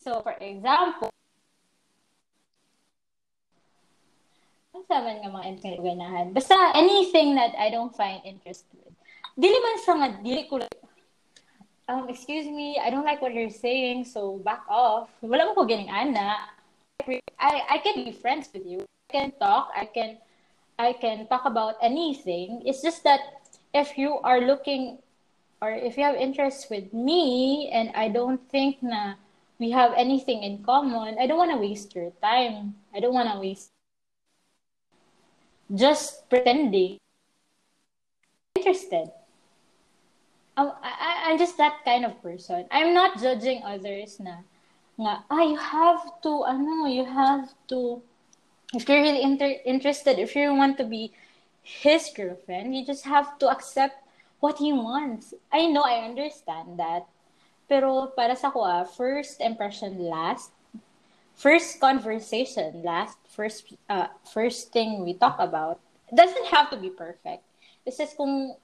So, 0.00 0.24
for 0.24 0.32
example, 0.40 1.12
Saman 4.92 5.22
nga 5.24 5.30
mga 5.30 5.78
ganahan. 5.80 6.26
Basta 6.36 6.56
anything 6.76 7.32
that 7.36 7.56
I 7.56 7.72
don't 7.72 7.94
find 7.96 8.20
interesting. 8.28 8.92
Dili 9.38 9.56
man 9.56 9.76
sa 9.80 9.92
nga, 9.96 10.08
dili 10.20 10.44
ko 10.48 10.60
um, 11.88 12.08
excuse 12.08 12.44
me, 12.44 12.76
I 12.76 12.90
don't 12.90 13.04
like 13.04 13.20
what 13.20 13.32
you're 13.32 13.52
saying, 13.52 14.04
so 14.04 14.40
back 14.44 14.64
off. 14.68 15.08
Wala 15.24 15.48
mo 15.48 15.56
ko 15.56 15.64
ganing 15.64 15.88
ana. 15.88 16.48
I, 17.40 17.76
I 17.76 17.78
can 17.80 18.04
be 18.04 18.12
friends 18.12 18.52
with 18.52 18.68
you. 18.68 18.84
I 18.84 19.08
can 19.12 19.28
talk. 19.40 19.72
I 19.74 19.88
can 19.88 20.20
I 20.78 20.92
can 20.92 21.26
talk 21.28 21.44
about 21.44 21.76
anything. 21.82 22.62
It's 22.64 22.80
just 22.82 23.04
that 23.04 23.20
if 23.72 23.96
you 23.96 24.20
are 24.24 24.40
looking 24.40 24.98
or 25.62 25.70
if 25.70 25.96
you 25.96 26.02
have 26.02 26.18
interest 26.18 26.66
with 26.74 26.92
me 26.92 27.70
and 27.70 27.94
I 27.94 28.10
don't 28.10 28.42
think 28.50 28.82
na 28.82 29.14
we 29.62 29.70
have 29.70 29.94
anything 29.94 30.42
in 30.42 30.66
common, 30.66 31.14
I 31.22 31.30
don't 31.30 31.38
want 31.38 31.54
to 31.54 31.62
waste 31.62 31.94
your 31.94 32.10
time. 32.18 32.74
I 32.90 32.98
don't 32.98 33.14
want 33.14 33.30
to 33.30 33.38
waste 33.38 33.70
just 35.70 36.28
pretending 36.28 36.98
interested. 38.58 39.14
Um, 40.56 40.74
I, 40.82 41.30
I'm 41.30 41.38
just 41.38 41.56
that 41.58 41.84
kind 41.84 42.04
of 42.04 42.20
person. 42.20 42.66
I'm 42.70 42.92
not 42.92 43.22
judging 43.22 43.62
others 43.62 44.18
na, 44.18 44.42
nga, 44.98 45.22
ah, 45.30 45.42
you 45.46 45.56
have 45.56 46.20
to, 46.26 46.42
ano, 46.44 46.90
you 46.90 47.06
have 47.06 47.54
to, 47.68 48.02
if 48.74 48.88
you're 48.88 49.00
really 49.00 49.22
inter- 49.22 49.62
interested, 49.64 50.18
if 50.18 50.34
you 50.34 50.52
want 50.52 50.76
to 50.78 50.84
be 50.84 51.14
his 51.62 52.10
girlfriend, 52.14 52.74
you 52.76 52.84
just 52.84 53.06
have 53.06 53.38
to 53.38 53.48
accept 53.48 54.02
what 54.42 54.58
he 54.58 54.74
wants. 54.74 55.32
I 55.54 55.70
know, 55.70 55.86
I 55.86 56.02
understand 56.02 56.74
that. 56.82 57.06
Pero 57.70 58.10
para 58.18 58.34
sa 58.34 58.50
ko, 58.50 58.66
ah, 58.66 58.82
first 58.82 59.38
impression 59.38 60.02
last, 60.10 60.50
first 61.38 61.78
conversation 61.78 62.82
last, 62.82 63.22
first 63.30 63.70
uh, 63.86 64.10
first 64.26 64.74
thing 64.74 65.06
we 65.06 65.14
talk 65.14 65.38
about 65.38 65.78
doesn't 66.10 66.50
have 66.50 66.68
to 66.74 66.76
be 66.76 66.90
perfect. 66.90 67.46
It's 67.86 68.02
just 68.02 68.18
kung 68.18 68.58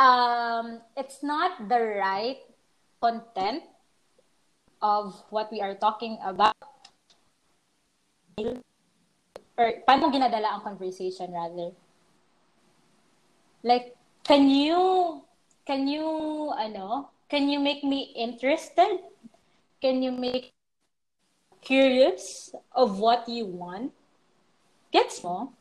um, 0.00 0.80
it's 0.96 1.20
not 1.20 1.68
the 1.68 2.00
right 2.00 2.40
content 3.04 3.68
of 4.80 5.12
what 5.28 5.52
we 5.52 5.60
are 5.60 5.76
talking 5.76 6.16
about 6.24 6.56
or 9.60 9.68
paano 9.84 10.08
ginadala 10.08 10.56
ang 10.56 10.64
conversation 10.64 11.28
rather 11.30 11.70
like 13.62 13.94
can 14.24 14.48
you 14.48 15.22
can 15.66 15.86
you 15.88 16.52
ano 16.58 17.10
can 17.28 17.48
you 17.48 17.58
make 17.58 17.82
me 17.82 18.12
interested 18.14 18.98
can 19.82 20.02
you 20.02 20.12
make 20.12 20.54
curious 21.62 22.54
of 22.74 22.98
what 22.98 23.28
you 23.28 23.46
want, 23.46 23.92
gets 24.92 25.24
mo? 25.24 25.52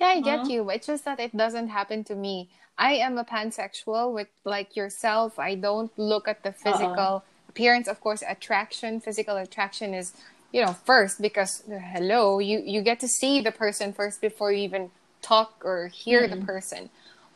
Yeah, 0.00 0.08
I 0.08 0.20
get 0.20 0.40
uh-huh. 0.40 0.48
you. 0.48 0.70
It's 0.70 0.86
just 0.86 1.04
that 1.04 1.18
it 1.18 1.36
doesn't 1.36 1.68
happen 1.68 2.04
to 2.04 2.14
me. 2.14 2.50
I 2.78 2.94
am 2.94 3.16
a 3.16 3.24
pansexual 3.24 4.12
with 4.12 4.28
like 4.44 4.76
yourself. 4.76 5.38
I 5.38 5.54
don't 5.54 5.90
look 5.98 6.28
at 6.28 6.42
the 6.42 6.52
physical 6.52 7.24
uh-uh. 7.24 7.48
appearance. 7.48 7.88
Of 7.88 8.00
course, 8.00 8.22
attraction, 8.26 9.00
physical 9.00 9.36
attraction 9.36 9.94
is, 9.94 10.12
you 10.52 10.64
know, 10.64 10.72
first 10.72 11.20
because 11.20 11.62
hello, 11.68 12.38
you 12.38 12.60
you 12.64 12.82
get 12.82 13.00
to 13.00 13.08
see 13.08 13.40
the 13.40 13.52
person 13.52 13.92
first 13.92 14.20
before 14.20 14.52
you 14.52 14.64
even 14.64 14.90
talk 15.26 15.62
or 15.66 15.88
hear 15.88 16.22
mm-hmm. 16.22 16.40
the 16.40 16.46
person. 16.46 16.90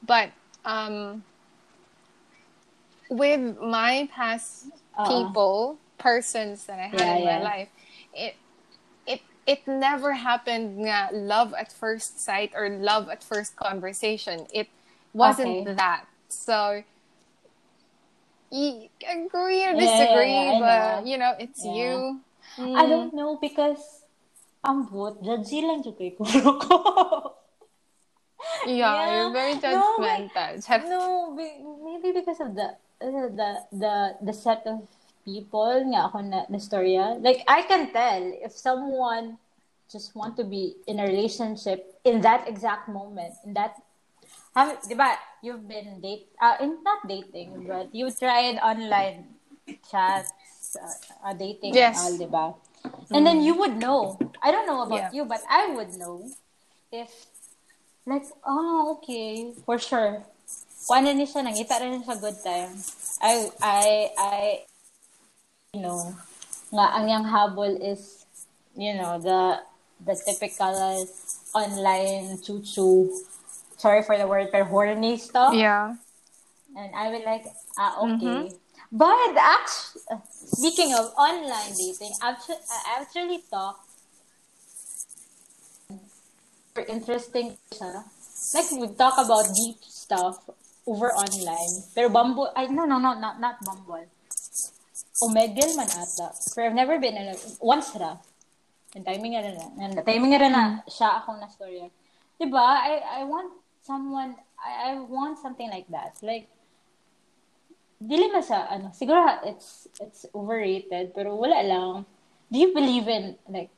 But 0.07 0.31
um 0.65 1.25
with 3.11 3.59
my 3.59 4.09
past 4.15 4.71
uh-uh. 4.97 5.11
people, 5.11 5.79
persons 5.99 6.65
that 6.67 6.79
I 6.79 6.89
had 6.95 7.01
yeah, 7.01 7.17
in 7.17 7.25
my 7.27 7.43
life, 7.43 7.69
it 8.15 8.35
it 9.07 9.21
it 9.47 9.67
never 9.67 10.15
happened 10.15 10.87
nga 10.87 11.11
love 11.13 11.53
at 11.59 11.75
first 11.75 12.23
sight 12.23 12.55
or 12.55 12.71
love 12.71 13.11
at 13.11 13.27
first 13.27 13.57
conversation. 13.57 14.47
It 14.55 14.69
wasn't 15.13 15.67
okay. 15.67 15.75
that. 15.75 16.07
So 16.31 16.87
you 18.51 18.89
agree 19.03 19.67
or 19.67 19.75
disagree, 19.75 20.31
yeah, 20.31 20.55
yeah, 20.55 20.61
but 20.63 21.07
you 21.07 21.19
know, 21.19 21.35
it's 21.39 21.65
you. 21.67 22.23
Mm. 22.59 22.77
I 22.79 22.87
don't 22.87 23.15
know 23.15 23.39
because 23.41 23.83
ambot, 24.63 25.23
judgy 25.23 25.63
lang 25.63 25.83
kay 25.83 26.15
kuro 26.15 26.59
ko. 26.59 26.77
yeah, 28.67 28.75
yeah, 28.75 29.07
you're 29.17 29.33
very 29.33 29.55
judgmental. 29.55 30.89
No, 30.89 31.35
no, 31.35 31.37
maybe 31.85 32.13
because 32.13 32.41
of 32.41 32.55
the 32.55 32.77
the 33.01 33.51
the 33.73 33.95
the 34.23 34.33
set 34.33 34.67
of 34.67 34.87
people 35.25 35.85
nga 35.93 36.09
ako 36.09 36.19
na, 36.25 36.41
na 36.49 36.59
storya. 36.59 37.21
Like, 37.21 37.45
I 37.49 37.63
can 37.63 37.93
tell 37.93 38.23
if 38.41 38.53
someone 38.57 39.37
just 39.91 40.15
want 40.15 40.37
to 40.39 40.45
be 40.45 40.77
in 40.87 41.01
a 41.01 41.07
relationship 41.07 42.01
in 42.05 42.21
that 42.23 42.49
exact 42.49 42.89
moment, 42.89 43.35
in 43.45 43.53
that 43.55 43.77
have, 44.55 44.79
di 44.89 44.95
ba, 44.95 45.15
you've 45.43 45.67
been 45.67 46.01
date, 46.01 46.27
uh, 46.41 46.57
in 46.61 46.83
not 46.83 47.07
dating, 47.07 47.67
but 47.67 47.95
you 47.95 48.11
tried 48.11 48.59
online 48.59 49.27
chats, 49.91 50.31
uh, 50.75 51.31
uh, 51.31 51.35
dating 51.35 51.75
yes. 51.75 51.99
and 51.99 52.03
all, 52.03 52.15
di 52.19 52.27
ba? 52.27 52.45
Mm. 53.11 53.17
And 53.17 53.27
then 53.27 53.39
you 53.43 53.55
would 53.55 53.77
know. 53.77 54.19
I 54.43 54.51
don't 54.51 54.67
know 54.67 54.83
about 54.83 55.11
yeah. 55.11 55.23
you, 55.23 55.25
but 55.25 55.43
I 55.49 55.75
would 55.75 55.95
know 55.95 56.27
if, 56.91 57.11
like, 58.07 58.25
oh, 58.47 58.99
okay, 58.99 59.53
for 59.65 59.79
sure. 59.79 60.23
Kung 60.89 61.05
ano 61.05 61.13
ni 61.13 61.27
siya, 61.29 61.45
nangita 61.45 61.81
rin 61.81 62.03
siya 62.03 62.17
good 62.21 62.39
time. 62.43 62.73
I, 63.21 63.53
I, 63.61 63.85
I, 64.17 64.39
you 65.75 65.83
know, 65.85 66.17
nga 66.73 66.87
ang 66.97 67.07
yang 67.11 67.25
habol 67.27 67.75
is 67.79 68.21
you 68.77 68.95
know, 68.95 69.19
the 69.19 69.61
the 70.05 70.17
typical 70.25 71.07
online 71.55 72.39
choo-choo, 72.43 73.11
sorry 73.77 74.03
for 74.03 74.17
the 74.17 74.27
word, 74.27 74.49
pero 74.51 74.65
horny 74.65 75.19
stuff. 75.19 75.55
Yeah. 75.55 75.95
And 76.77 76.95
I 76.95 77.11
will 77.11 77.25
like, 77.25 77.45
ah, 77.79 77.99
okay. 78.01 78.55
But 78.93 79.37
actually, 79.37 80.03
speaking 80.47 80.95
of 80.95 81.13
online 81.19 81.75
dating, 81.77 82.15
actually, 82.23 82.63
I 82.71 83.03
actually 83.03 83.43
talked 83.51 83.90
interesting 86.85 87.57
siya. 87.73 88.05
Like, 88.55 88.71
we 88.73 88.89
talk 88.97 89.21
about 89.21 89.53
deep 89.53 89.79
stuff 89.85 90.49
over 90.87 91.13
online. 91.13 91.85
Pero 91.95 92.09
Bumble, 92.09 92.51
I 92.57 92.67
no, 92.67 92.85
no, 92.85 92.99
no, 92.99 93.15
not, 93.19 93.41
not 93.41 93.61
Bumble. 93.65 94.09
Omegle 95.21 95.77
man 95.77 95.91
ata. 95.93 96.33
Pero 96.55 96.67
I've 96.67 96.79
never 96.79 96.99
been 96.99 97.17
in 97.17 97.37
once 97.61 97.93
ra. 97.97 98.17
And 98.97 99.05
timing 99.05 99.37
nga 99.37 99.45
na. 99.45 99.67
And 99.79 99.95
timing 100.03 100.33
nga 100.33 100.49
na 100.49 100.83
siya 100.89 101.21
akong 101.23 101.39
na 101.39 101.47
story. 101.53 101.93
Diba? 102.41 102.59
I, 102.59 103.21
I 103.21 103.25
want 103.29 103.53
someone, 103.85 104.35
I, 104.57 104.97
I 104.97 105.01
want 105.01 105.39
something 105.39 105.69
like 105.69 105.87
that. 105.93 106.17
Like, 106.25 106.49
dili 108.01 108.33
man 108.33 108.41
siya, 108.41 108.67
ano, 108.73 108.89
siguro 108.97 109.29
it's, 109.45 109.87
it's 110.01 110.25
overrated, 110.35 111.13
pero 111.13 111.37
wala 111.37 111.61
lang. 111.63 112.07
Do 112.51 112.59
you 112.59 112.73
believe 112.73 113.07
in, 113.07 113.37
like, 113.47 113.69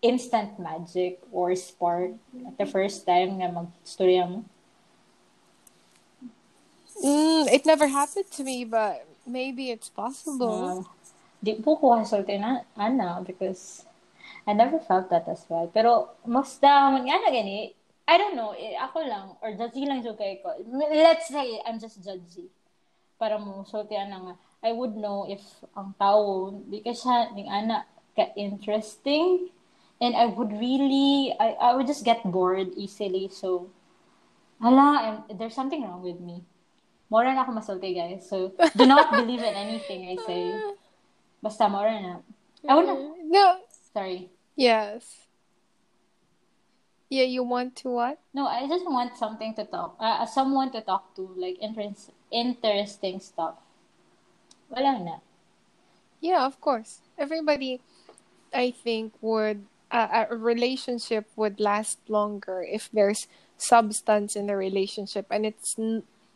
instant 0.00 0.58
magic 0.58 1.20
or 1.32 1.52
spark 1.56 2.16
at 2.46 2.56
the 2.56 2.66
first 2.66 3.04
time 3.04 3.40
nga 3.40 3.52
mag-storya 3.52 4.24
mo? 4.24 4.44
Mm, 7.00 7.48
it 7.48 7.64
never 7.64 7.88
happened 7.88 8.28
to 8.32 8.44
me, 8.44 8.64
but 8.64 9.04
maybe 9.26 9.70
it's 9.70 9.88
possible. 9.88 10.84
Uh, 10.84 10.84
di 11.40 11.56
po 11.56 11.76
ko 11.76 11.96
kasulti 11.96 12.36
na, 12.36 12.64
ana, 12.76 13.24
because 13.24 13.84
I 14.44 14.52
never 14.52 14.80
felt 14.80 15.08
that 15.08 15.28
as 15.28 15.44
well. 15.48 15.68
Pero, 15.72 16.12
mas 16.28 16.56
da, 16.60 16.92
nga 16.92 17.16
na 17.20 17.30
gani, 17.32 17.72
I 18.08 18.14
don't 18.18 18.36
know, 18.36 18.52
eh, 18.52 18.76
ako 18.76 19.06
lang, 19.06 19.36
or 19.40 19.52
judgy 19.56 19.86
lang 19.86 20.04
yung 20.04 20.16
kay 20.16 20.40
ko. 20.44 20.52
Let's 20.92 21.28
say, 21.28 21.60
I'm 21.64 21.80
just 21.80 22.00
judgy. 22.04 22.48
Para 23.16 23.38
mo, 23.40 23.64
sulti 23.64 23.96
na 23.96 24.18
nga, 24.20 24.34
I 24.60 24.72
would 24.72 24.96
know 24.96 25.24
if 25.24 25.40
ang 25.72 25.96
tao, 25.96 26.52
di 26.68 26.84
ka 26.84 26.92
siya, 26.92 27.32
ning 27.32 27.48
ana, 27.48 27.88
ka-interesting, 28.12 29.48
and 30.00 30.16
I 30.16 30.26
would 30.26 30.52
really, 30.52 31.34
I, 31.38 31.50
I 31.60 31.74
would 31.76 31.86
just 31.86 32.04
get 32.04 32.24
bored 32.24 32.72
easily, 32.76 33.28
so, 33.30 33.68
hala, 34.60 35.24
I'm, 35.28 35.38
there's 35.38 35.54
something 35.54 35.82
wrong 35.82 36.02
with 36.02 36.20
me. 36.20 36.42
Mora 37.10 37.34
na 37.34 37.42
ako 37.42 37.52
masulti, 37.52 37.94
guys. 37.94 38.28
So, 38.28 38.54
do 38.76 38.86
not 38.86 39.10
believe 39.18 39.42
in 39.42 39.54
anything 39.54 40.08
I 40.08 40.16
say. 40.24 40.54
Basta, 41.42 41.68
mora 41.68 42.00
na. 42.00 42.16
I 42.68 42.74
wanna, 42.74 42.94
No. 43.26 43.58
sorry. 43.92 44.30
Yes. 44.56 45.26
Yeah, 47.10 47.24
you 47.24 47.42
want 47.42 47.74
to 47.82 47.90
what? 47.90 48.18
No, 48.32 48.46
I 48.46 48.68
just 48.68 48.86
want 48.86 49.16
something 49.16 49.54
to 49.54 49.64
talk, 49.64 49.96
uh, 49.98 50.24
someone 50.26 50.70
to 50.72 50.80
talk 50.80 51.14
to, 51.16 51.28
like, 51.36 51.58
interest, 51.60 52.12
interesting 52.30 53.18
stuff. 53.18 53.58
Wala 54.70 54.98
na. 55.02 55.16
Yeah, 56.20 56.46
of 56.46 56.60
course. 56.60 57.00
Everybody, 57.18 57.80
I 58.54 58.70
think, 58.70 59.14
would 59.20 59.66
uh, 59.90 60.26
a 60.30 60.36
relationship 60.36 61.26
would 61.36 61.60
last 61.60 61.98
longer 62.08 62.62
if 62.62 62.88
there's 62.92 63.26
substance 63.56 64.36
in 64.36 64.46
the 64.46 64.56
relationship, 64.56 65.26
and 65.30 65.44
it's 65.44 65.76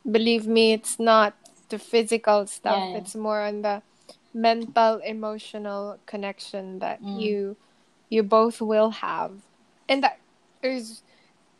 believe 0.04 0.46
me, 0.46 0.72
it's 0.72 0.98
not 0.98 1.34
the 1.68 1.78
physical 1.78 2.46
stuff. 2.46 2.82
Yeah. 2.92 2.98
It's 2.98 3.14
more 3.14 3.40
on 3.40 3.62
the 3.62 3.82
mental, 4.34 4.98
emotional 4.98 5.98
connection 6.06 6.78
that 6.80 7.00
Mm. 7.02 7.20
you 7.20 7.56
you 8.10 8.22
both 8.22 8.60
will 8.60 8.90
have, 8.90 9.32
and 9.88 10.02
that 10.02 10.18
is 10.62 11.02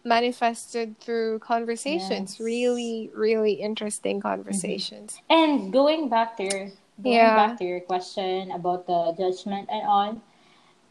manifested 0.04 1.00
through 1.00 1.38
conversations. 1.38 2.36
Yes. 2.36 2.40
Really, 2.40 3.10
really 3.14 3.54
interesting 3.54 4.20
conversations. 4.20 5.16
And 5.30 5.72
going 5.72 6.08
back 6.08 6.36
to 6.36 6.44
your 6.44 6.60
going 7.02 7.16
Yeah. 7.16 7.34
back 7.34 7.58
to 7.58 7.64
your 7.64 7.80
question 7.80 8.52
about 8.52 8.86
the 8.86 9.14
judgment 9.18 9.68
and 9.72 9.82
all, 9.86 10.20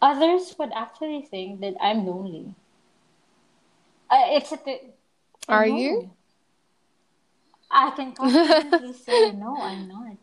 others 0.04 0.56
would 0.60 0.74
actually 0.76 1.22
think 1.24 1.62
that 1.62 1.76
I'm 1.80 2.06
lonely. 2.06 2.54
Uh, 4.12 4.26
it's 4.36 4.52
a 4.52 4.58
th- 4.58 4.92
Are 5.48 5.66
no. 5.66 5.78
you? 5.80 6.12
I 7.72 7.92
can 7.92 8.14
confidently 8.14 8.94
say 9.08 9.32
no, 9.32 9.62
I'm 9.64 9.88
not. 9.88 10.18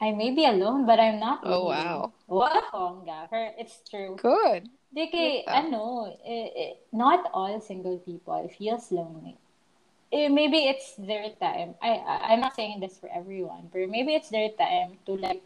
I 0.00 0.12
may 0.12 0.30
be 0.30 0.44
alone, 0.46 0.86
but 0.86 1.00
I'm 1.00 1.18
not. 1.18 1.40
Oh, 1.44 1.66
wow. 1.66 2.12
Wow, 2.28 2.62
bongga. 2.72 3.30
Her- 3.30 3.54
It's 3.58 3.80
true. 3.88 4.16
Good. 4.16 4.68
Kay, 4.94 5.44
Yeah. 5.46 5.62
ano, 5.62 6.10
eh, 6.26 6.48
eh, 6.56 6.74
not 6.92 7.30
all 7.32 7.60
single 7.60 7.98
people 8.02 8.48
feels 8.50 8.90
lonely. 8.90 9.38
Eh, 10.12 10.28
maybe 10.28 10.66
it's 10.66 10.94
their 10.98 11.30
time. 11.40 11.74
I, 11.82 12.00
I 12.02 12.14
I'm 12.34 12.40
not 12.40 12.54
saying 12.56 12.80
this 12.80 12.98
for 12.98 13.08
everyone, 13.12 13.68
but 13.72 13.88
maybe 13.88 14.14
it's 14.14 14.30
their 14.30 14.50
time 14.50 14.98
to 15.06 15.16
like 15.16 15.42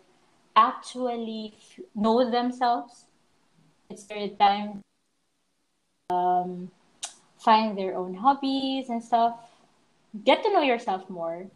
actually 0.57 1.55
f- 1.59 1.84
know 1.94 2.30
themselves. 2.30 3.07
It's 3.93 4.09
their 4.09 4.32
time 4.40 4.80
um 6.09 6.72
find 7.36 7.76
their 7.76 7.93
own 7.97 8.14
hobbies 8.14 8.88
and 8.88 9.05
stuff. 9.05 9.36
Get 10.24 10.43
to 10.45 10.53
know 10.53 10.64
yourself 10.64 11.09
more 11.12 11.47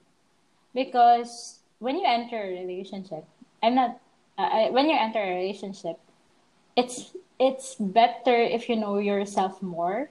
because 0.76 1.61
when 1.78 1.97
you 1.97 2.05
enter 2.05 2.37
a 2.37 2.61
relationship, 2.61 3.24
I'm 3.62 3.74
not. 3.74 4.01
Uh, 4.37 4.68
I, 4.68 4.70
when 4.70 4.89
you 4.89 4.97
enter 4.97 5.20
a 5.20 5.32
relationship, 5.32 5.97
it's 6.76 7.16
it's 7.41 7.74
better 7.80 8.37
if 8.37 8.68
you 8.68 8.76
know 8.76 8.99
yourself 8.99 9.62
more 9.62 10.11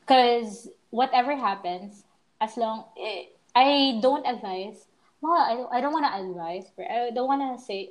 because 0.00 0.68
whatever 0.90 1.36
happens 1.36 2.04
as 2.40 2.56
long 2.56 2.84
eh, 2.98 3.26
i 3.54 3.98
don't 4.02 4.26
advise 4.26 4.86
well 5.20 5.34
i 5.34 5.54
don't, 5.54 5.70
I 5.72 5.80
don't 5.80 5.92
want 5.92 6.06
to 6.06 6.14
advise 6.14 6.70
but 6.76 6.86
i 6.90 7.10
don't 7.10 7.26
want 7.26 7.42
to 7.42 7.62
say 7.62 7.90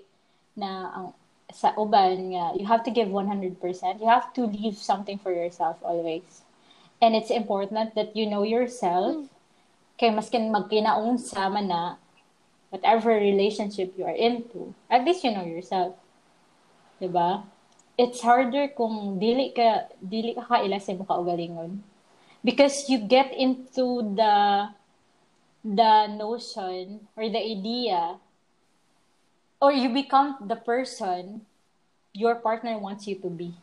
na 0.56 0.92
ang 0.96 1.14
sa 1.52 1.72
uban 1.80 2.36
nga 2.36 2.52
you 2.60 2.68
have 2.68 2.84
to 2.84 2.92
give 2.92 3.08
100% 3.08 3.56
you 4.04 4.08
have 4.08 4.36
to 4.36 4.44
leave 4.44 4.76
something 4.76 5.16
for 5.16 5.32
yourself 5.32 5.80
always. 5.80 6.44
And 7.00 7.16
it's 7.16 7.30
important 7.30 7.94
that 7.96 8.18
you 8.18 8.26
know 8.26 8.42
yourself. 8.42 9.30
Kay 9.98 10.14
maskin 10.14 10.50
magkinaon 10.50 11.18
sama 11.22 11.62
na 11.62 11.82
whatever 12.70 13.16
relationship 13.16 13.96
you 13.96 14.04
are 14.06 14.18
into 14.18 14.76
at 14.92 15.06
least 15.08 15.24
you 15.24 15.32
know 15.32 15.46
yourself. 15.46 15.96
'di 17.00 17.10
ba? 17.10 17.46
It's 17.98 18.22
harder 18.22 18.70
kung 18.78 19.18
dili 19.18 19.56
ka 19.56 19.90
dili 19.98 20.38
ka 20.38 20.46
kaila 20.46 20.78
sa 20.78 20.94
imong 20.94 21.10
kaugalingon. 21.10 21.82
Because 22.46 22.86
you 22.92 23.02
get 23.02 23.34
into 23.34 24.06
the 24.14 24.36
the 25.66 25.94
notion 26.14 27.10
or 27.18 27.26
the 27.26 27.42
idea 27.42 28.22
or 29.62 29.72
you 29.72 29.90
become 29.90 30.38
the 30.48 30.56
person 30.56 31.46
your 32.14 32.36
partner 32.36 32.78
wants 32.78 33.08
you 33.08 33.16
to 33.20 33.30
be. 33.30 33.54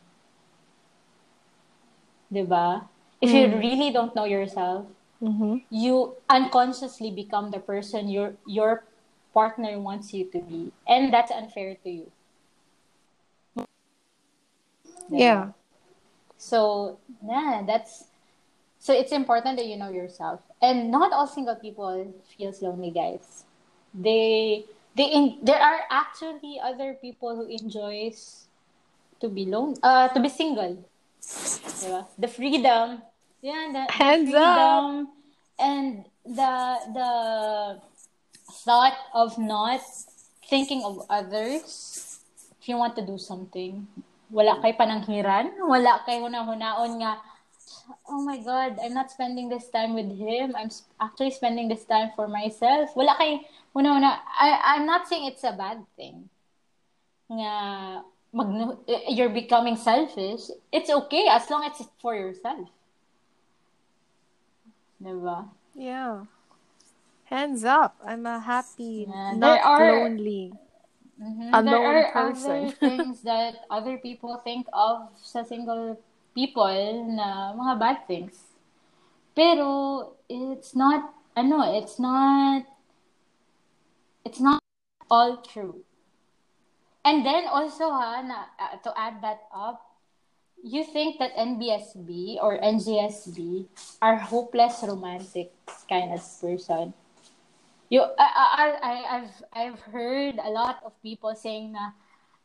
'Di 2.31 2.43
ba? 2.43 2.89
If 3.21 3.31
you 3.33 3.47
really 3.57 3.89
don't 3.91 4.15
know 4.15 4.25
yourself, 4.25 4.85
Mm-hmm. 5.21 5.57
you 5.69 6.15
unconsciously 6.29 7.11
become 7.11 7.51
the 7.51 7.59
person 7.59 8.07
your 8.09 8.35
your 8.45 8.83
partner 9.33 9.79
wants 9.79 10.13
you 10.13 10.25
to 10.31 10.39
be 10.41 10.71
and 10.87 11.11
that's 11.13 11.31
unfair 11.31 11.75
to 11.83 11.89
you 11.89 12.11
Yeah. 15.09 15.51
So, 16.37 16.99
yeah, 17.27 17.63
that's 17.65 18.05
so 18.79 18.93
it's 18.93 19.11
important 19.11 19.57
that 19.57 19.65
you 19.65 19.77
know 19.77 19.89
yourself. 19.89 20.41
And 20.61 20.91
not 20.91 21.11
all 21.11 21.27
single 21.27 21.55
people 21.55 22.13
feels 22.37 22.61
lonely, 22.61 22.91
guys. 22.91 23.45
They 23.93 24.65
they 24.95 25.05
in, 25.05 25.39
there 25.43 25.59
are 25.59 25.83
actually 25.91 26.59
other 26.63 26.95
people 26.95 27.35
who 27.35 27.47
enjoys 27.47 28.47
to 29.19 29.29
be 29.29 29.45
lone 29.45 29.75
uh 29.83 30.07
to 30.09 30.19
be 30.19 30.29
single. 30.29 30.83
Diba? 31.21 32.05
The 32.19 32.27
freedom. 32.27 33.01
Yeah, 33.41 33.69
the, 33.71 33.83
the 33.85 33.93
Hands 33.93 34.29
freedom 34.29 35.09
and 35.59 36.05
the 36.25 36.55
the 36.93 37.11
thought 38.65 38.97
of 39.13 39.37
not 39.37 39.81
thinking 40.49 40.83
of 40.83 41.05
others 41.09 42.19
if 42.61 42.69
you 42.69 42.77
want 42.77 42.95
to 42.95 43.05
do 43.05 43.17
something 43.17 43.87
wala 44.31 44.57
kay 44.61 44.73
pananghiran, 44.73 45.53
wala 45.61 46.01
kay 46.05 46.17
hunahunahon 46.17 46.97
nga, 47.01 47.21
oh 48.09 48.21
my 48.21 48.37
God, 48.39 48.77
I'm 48.83 48.93
not 48.93 49.11
spending 49.11 49.49
this 49.49 49.69
time 49.69 49.93
with 49.93 50.09
him. 50.17 50.55
I'm 50.55 50.69
actually 51.01 51.31
spending 51.31 51.67
this 51.67 51.83
time 51.85 52.11
for 52.15 52.27
myself. 52.27 52.95
Wala 52.95 53.15
kay 53.17 53.41
hunahuna. 53.75 54.19
I, 54.39 54.75
I'm 54.75 54.85
not 54.85 55.07
saying 55.07 55.25
it's 55.27 55.43
a 55.43 55.53
bad 55.53 55.83
thing. 55.95 56.29
Nga, 57.31 58.03
mag, 58.33 58.77
you're 59.09 59.33
becoming 59.33 59.75
selfish. 59.75 60.49
It's 60.71 60.89
okay 60.89 61.27
as 61.29 61.49
long 61.49 61.63
as 61.65 61.79
it's 61.79 61.89
for 62.01 62.13
yourself. 62.15 62.69
Diba? 65.01 65.49
Yeah. 65.75 66.25
Hands 67.25 67.63
up. 67.65 67.97
I'm 68.05 68.25
a 68.25 68.39
happy, 68.39 69.07
Yeah, 69.09 69.33
not 69.35 69.59
are- 69.61 69.91
lonely. 70.03 70.53
Mhm. 71.15 71.49
A 71.55 71.63
there 71.63 71.79
are 71.79 72.11
person. 72.11 72.51
other 72.51 72.71
things 72.83 73.21
that 73.23 73.63
other 73.71 73.97
people 73.97 74.35
think 74.43 74.67
of 74.75 75.07
sa 75.23 75.43
single 75.43 75.95
people 76.35 77.15
na 77.15 77.55
mga 77.55 77.73
bad 77.79 77.97
things. 78.05 78.53
Pero 79.33 80.13
it's 80.27 80.75
not 80.75 81.15
ano, 81.33 81.63
it's 81.73 81.97
not 81.97 82.67
it's 84.27 84.43
not 84.43 84.59
all 85.09 85.41
true. 85.41 85.81
And 87.05 87.21
then 87.23 87.45
also 87.45 87.85
ha, 87.93 88.25
na, 88.25 88.49
uh, 88.57 88.81
to 88.81 88.89
add 88.97 89.21
that 89.21 89.45
up, 89.53 89.79
you 90.65 90.83
think 90.83 91.19
that 91.19 91.37
NBSB 91.37 92.41
or 92.41 92.57
NGSB 92.57 93.69
are 94.01 94.17
hopeless 94.17 94.81
romantic 94.81 95.53
kind 95.87 96.11
of 96.11 96.25
person. 96.41 96.93
You, 97.89 98.01
I, 98.17 98.25
I, 98.57 98.65
I, 98.81 98.95
I've, 99.15 99.35
I've 99.53 99.79
heard 99.93 100.41
a 100.41 100.49
lot 100.49 100.81
of 100.83 100.91
people 101.03 101.35
saying 101.35 101.73
na, 101.73 101.93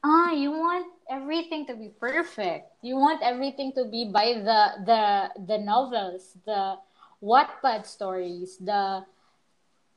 ah, 0.03 0.33
you 0.33 0.51
want 0.51 0.87
everything 1.11 1.67
to 1.67 1.75
be 1.75 1.91
perfect. 2.01 2.71
You 2.83 2.97
want 2.97 3.23
everything 3.23 3.73
to 3.75 3.85
be 3.85 4.11
by 4.13 4.35
the, 4.35 4.85
the, 4.85 5.45
the 5.47 5.59
novels, 5.59 6.37
the 6.47 6.77
Wattpad 7.23 7.87
stories, 7.87 8.57
the, 8.59 9.05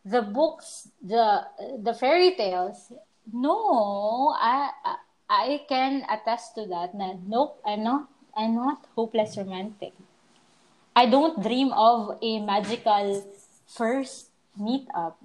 the 0.04 0.22
books, 0.22 0.90
the, 1.02 1.46
the 1.82 1.94
fairy 1.94 2.36
tales. 2.36 2.92
No, 3.32 4.36
I, 4.38 4.70
I, 4.84 4.96
I 5.30 5.62
can 5.70 6.06
attest 6.10 6.56
to 6.56 6.66
that. 6.68 6.94
Na, 6.94 7.14
nope, 7.26 7.62
I'm 7.66 7.84
not, 7.84 8.10
I'm 8.36 8.56
not 8.56 8.86
hopeless 8.96 9.38
romantic. 9.38 9.94
I 10.96 11.08
don't 11.08 11.42
dream 11.42 11.72
of 11.74 12.20
a 12.22 12.40
magical 12.40 13.26
first 13.66 14.28
meetup. 14.60 15.16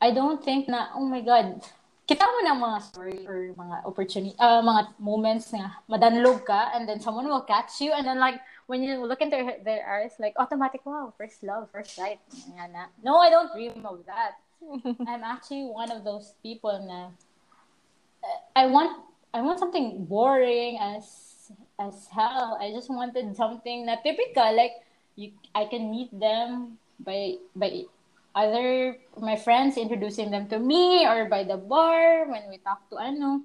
I 0.00 0.10
don't 0.10 0.44
think 0.44 0.68
na, 0.68 0.88
oh 0.94 1.06
my 1.06 1.22
God, 1.22 1.62
kita 2.04 2.20
mo 2.20 2.38
ng 2.44 2.58
mga 2.60 2.78
story 2.84 3.24
or 3.24 3.56
mga 3.56 3.76
opportunity, 3.88 4.36
uh, 4.36 4.60
mga 4.60 4.92
moments 5.00 5.52
na 5.56 5.80
madanlog 5.88 6.44
ka 6.44 6.76
and 6.76 6.84
then 6.84 7.00
someone 7.00 7.24
will 7.24 7.44
catch 7.48 7.80
you 7.80 7.96
and 7.96 8.04
then 8.04 8.20
like, 8.20 8.36
when 8.66 8.84
you 8.84 9.00
look 9.00 9.20
into 9.20 9.36
their, 9.36 9.56
their 9.64 9.82
eyes, 9.88 10.12
like, 10.20 10.36
automatic, 10.36 10.84
wow, 10.84 11.12
first 11.16 11.42
love, 11.42 11.68
first 11.72 11.96
sight. 11.96 12.20
No, 13.02 13.16
I 13.16 13.30
don't 13.30 13.52
dream 13.52 13.84
of 13.84 14.04
that. 14.04 14.36
I'm 15.08 15.24
actually 15.24 15.64
one 15.64 15.90
of 15.90 16.04
those 16.04 16.34
people 16.42 16.72
na 16.84 17.12
uh, 18.24 18.40
I 18.56 18.66
want 18.66 19.00
I 19.32 19.42
want 19.42 19.58
something 19.58 20.04
boring 20.04 20.78
as 20.80 21.04
as 21.76 22.08
hell. 22.08 22.56
I 22.60 22.72
just 22.72 22.88
wanted 22.88 23.36
something 23.36 23.84
na 23.84 23.96
typical 24.00 24.56
like 24.56 24.80
you 25.16 25.32
I 25.52 25.66
can 25.66 25.90
meet 25.90 26.08
them 26.12 26.78
by 26.96 27.36
by 27.52 27.84
other 28.34 28.98
my 29.18 29.36
friends 29.38 29.78
introducing 29.78 30.30
them 30.30 30.46
to 30.50 30.58
me 30.58 31.06
or 31.06 31.26
by 31.30 31.42
the 31.46 31.56
bar 31.56 32.26
when 32.26 32.50
we 32.50 32.58
talk 32.58 32.82
to 32.90 32.98
ano. 32.98 33.42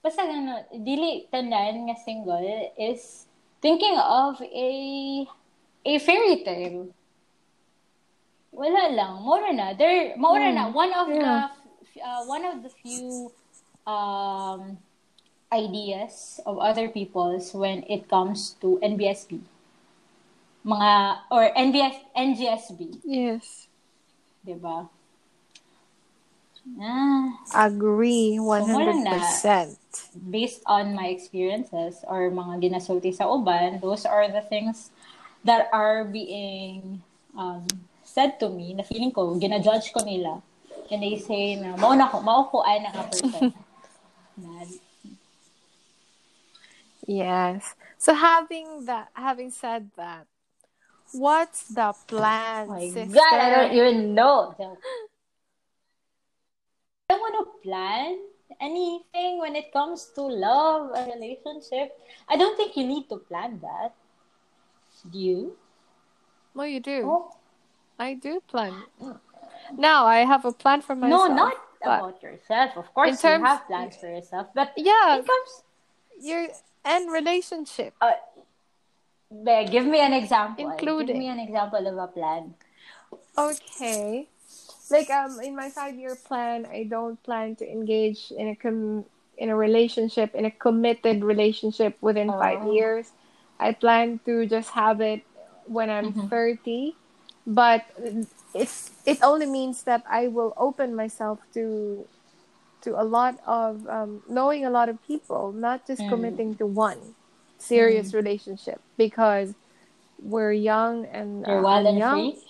Basta 0.00 0.24
gano, 0.24 0.64
dili 0.72 1.28
tandaan 1.28 1.90
nga 1.90 1.96
single 2.00 2.72
is 2.78 3.26
thinking 3.60 3.98
of 4.00 4.40
a 4.40 4.70
a 5.84 5.94
fairy 6.00 6.40
tale. 6.40 6.88
Wala 8.50 8.90
lang. 8.90 9.22
Mora 9.22 9.52
na. 9.52 9.74
There, 9.76 10.16
mora 10.18 10.50
na. 10.50 10.72
One 10.72 10.90
of 10.90 11.06
Yeah. 11.08 11.52
the, 11.94 12.00
uh, 12.02 12.22
one 12.26 12.44
of 12.44 12.62
the 12.66 12.72
few 12.82 13.30
um, 13.86 14.78
ideas 15.52 16.40
of 16.46 16.58
other 16.58 16.88
people's 16.88 17.54
when 17.54 17.86
it 17.86 18.08
comes 18.10 18.58
to 18.60 18.78
NBSB. 18.82 19.38
Mga, 20.66 20.92
or 21.30 21.44
NBS, 21.56 21.96
NGSB. 22.12 23.00
Yes. 23.06 23.69
Diba? 24.40 24.88
Ah, 26.80 27.40
Agree 27.56 28.36
wala 28.38 28.92
na. 29.00 29.16
100%. 29.16 29.76
based 30.30 30.62
on 30.66 30.94
my 30.94 31.08
experiences 31.08 32.02
or 32.06 32.30
mga 32.30 32.62
ginasulti 32.62 33.14
sa 33.14 33.26
uban, 33.26 33.80
those 33.80 34.04
are 34.06 34.28
the 34.30 34.42
things 34.42 34.90
that 35.44 35.66
are 35.72 36.04
being 36.04 37.02
um, 37.36 37.66
said 38.04 38.38
to 38.38 38.50
me 38.50 38.74
na 38.74 38.82
feeling 38.82 39.10
ko, 39.10 39.34
ginajudge 39.38 39.92
ko 39.94 40.04
nila. 40.04 40.42
And 40.90 41.02
they 41.02 41.18
say 41.18 41.56
na, 41.56 41.78
mao 41.78 41.94
na 41.94 42.10
ko, 42.10 42.20
mao 42.20 42.50
ko 42.50 42.62
ay 42.66 42.82
na 42.82 42.90
nga 42.90 43.04
person. 43.08 43.54
na, 44.36 44.66
Yes. 47.06 47.74
So 47.98 48.14
having 48.14 48.84
that, 48.86 49.10
having 49.14 49.50
said 49.50 49.90
that, 49.96 50.26
what's 51.12 51.68
the 51.68 51.92
plan, 52.06 52.68
oh 52.68 52.72
my 52.72 52.88
sister? 52.88 53.14
God, 53.14 53.34
I 53.40 53.50
don't 53.50 53.72
even 53.74 54.14
know. 54.14 54.54
I 54.58 54.64
don't 57.08 57.20
want 57.20 57.34
to 57.38 57.68
plan 57.68 58.18
anything 58.60 59.38
when 59.38 59.56
it 59.56 59.72
comes 59.72 60.10
to 60.14 60.22
love, 60.22 60.90
a 60.94 61.10
relationship. 61.10 61.98
I 62.28 62.36
don't 62.36 62.56
think 62.56 62.76
you 62.76 62.86
need 62.86 63.08
to 63.08 63.16
plan 63.16 63.58
that. 63.62 63.94
Do 65.10 65.18
you? 65.18 65.56
Well, 66.54 66.66
you 66.66 66.80
do. 66.80 67.02
Oh. 67.06 67.34
I 67.98 68.14
do 68.14 68.40
plan. 68.46 68.74
Now 69.76 70.06
I 70.06 70.24
have 70.24 70.44
a 70.44 70.52
plan 70.52 70.80
for 70.82 70.94
myself. 70.94 71.28
No, 71.28 71.34
not 71.34 71.54
about 71.82 72.22
yourself. 72.22 72.76
Of 72.76 72.92
course, 72.94 73.10
In 73.10 73.16
terms- 73.16 73.40
you 73.40 73.46
have 73.46 73.66
plans 73.66 73.96
for 73.96 74.06
yourself, 74.08 74.48
but 74.54 74.72
Yeah, 74.76 75.16
it 75.16 75.26
comes. 75.26 75.62
your 76.20 76.48
end 76.84 77.10
relationship. 77.12 77.94
Uh, 78.00 78.12
give 79.30 79.86
me 79.86 80.00
an 80.00 80.12
example. 80.12 80.68
Including. 80.70 81.06
Give 81.06 81.16
me 81.16 81.28
an 81.28 81.38
example 81.38 81.86
of 81.86 81.96
a 81.98 82.06
plan. 82.08 82.54
Okay. 83.38 84.28
Like 84.90 85.10
um 85.10 85.38
in 85.40 85.54
my 85.54 85.70
5-year 85.70 86.16
plan, 86.16 86.66
I 86.66 86.84
don't 86.84 87.22
plan 87.22 87.54
to 87.56 87.64
engage 87.70 88.32
in 88.36 88.48
a 88.48 88.56
com- 88.56 89.04
in 89.38 89.48
a 89.48 89.56
relationship, 89.56 90.34
in 90.34 90.44
a 90.44 90.50
committed 90.50 91.22
relationship 91.24 91.96
within 92.00 92.28
5 92.28 92.66
Oh. 92.66 92.72
years. 92.74 93.12
I 93.58 93.72
plan 93.72 94.18
to 94.26 94.46
just 94.46 94.70
have 94.70 95.00
it 95.00 95.22
when 95.66 95.90
I'm 95.90 96.12
Mhm. 96.12 96.28
30, 96.28 96.96
but 97.46 97.86
it's 98.54 98.90
it 99.06 99.22
only 99.22 99.46
means 99.46 99.84
that 99.84 100.02
I 100.10 100.26
will 100.26 100.52
open 100.56 100.94
myself 100.94 101.38
to 101.54 102.04
to 102.82 102.98
a 102.98 103.04
lot 103.04 103.38
of 103.46 103.86
um, 103.88 104.22
knowing 104.28 104.64
a 104.64 104.70
lot 104.70 104.88
of 104.88 104.98
people, 105.06 105.52
not 105.52 105.86
just 105.86 106.02
Mm. 106.02 106.08
committing 106.08 106.50
to 106.56 106.66
one 106.66 107.14
serious 107.60 108.14
relationship 108.14 108.80
because 108.96 109.54
we're 110.20 110.52
young 110.52 111.06
and 111.06 111.44
You're 111.46 111.58
uh, 111.58 111.62
wild 111.62 111.86
I'm 111.86 111.86
and 111.86 111.98
young 111.98 112.32
free. 112.32 112.44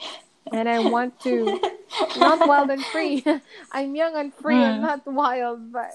and 0.53 0.69
I 0.69 0.81
want 0.81 1.21
to 1.21 1.61
not 2.17 2.45
wild 2.47 2.71
and 2.71 2.87
free. 2.87 3.25
I'm 3.73 3.95
young 3.95 4.17
and 4.17 4.33
free. 4.35 4.65
I'm 4.65 4.81
Mm. 4.81 4.83
not 4.83 5.07
wild, 5.07 5.73
but 5.73 5.91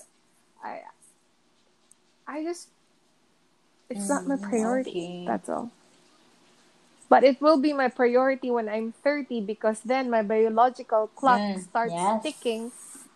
I 0.64 0.82
I 2.28 2.44
just 2.44 2.70
it's 3.90 4.10
not 4.10 4.28
my 4.28 4.36
Mm, 4.36 4.42
priority. 4.50 5.24
That's 5.26 5.50
all. 5.50 5.72
But 7.10 7.24
it 7.24 7.40
will 7.42 7.58
be 7.58 7.74
my 7.74 7.88
priority 7.90 8.50
when 8.52 8.68
I'm 8.70 8.92
30 8.92 9.42
because 9.42 9.82
then 9.82 10.10
my 10.10 10.22
biological 10.24 11.08
clock 11.08 11.42
Mm, 11.42 11.60
starts 11.60 11.94
yes. 11.94 12.24
ticking 12.24 12.72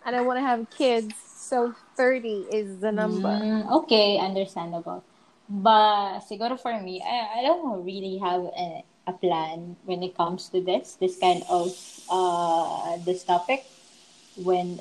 and 0.05 0.15
I 0.15 0.21
want 0.21 0.37
to 0.37 0.41
have 0.41 0.69
kids. 0.69 1.15
So 1.35 1.73
30 1.97 2.47
is 2.51 2.79
the 2.81 2.91
number. 2.91 3.39
Mm, 3.41 3.69
okay, 3.83 4.17
understandable. 4.19 5.03
But 5.49 6.21
siguro 6.29 6.59
for 6.59 6.79
me, 6.79 7.01
I, 7.01 7.39
I 7.39 7.43
don't 7.43 7.83
really 7.83 8.17
have 8.19 8.43
a, 8.53 8.83
a 9.07 9.13
plan 9.13 9.75
when 9.85 10.03
it 10.03 10.15
comes 10.15 10.49
to 10.49 10.61
this, 10.61 10.95
this 10.95 11.17
kind 11.19 11.43
of 11.49 11.73
uh 12.09 12.97
this 13.05 13.23
topic. 13.23 13.65
When 14.37 14.79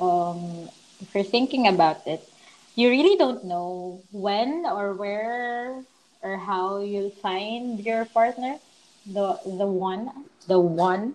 um 0.00 0.68
if 1.00 1.14
you're 1.14 1.24
thinking 1.24 1.66
about 1.68 2.06
it, 2.06 2.28
you 2.74 2.90
really 2.90 3.16
don't 3.16 3.44
know 3.44 4.02
when 4.12 4.66
or 4.66 4.94
where 4.94 5.84
or 6.22 6.36
how 6.38 6.80
you'll 6.80 7.10
find 7.14 7.80
your 7.80 8.04
partner, 8.06 8.58
the 9.06 9.38
the 9.46 9.66
one, 9.66 10.10
the 10.48 10.58
one. 10.60 11.14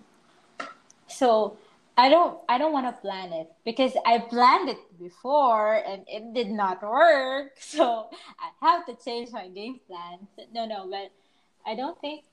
So 1.08 1.56
I 1.96 2.08
don't 2.08 2.38
I 2.48 2.58
don't 2.58 2.72
want 2.72 2.86
to 2.86 3.00
plan 3.00 3.32
it 3.32 3.52
because 3.64 3.92
I 4.04 4.18
planned 4.18 4.68
it 4.68 4.78
before 4.98 5.74
and 5.74 6.02
it 6.08 6.34
did 6.34 6.50
not 6.50 6.82
work. 6.82 7.52
So 7.60 8.10
I 8.38 8.50
have 8.66 8.86
to 8.86 8.94
change 8.98 9.30
my 9.30 9.48
game 9.48 9.80
plan. 9.86 10.26
No, 10.52 10.66
no, 10.66 10.88
but 10.90 11.10
I 11.66 11.74
don't 11.74 11.98
think 12.00 12.24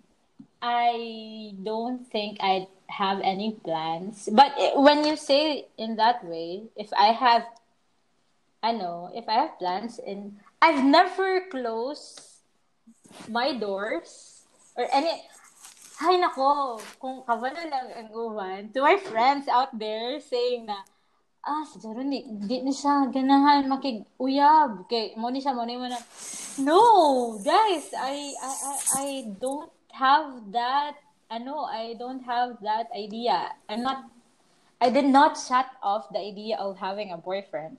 I 0.62 1.54
don't 1.64 2.06
think 2.10 2.38
I 2.42 2.68
have 2.88 3.22
any 3.24 3.58
plans. 3.64 4.30
But 4.32 4.54
when 4.76 5.06
you 5.06 5.16
say 5.16 5.68
in 5.78 5.96
that 5.98 6.26
way, 6.26 6.64
if 6.76 6.90
I 6.94 7.14
have 7.14 7.46
I 8.64 8.72
know, 8.74 9.10
if 9.14 9.28
I 9.28 9.34
have 9.46 9.58
plans 9.58 10.00
and 10.00 10.38
I've 10.62 10.84
never 10.84 11.50
closed 11.50 12.22
my 13.28 13.58
doors 13.58 14.42
or 14.76 14.88
any 14.94 15.22
Hay 16.02 16.18
nako, 16.18 16.82
kung 16.98 17.22
kabalo 17.22 17.62
lang 17.70 17.88
ang 17.94 18.10
uwan, 18.10 18.74
to 18.74 18.82
my 18.82 18.98
friends 18.98 19.46
out 19.46 19.70
there 19.78 20.18
saying 20.18 20.66
na, 20.66 20.82
ah, 21.46 21.62
si 21.62 21.78
ni, 22.02 22.26
di 22.42 22.66
ni 22.66 22.74
siya 22.74 23.06
ganahan 23.14 23.70
makig-uyab. 23.70 24.90
Kay, 24.90 25.14
mo 25.14 25.30
ni 25.30 25.38
siya, 25.38 25.54
mo 25.54 25.62
ni 25.62 25.78
mo 25.78 25.86
na, 25.86 26.02
no, 26.66 26.82
guys, 27.46 27.94
I, 27.94 28.34
I, 28.34 28.54
I, 28.58 28.76
I 28.98 29.08
don't 29.38 29.70
have 29.94 30.50
that, 30.50 30.98
ano, 31.30 31.70
I 31.70 31.94
don't 32.02 32.26
have 32.26 32.58
that 32.66 32.90
idea. 32.98 33.54
I'm 33.70 33.86
not, 33.86 34.10
I 34.82 34.90
did 34.90 35.06
not 35.06 35.38
shut 35.38 35.70
off 35.86 36.10
the 36.10 36.18
idea 36.18 36.58
of 36.58 36.82
having 36.82 37.14
a 37.14 37.18
boyfriend. 37.22 37.78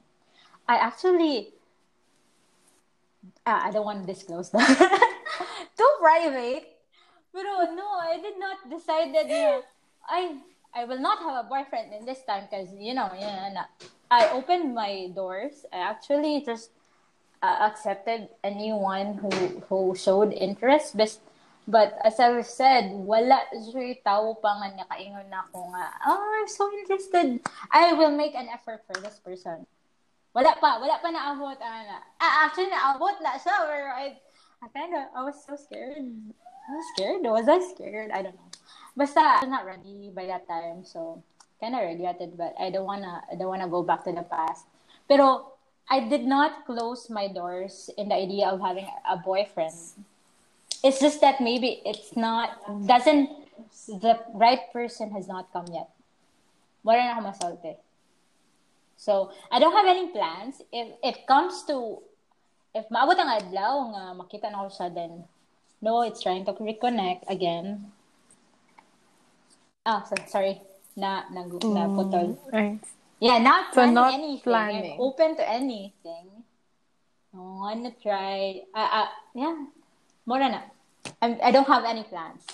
I 0.70 0.78
actually 0.78 1.58
uh, 3.46 3.60
I 3.66 3.70
don't 3.70 3.84
want 3.84 4.06
to 4.06 4.06
disclose 4.06 4.50
that. 4.50 4.66
Too 5.78 5.92
private. 6.00 6.71
But 7.32 7.44
no, 7.72 7.88
I 7.96 8.20
did 8.20 8.38
not 8.38 8.68
decide 8.68 9.14
that 9.16 9.28
you 9.28 9.40
know, 9.40 9.62
I 10.04 10.36
I 10.74 10.84
will 10.84 11.00
not 11.00 11.18
have 11.20 11.44
a 11.44 11.48
boyfriend 11.48 11.92
in 11.92 12.04
this 12.04 12.20
time 12.28 12.44
because 12.48 12.68
you 12.76 12.94
know, 12.94 13.10
yeah, 13.18 13.64
I 14.10 14.28
opened 14.30 14.74
my 14.74 15.08
doors. 15.16 15.64
I 15.72 15.78
actually 15.78 16.44
just 16.44 16.70
uh, 17.42 17.72
accepted 17.72 18.28
anyone 18.44 19.16
who 19.16 19.30
who 19.68 19.96
showed 19.96 20.32
interest, 20.32 20.96
but 20.96 21.16
but 21.66 21.96
as 22.04 22.18
I've 22.18 22.44
said, 22.44 22.90
wala 22.90 23.48
siya 23.54 23.96
tao 24.02 24.34
pa 24.34 24.58
nga 24.58 24.82
nakaingon 24.82 25.30
na 25.30 25.46
ako 25.46 25.70
nga, 25.70 25.84
oh, 26.10 26.20
I'm 26.42 26.50
so 26.50 26.66
interested. 26.74 27.38
I 27.70 27.94
will 27.94 28.10
make 28.10 28.34
an 28.34 28.50
effort 28.50 28.82
for 28.84 28.98
this 28.98 29.22
person. 29.22 29.64
Wala 30.34 30.56
pa, 30.58 30.80
wala 30.82 30.98
pa 30.98 31.08
naabot. 31.12 31.60
Ana. 31.60 32.02
Ah, 32.18 32.48
actually, 32.48 32.72
naabot 32.72 33.14
na 33.22 33.38
siya. 33.38 33.56
Pero 33.68 33.88
I, 33.94 34.18
I 34.58 34.66
kind 34.74 34.92
of, 34.96 35.04
I 35.14 35.20
was 35.22 35.38
so 35.38 35.54
scared. 35.54 36.02
I 36.68 36.72
was 36.72 36.86
scared. 36.94 37.22
Was 37.22 37.48
I 37.48 37.58
scared? 37.74 38.10
I 38.10 38.22
don't 38.22 38.34
know. 38.34 38.50
Basta, 38.96 39.20
I 39.20 39.40
was 39.42 39.50
not 39.50 39.66
ready 39.66 40.10
by 40.14 40.26
that 40.26 40.46
time. 40.46 40.84
So, 40.84 41.22
kind 41.60 41.74
of 41.74 41.82
regretted, 41.82 42.36
but 42.36 42.54
I 42.60 42.70
don't 42.70 42.84
wanna, 42.84 43.22
I 43.30 43.34
don't 43.34 43.48
wanna 43.48 43.68
go 43.68 43.82
back 43.82 44.04
to 44.04 44.12
the 44.12 44.22
past. 44.22 44.66
Pero, 45.08 45.52
I 45.90 46.08
did 46.08 46.24
not 46.24 46.66
close 46.66 47.10
my 47.10 47.28
doors 47.28 47.90
in 47.98 48.08
the 48.08 48.14
idea 48.14 48.48
of 48.48 48.60
having 48.60 48.86
a 49.08 49.16
boyfriend. 49.16 49.74
It's 50.84 51.00
just 51.00 51.20
that 51.20 51.40
maybe 51.40 51.82
it's 51.84 52.16
not, 52.16 52.58
doesn't, 52.86 53.30
the 53.88 54.18
right 54.34 54.72
person 54.72 55.10
has 55.12 55.28
not 55.28 55.52
come 55.52 55.66
yet. 55.72 55.90
Ako. 56.86 57.76
So, 58.96 59.32
I 59.50 59.58
don't 59.58 59.72
have 59.72 59.86
any 59.86 60.08
plans. 60.08 60.62
If 60.72 60.94
it 61.02 61.26
comes 61.26 61.62
to, 61.64 61.98
if 62.74 62.88
maabot 62.88 63.18
ang 63.18 63.30
adlaw 63.38 63.74
nga 63.94 64.02
makita 64.14 64.50
na 64.50 64.66
ko 64.66 64.70
siya, 64.70 64.94
then 64.94 65.24
no, 65.82 66.02
it's 66.02 66.22
trying 66.22 66.44
to 66.46 66.52
reconnect 66.54 67.28
again. 67.28 67.92
Ah, 69.84 70.06
so, 70.06 70.14
sorry. 70.30 70.62
Na, 70.94 71.24
na, 71.34 71.42
na 71.42 71.88
putol. 71.90 72.38
Right. 72.52 72.78
Yeah, 73.18 73.38
not 73.38 73.74
So 73.74 73.82
planning 73.82 73.94
not 73.94 74.14
anything. 74.14 74.42
planning. 74.44 74.92
I'm 74.94 75.00
open 75.00 75.36
to 75.36 75.44
anything. 75.48 76.26
I 77.34 77.38
wanna 77.38 77.90
try. 78.02 78.62
Uh, 78.74 78.88
uh, 79.02 79.10
yeah. 79.34 79.56
More 80.26 80.38
na. 80.38 80.60
I'm, 81.20 81.38
I 81.42 81.50
don't 81.50 81.66
have 81.66 81.84
any 81.84 82.04
plans. 82.04 82.46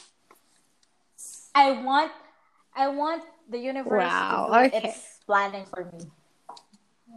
I 1.55 1.73
want, 1.83 2.13
I 2.77 2.89
want 2.89 3.25
the 3.51 3.59
universe 3.59 3.91
Wow, 3.93 4.49
to 4.63 4.71
do 4.71 4.77
okay. 4.77 4.89
its 4.89 5.19
planning 5.27 5.67
for 5.67 5.85
me. 5.91 6.07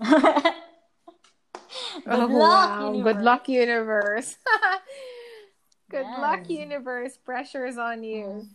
Good 2.03 2.07
Oh, 2.07 2.27
luck, 2.27 2.79
wow. 2.79 2.91
universe. 2.91 3.13
Good 3.13 3.21
luck, 3.23 3.49
universe. 3.49 4.35
Good 5.91 6.07
Yes. 6.07 6.21
luck, 6.23 6.49
universe. 6.49 7.17
Pressure 7.19 7.67
is 7.67 7.77
on 7.77 7.99
Mm. 7.99 8.07
you. 8.07 8.47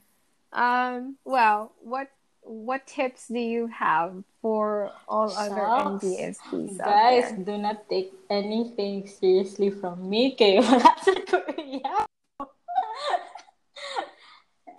Um, 0.57 1.21
well, 1.25 1.73
what 1.85 2.09
what 2.41 2.87
tips 2.87 3.27
do 3.27 3.41
you 3.43 3.67
have 3.67 4.23
for 4.41 4.93
all 5.09 5.35
other 5.37 5.67
Shucks. 5.67 6.05
NBSBs 6.07 6.79
out 6.81 6.87
Guys, 6.87 7.33
do 7.33 7.59
not 7.59 7.91
take 7.91 8.15
anything 8.31 9.05
seriously 9.07 9.69
from 9.69 10.09
me. 10.09 10.31
Kaya 10.31 10.63
wala 10.63 10.95
sa 11.03 11.13
Korea. 11.27 12.07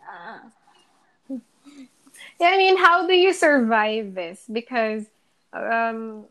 Ah. 0.08 0.40
Yeah, 2.40 2.56
I 2.56 2.58
mean, 2.58 2.78
how 2.80 3.06
do 3.06 3.14
you 3.14 3.34
survive 3.34 4.16
this? 4.16 4.48
Because, 4.48 5.06
um, 5.54 6.26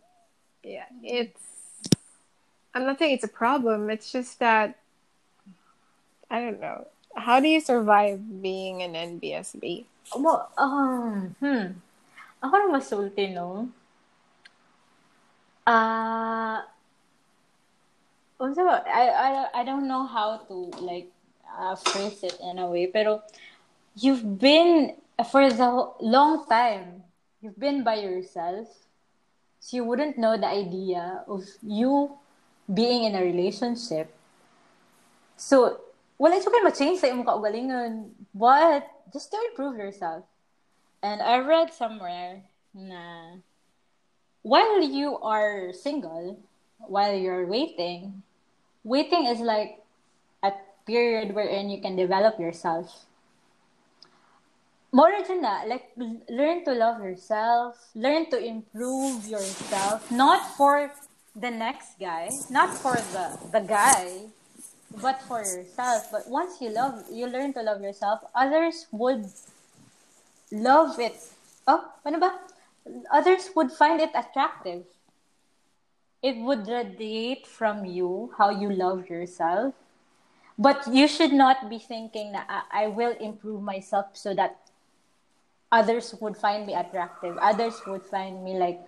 yeah, 0.64 0.88
it's. 1.04 1.44
I'm 2.74 2.84
not 2.88 2.98
saying 2.98 3.14
it's 3.14 3.24
a 3.24 3.28
problem. 3.28 3.90
It's 3.90 4.10
just 4.10 4.40
that 4.40 4.80
I 6.30 6.40
don't 6.40 6.60
know. 6.60 6.86
How 7.16 7.40
do 7.40 7.48
you 7.48 7.60
survive 7.60 8.20
being 8.42 8.82
an 8.82 8.92
NBSB? 8.92 9.84
Mo, 10.18 10.46
um, 10.58 11.34
hmm. 11.40 11.80
Ako 12.42 12.54
na 12.60 12.68
masulti, 12.68 13.32
no? 13.32 13.68
Uh, 15.66 16.62
I, 18.38 19.04
I, 19.10 19.30
I 19.54 19.64
don't 19.64 19.88
know 19.88 20.06
how 20.06 20.44
to, 20.46 20.70
like, 20.78 21.10
uh, 21.58 21.74
phrase 21.74 22.22
it 22.22 22.38
in 22.42 22.58
a 22.58 22.68
way, 22.68 22.86
pero 22.86 23.22
you've 23.96 24.38
been, 24.38 24.94
for 25.30 25.48
the 25.48 25.90
long 26.00 26.46
time, 26.46 27.02
you've 27.40 27.58
been 27.58 27.82
by 27.82 27.96
yourself, 27.96 28.68
so 29.58 29.76
you 29.76 29.84
wouldn't 29.84 30.18
know 30.18 30.36
the 30.36 30.46
idea 30.46 31.24
of 31.26 31.42
you 31.62 32.12
being 32.72 33.04
in 33.04 33.14
a 33.14 33.22
relationship. 33.22 34.14
So, 35.36 35.80
wala 36.16 36.40
ito 36.40 36.48
kayo 36.48 36.64
ma-change 36.64 36.98
sa 37.00 37.12
imong 37.12 37.28
kaugalingon. 37.28 38.16
But, 38.32 38.88
just 39.12 39.30
to 39.30 39.38
improve 39.50 39.76
yourself. 39.76 40.24
And 41.02 41.20
I 41.20 41.38
read 41.38 41.72
somewhere 41.72 42.48
na 42.74 43.40
while 44.42 44.82
you 44.82 45.18
are 45.20 45.72
single, 45.72 46.40
while 46.78 47.14
you're 47.14 47.46
waiting, 47.46 48.22
waiting 48.84 49.26
is 49.26 49.40
like 49.40 49.82
a 50.42 50.52
period 50.86 51.34
wherein 51.34 51.68
you 51.68 51.80
can 51.80 51.96
develop 51.96 52.40
yourself. 52.40 53.06
More 54.92 55.12
than 55.26 55.42
that, 55.42 55.68
like, 55.68 55.92
learn 56.30 56.64
to 56.64 56.72
love 56.72 57.02
yourself, 57.02 57.76
learn 57.94 58.30
to 58.30 58.38
improve 58.38 59.26
yourself, 59.28 60.10
not 60.10 60.56
for 60.56 60.90
the 61.34 61.50
next 61.50 62.00
guy, 62.00 62.30
not 62.48 62.72
for 62.72 62.94
the, 62.94 63.36
the 63.52 63.60
guy, 63.60 64.32
but 65.00 65.22
for 65.22 65.40
yourself. 65.42 66.08
But 66.10 66.28
once 66.28 66.60
you 66.60 66.70
love, 66.70 67.04
you 67.10 67.26
learn 67.26 67.52
to 67.54 67.62
love 67.62 67.80
yourself, 67.82 68.20
others 68.34 68.86
would 68.92 69.26
love 70.52 70.98
it. 70.98 71.16
Oh, 71.66 71.84
ano 72.04 72.20
ba? 72.20 72.32
Others 73.12 73.50
would 73.56 73.72
find 73.72 74.00
it 74.00 74.10
attractive. 74.14 74.84
It 76.22 76.38
would 76.38 76.66
radiate 76.66 77.46
from 77.46 77.84
you 77.84 78.32
how 78.38 78.50
you 78.50 78.70
love 78.70 79.08
yourself. 79.08 79.74
But 80.58 80.88
you 80.88 81.06
should 81.06 81.32
not 81.32 81.68
be 81.68 81.78
thinking 81.78 82.32
that 82.32 82.48
I, 82.72 82.86
will 82.86 83.12
improve 83.20 83.62
myself 83.62 84.16
so 84.16 84.32
that 84.34 84.56
others 85.70 86.14
would 86.18 86.36
find 86.36 86.66
me 86.66 86.72
attractive. 86.72 87.36
Others 87.36 87.82
would 87.86 88.02
find 88.02 88.42
me 88.42 88.56
like, 88.56 88.80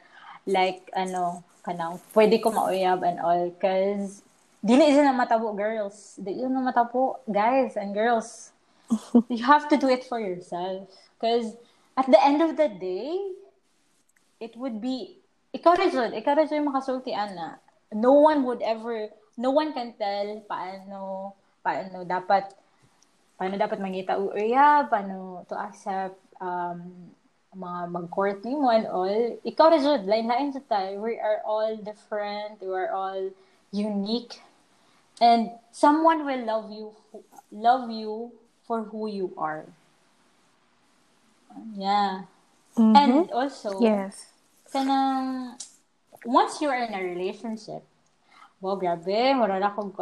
like, 0.47 0.89
ano, 0.97 1.45
kanang, 1.61 2.01
pwede 2.15 2.41
ko 2.43 2.51
mauyab 2.53 3.05
and 3.05 3.21
all. 3.21 3.51
Cause, 3.61 4.23
dili 4.65 4.91
sila 4.91 5.15
matabo 5.15 5.55
girls. 5.55 6.19
Dili 6.19 6.43
na 6.47 6.63
matabo 6.63 7.23
guys 7.31 7.77
and 7.79 7.95
girls. 7.95 8.53
you 9.29 9.45
have 9.45 9.69
to 9.69 9.77
do 9.77 9.89
it 9.89 10.05
for 10.05 10.21
yourself. 10.21 10.89
Because, 11.19 11.57
at 11.97 12.07
the 12.07 12.21
end 12.25 12.43
of 12.43 12.57
the 12.57 12.69
day, 12.69 13.19
it 14.41 14.57
would 14.57 14.81
be, 14.81 15.19
ikaw 15.55 15.75
rin 15.75 15.91
dyan, 15.91 16.15
ikaw 16.15 16.39
rin 16.39 16.47
dyan 16.47 16.65
makasultian 16.67 17.35
na. 17.35 17.59
No 17.93 18.13
one 18.13 18.45
would 18.45 18.63
ever, 18.63 19.11
no 19.37 19.51
one 19.51 19.75
can 19.75 19.97
tell 19.99 20.45
paano, 20.47 21.33
paano 21.65 22.07
dapat, 22.07 22.55
paano 23.35 23.55
dapat 23.59 23.79
mangita 23.83 24.15
uya, 24.21 24.87
paano 24.87 25.43
to 25.49 25.57
accept, 25.59 26.21
um, 26.39 27.11
mga 27.57 27.81
mag-court 27.91 28.45
ni 28.45 28.55
mo 28.55 28.71
and 28.71 28.87
all. 28.87 29.19
Ikaw 29.43 29.67
rin 29.73 29.83
dyan, 29.83 30.01
lain-lain 30.07 30.55
sa 30.55 30.63
tayo. 30.69 31.03
We 31.03 31.19
are 31.19 31.43
all 31.43 31.75
different. 31.81 32.63
We 32.63 32.71
are 32.71 32.93
all 32.95 33.35
unique. 33.75 34.39
And 35.21 35.51
someone 35.73 36.25
will 36.25 36.45
love 36.47 36.71
you, 36.71 36.95
love 37.51 37.91
you 37.91 38.33
for 38.66 38.85
who 38.85 39.09
you 39.09 39.35
are. 39.37 39.66
Yeah. 41.75 42.23
And 42.79 43.31
also, 43.33 43.83
Yes. 43.83 44.31
kanang 44.71 45.59
once 46.25 46.61
you 46.61 46.69
are 46.69 46.79
in 46.79 46.95
a 46.95 47.03
relationship, 47.03 47.83
well, 48.61 48.79
grabe, 48.79 49.35
ko. 49.75 49.93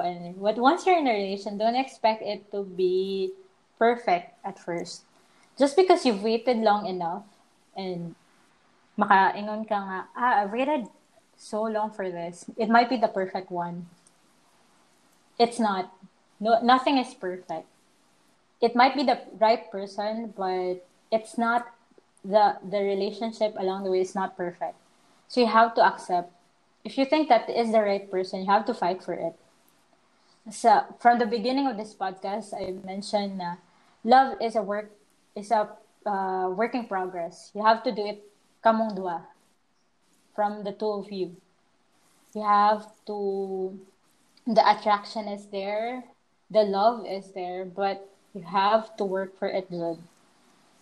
But 0.40 0.56
once 0.58 0.86
you're 0.86 0.98
in 0.98 1.06
a 1.06 1.12
relation, 1.12 1.58
don't 1.58 1.76
expect 1.76 2.22
it 2.22 2.50
to 2.52 2.64
be 2.64 3.32
perfect 3.78 4.32
at 4.44 4.58
first. 4.58 5.04
Just 5.58 5.76
because 5.76 6.04
you've 6.04 6.22
waited 6.22 6.58
long 6.58 6.86
enough 6.86 7.24
and 7.76 8.14
makaingon 8.98 9.68
ka 9.68 9.76
nga, 9.76 10.00
ah, 10.16 10.44
I've 10.44 10.52
waited 10.52 10.88
so 11.36 11.64
long 11.64 11.90
for 11.92 12.10
this. 12.10 12.48
It 12.56 12.68
might 12.68 12.88
be 12.88 12.96
the 12.96 13.08
perfect 13.08 13.50
one. 13.50 13.88
It's 15.38 15.58
not. 15.58 15.92
No, 16.40 16.60
nothing 16.62 16.98
is 16.98 17.14
perfect. 17.14 17.66
It 18.60 18.74
might 18.74 18.94
be 18.94 19.04
the 19.04 19.20
right 19.38 19.70
person, 19.70 20.32
but 20.36 20.86
it's 21.10 21.36
not 21.36 21.72
the 22.24 22.56
the 22.64 22.82
relationship 22.82 23.54
along 23.58 23.84
the 23.84 23.90
way 23.90 24.00
is 24.00 24.14
not 24.14 24.36
perfect. 24.36 24.76
So 25.28 25.40
you 25.40 25.46
have 25.46 25.74
to 25.74 25.84
accept. 25.84 26.32
If 26.84 26.96
you 26.98 27.04
think 27.04 27.28
that 27.28 27.50
is 27.50 27.72
the 27.72 27.82
right 27.82 28.10
person, 28.10 28.40
you 28.40 28.50
have 28.50 28.64
to 28.66 28.74
fight 28.74 29.02
for 29.02 29.14
it. 29.14 29.34
So 30.50 30.84
from 31.00 31.18
the 31.18 31.26
beginning 31.26 31.66
of 31.66 31.76
this 31.76 31.94
podcast, 31.94 32.54
I 32.54 32.70
mentioned 32.86 33.38
na 33.38 33.56
love 34.04 34.40
is 34.40 34.54
a 34.54 34.62
work 34.62 34.90
is 35.34 35.50
a 35.50 35.68
uh, 36.06 36.48
work 36.50 36.74
in 36.74 36.86
progress. 36.86 37.50
You 37.54 37.64
have 37.64 37.82
to 37.82 37.92
do 37.92 38.06
it 38.06 38.22
kamong 38.64 38.94
dua. 38.94 39.26
From 40.34 40.64
the 40.64 40.72
two 40.72 41.02
of 41.02 41.10
you. 41.10 41.36
You 42.34 42.44
have 42.44 42.86
to 43.06 43.78
the 44.46 44.62
attraction 44.62 45.26
is 45.26 45.46
there, 45.46 46.04
the 46.50 46.62
love 46.62 47.04
is 47.06 47.32
there, 47.32 47.64
but 47.64 48.08
you 48.34 48.42
have 48.42 48.96
to 48.96 49.04
work 49.04 49.38
for 49.38 49.48
it 49.48 49.68
good. 49.70 49.98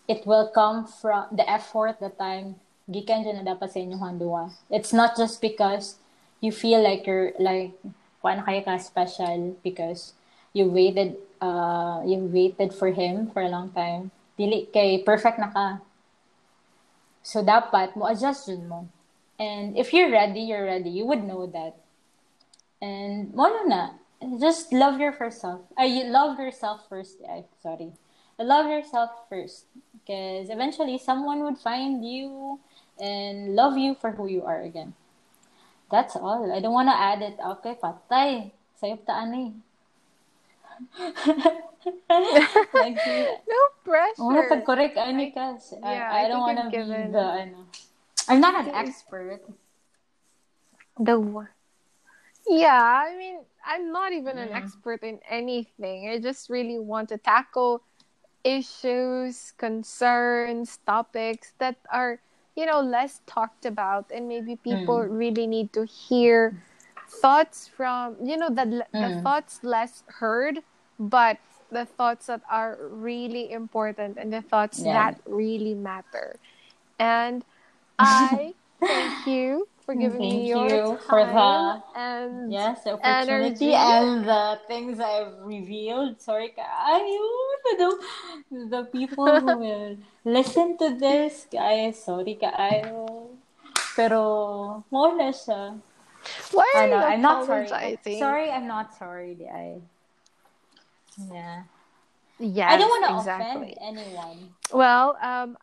It 0.07 0.27
will 0.27 0.51
come 0.53 0.87
from 0.87 1.33
the 1.33 1.49
effort, 1.49 1.99
the 1.99 2.11
time, 2.11 2.61
gikan 2.91 3.25
na 3.25 3.41
dapat 3.41 3.73
sa 3.73 3.81
inyong 3.81 4.21
duwa. 4.21 4.53
It's 4.69 4.93
not 4.93 5.17
just 5.17 5.41
because 5.41 5.97
you 6.45 6.53
feel 6.53 6.85
like 6.85 7.09
you're 7.09 7.33
like 7.41 7.73
paano 8.21 8.45
kayo 8.45 8.61
ka 8.65 8.77
special 8.77 9.57
because 9.65 10.13
you 10.53 10.69
waited 10.69 11.17
uh 11.41 12.05
you 12.05 12.21
waited 12.29 12.77
for 12.77 12.93
him 12.93 13.33
for 13.33 13.41
a 13.41 13.49
long 13.49 13.73
time. 13.73 14.13
Dili 14.37 14.69
kay 14.69 15.01
perfect 15.01 15.41
na 15.41 15.49
ka. 15.49 15.81
So 17.25 17.41
dapat 17.41 17.97
mo 17.97 18.05
adjust 18.13 18.53
mo. 18.53 18.85
And 19.41 19.73
if 19.81 19.97
you're 19.97 20.13
ready, 20.13 20.45
you're 20.45 20.69
ready. 20.69 20.93
You 20.93 21.09
would 21.09 21.25
know 21.25 21.49
that. 21.49 21.81
And 22.83 23.35
mo 23.35 23.49
na 23.67 23.97
just 24.41 24.73
love 24.73 25.01
your 25.01 25.13
first 25.13 25.41
self. 25.41 25.61
I 25.77 25.85
you 25.87 26.05
love 26.09 26.39
yourself 26.39 26.89
first. 26.89 27.19
I 27.29 27.45
sorry. 27.63 27.93
Love 28.39 28.67
yourself 28.67 29.11
first 29.29 29.67
because 29.95 30.51
eventually 30.51 30.99
someone 30.99 31.45
would 31.45 31.59
find 31.59 32.05
you 32.05 32.59
and 32.99 33.55
love 33.55 33.79
you 33.79 33.95
for 33.95 34.11
who 34.13 34.27
you 34.27 34.43
are 34.43 34.61
again. 34.61 34.95
That's 35.91 36.17
all. 36.17 36.51
I 36.51 36.59
don't 36.59 36.75
want 36.75 36.89
to 36.91 36.97
add 36.99 37.23
it. 37.23 37.39
Okay, 37.39 37.79
patay. 37.79 38.51
Sayop 38.83 39.07
taan 39.07 39.31
eh. 39.39 39.51
like, 42.75 42.99
no 43.47 43.61
pressure. 43.87 44.19
I 44.19 44.23
want 44.27 44.43
to 44.43 44.51
pag-correct 44.51 44.97
ani 44.99 45.31
kasi. 45.31 45.79
Yeah, 45.79 46.11
I, 46.11 46.27
I, 46.27 46.27
I 46.27 46.29
don't 46.29 46.43
think 46.43 46.59
want 46.59 46.59
to 46.59 46.65
you've 46.75 46.91
be 46.91 46.95
given- 46.99 47.13
the, 47.15 47.23
ano. 47.23 47.59
I'm 48.27 48.41
not 48.41 48.67
an 48.67 48.75
expert. 48.75 49.47
The 50.99 51.15
one. 51.21 51.54
Yeah, 52.49 53.05
I 53.07 53.17
mean, 53.17 53.41
I'm 53.65 53.93
not 53.93 54.13
even 54.13 54.39
an 54.39 54.53
expert 54.53 55.03
in 55.03 55.21
anything. 55.29 56.09
I 56.11 56.19
just 56.21 56.51
really 56.51 56.79
want 56.79 57.09
to 57.11 57.19
tackle 57.19 57.83
issues, 58.45 59.53
concerns, 59.57 60.79
topics 60.87 61.55
that 61.59 61.77
are, 61.93 62.21
you 62.57 62.67
know, 62.67 62.81
less 62.81 63.21
talked 63.27 63.65
about, 63.67 64.11
and 64.15 64.29
maybe 64.29 64.57
people 64.57 65.01
really 65.09 65.47
need 65.47 65.73
to 65.75 65.85
hear 65.85 66.55
thoughts 67.09 67.69
from, 67.69 68.17
you 68.25 68.37
know, 68.37 68.51
the 68.51 68.85
the 68.93 69.11
Mm. 69.11 69.23
thoughts 69.23 69.61
less 69.65 70.03
heard, 70.21 70.61
but 70.99 71.39
the 71.71 71.85
thoughts 71.87 72.27
that 72.27 72.43
are 72.51 72.79
really 72.91 73.51
important 73.51 74.19
and 74.19 74.33
the 74.33 74.43
thoughts 74.43 74.79
Yeah. 74.79 74.93
that 74.93 75.21
really 75.27 75.75
matter. 75.75 76.39
And 76.99 77.45
I 77.99 78.55
thank 78.81 79.27
you 79.27 79.69
for 79.85 79.95
giving 79.95 80.19
Thank 80.21 80.33
me 80.43 80.49
your 80.49 80.65
you 80.69 80.83
time 80.97 80.99
for 81.05 81.21
the- 81.25 81.33
and 81.95 82.53
Yes, 82.53 82.85
the 82.85 82.97
Energy. 83.05 83.05
opportunity 83.05 83.75
and 83.75 84.25
the 84.25 84.59
things 84.67 84.99
I've 85.01 85.37
revealed. 85.45 86.21
Sorry, 86.21 86.49
to 86.57 86.65
the, 87.79 87.91
the 88.73 88.83
people 88.89 89.29
who 89.41 89.59
will 89.65 89.97
listen 90.25 90.79
to 90.79 90.97
this. 90.97 91.47
Guys, 91.53 92.01
sorry 92.03 92.39
kaayo. 92.41 93.29
Pero, 93.95 94.83
na 95.15 95.31
siya. 95.31 95.79
why 96.57 96.65
are 96.75 96.89
Ano, 96.89 96.97
you 96.97 97.05
I'm 97.05 97.21
not 97.23 97.45
sorry. 97.45 97.69
Sorry, 98.19 98.49
I'm 98.51 98.67
not 98.67 98.97
sorry, 98.97 99.37
I 99.37 99.45
ay. 99.53 99.77
Yeah. 101.31 101.63
I 102.73 102.77
don't 102.77 102.89
want 102.91 103.05
to 103.07 103.15
exactly. 103.21 103.77
offend 103.79 103.99
anyone. 104.01 104.39
Well, 104.73 105.15
um, 105.23 105.55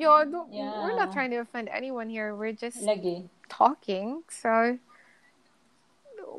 yo, 0.00 0.24
don't, 0.24 0.50
we're 0.50 0.96
not 0.96 1.12
trying 1.12 1.30
to 1.30 1.36
offend 1.38 1.68
anyone 1.68 2.08
here. 2.08 2.34
We're 2.34 2.52
just 2.52 2.82
Lagi. 2.82 3.28
talking. 3.48 4.22
So, 4.28 4.78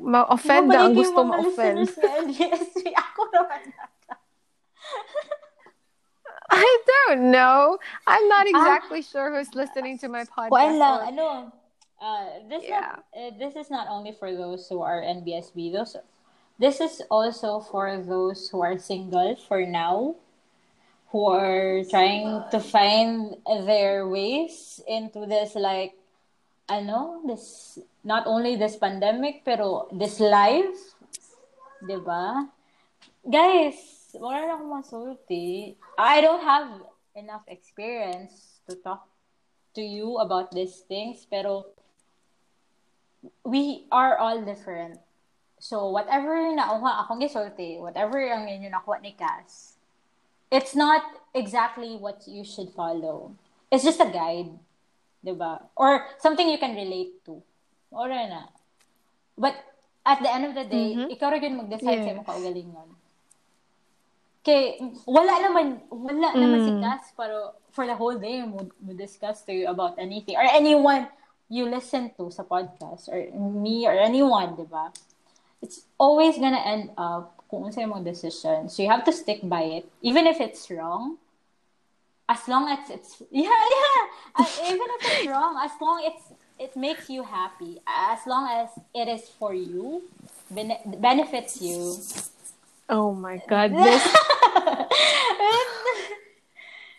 ma-offend 0.00 0.72
ang 0.72 0.94
gusto 0.94 1.24
ma-offend. 1.24 1.88
Ako 3.02 3.22
naman. 3.34 3.62
I 6.50 6.78
don't 6.86 7.30
know. 7.30 7.78
I'm 8.06 8.28
not 8.28 8.48
exactly 8.48 9.02
sure 9.02 9.36
who's 9.36 9.54
listening 9.54 9.98
to 9.98 10.08
my 10.08 10.24
podcast. 10.24 10.80
Or- 10.80 11.04
ano, 11.04 11.52
uh, 12.00 12.24
this 12.48 12.64
Yeah. 12.64 12.80
not, 12.80 13.04
uh, 13.12 13.30
this 13.38 13.56
is 13.56 13.70
not 13.70 13.88
only 13.88 14.12
for 14.12 14.32
those 14.32 14.68
who 14.68 14.80
are 14.80 15.02
NBSB. 15.02 15.72
Those, 15.72 15.96
this 16.58 16.80
is 16.80 17.02
also 17.10 17.60
for 17.60 18.00
those 18.00 18.48
who 18.48 18.62
are 18.62 18.78
single 18.78 19.36
for 19.36 19.66
now, 19.66 20.16
who 21.10 21.24
are 21.32 21.84
trying 21.88 22.44
to 22.50 22.60
find 22.60 23.36
their 23.64 24.06
ways 24.06 24.80
into 24.86 25.24
this 25.24 25.54
like, 25.54 25.96
ano, 26.68 27.24
this 27.24 27.78
not 28.04 28.26
only 28.26 28.56
this 28.56 28.76
pandemic 28.76 29.40
pero 29.44 29.88
this 29.92 30.20
life, 30.20 30.96
'di 31.80 31.98
ba? 32.04 32.52
Guys, 33.24 34.12
wala 34.16 34.44
na 34.44 34.54
akong 34.56 34.72
masulti. 34.72 35.76
I 35.96 36.20
don't 36.20 36.44
have 36.44 36.68
enough 37.16 37.44
experience 37.48 38.60
to 38.68 38.76
talk 38.76 39.08
to 39.74 39.82
you 39.82 40.20
about 40.20 40.52
these 40.52 40.84
things, 40.84 41.24
pero 41.24 41.72
we 43.44 43.88
are 43.90 44.16
all 44.20 44.44
different. 44.44 45.00
So, 45.58 45.90
whatever 45.90 46.36
nakuha 46.54 47.04
akong 47.04 47.18
gisulti, 47.24 47.80
whatever 47.80 48.20
ang 48.22 48.46
inyo 48.46 48.70
nakuha 48.70 49.02
ni 49.02 49.16
Cass, 49.16 49.77
it's 50.48 50.74
not 50.74 51.02
exactly 51.34 51.96
what 51.96 52.24
you 52.26 52.44
should 52.44 52.72
follow. 52.72 53.36
It's 53.68 53.84
just 53.84 54.00
a 54.00 54.08
guide. 54.08 54.56
'di 55.22 55.34
ba? 55.34 55.66
Or 55.74 56.06
something 56.22 56.46
you 56.46 56.58
can 56.58 56.74
relate 56.78 57.22
to. 57.26 57.42
Ora 57.90 58.28
na. 58.28 58.42
But 59.34 59.54
at 60.06 60.22
the 60.22 60.30
end 60.30 60.44
of 60.48 60.54
the 60.54 60.66
day, 60.66 60.94
Mhm. 60.94 61.08
ikaw 61.12 61.28
rin 61.34 61.58
mag-decide 61.58 62.00
imong 62.06 62.26
kaugalingon. 62.26 62.88
Kay, 64.46 64.80
wala 65.04 65.34
naman, 65.44 65.84
wala 65.92 66.32
naman 66.32 66.64
si 66.64 66.72
Mm. 66.72 66.80
Cass, 66.80 67.12
pero 67.12 67.52
for 67.74 67.84
the 67.84 67.98
whole 67.98 68.16
day, 68.16 68.40
mo, 68.40 68.64
mo 68.80 68.96
discuss 68.96 69.44
to 69.44 69.52
you 69.52 69.68
about 69.68 69.98
anything. 70.00 70.38
Or 70.38 70.46
anyone 70.46 71.10
you 71.52 71.68
listen 71.68 72.14
to 72.16 72.32
sa 72.32 72.46
podcast, 72.46 73.12
or 73.12 73.20
me, 73.36 73.84
or 73.84 73.92
anyone, 73.92 74.56
di 74.56 74.64
ba? 74.64 74.94
It's 75.60 75.84
always 75.98 76.38
gonna 76.38 76.62
end 76.62 76.94
up 76.96 77.37
kung 77.48 77.64
ano 77.64 77.72
sa 77.72 77.80
imong 77.80 78.04
decision. 78.04 78.68
So 78.68 78.82
you 78.84 78.90
have 78.92 79.04
to 79.08 79.12
stick 79.12 79.40
by 79.42 79.62
it. 79.80 79.84
Even 80.04 80.26
if 80.28 80.40
it's 80.40 80.68
wrong, 80.70 81.16
as 82.28 82.46
long 82.46 82.68
as 82.68 82.90
it's 82.90 83.22
yeah 83.32 83.48
yeah 83.48 84.44
even 84.68 84.84
if 85.00 85.02
it's 85.16 85.24
wrong 85.24 85.56
as 85.64 85.72
long 85.80 86.04
it's 86.04 86.24
it 86.60 86.76
makes 86.76 87.08
you 87.08 87.24
happy 87.24 87.80
as 87.88 88.20
long 88.26 88.44
as 88.52 88.68
it 88.94 89.08
is 89.08 89.28
for 89.40 89.54
you 89.54 90.02
bene- 90.52 90.80
benefits 91.00 91.60
you 91.62 91.96
Oh 92.88 93.12
my 93.12 93.36
god, 93.48 93.72
this 93.72 94.04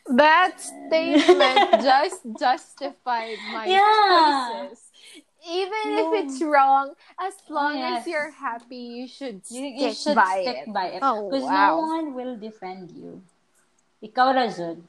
that 0.06 0.54
statement 0.60 1.82
just 1.82 2.22
justified 2.40 3.38
my 3.44 3.66
Yeah. 3.68 4.70
choices. 4.70 4.89
Even 5.48 5.86
if 5.96 6.08
it's 6.26 6.42
wrong, 6.44 6.94
as 7.16 7.36
long 7.48 7.78
Yes. 7.78 8.04
as 8.04 8.08
you're 8.08 8.32
happy, 8.32 9.00
you 9.00 9.08
should 9.08 9.40
you, 9.48 9.64
stick 9.64 9.74
you 9.80 9.94
should 9.94 10.16
by 10.16 10.44
stick 10.44 10.68
it. 10.68 10.74
by 10.74 10.86
it. 10.96 11.00
Oh, 11.00 11.30
because 11.30 11.48
wow. 11.48 11.80
no 11.80 11.88
one 11.88 12.08
will 12.14 12.36
defend 12.36 12.92
you. 12.92 13.24
Ikaw 14.04 14.36
ra 14.36 14.48
jud 14.52 14.84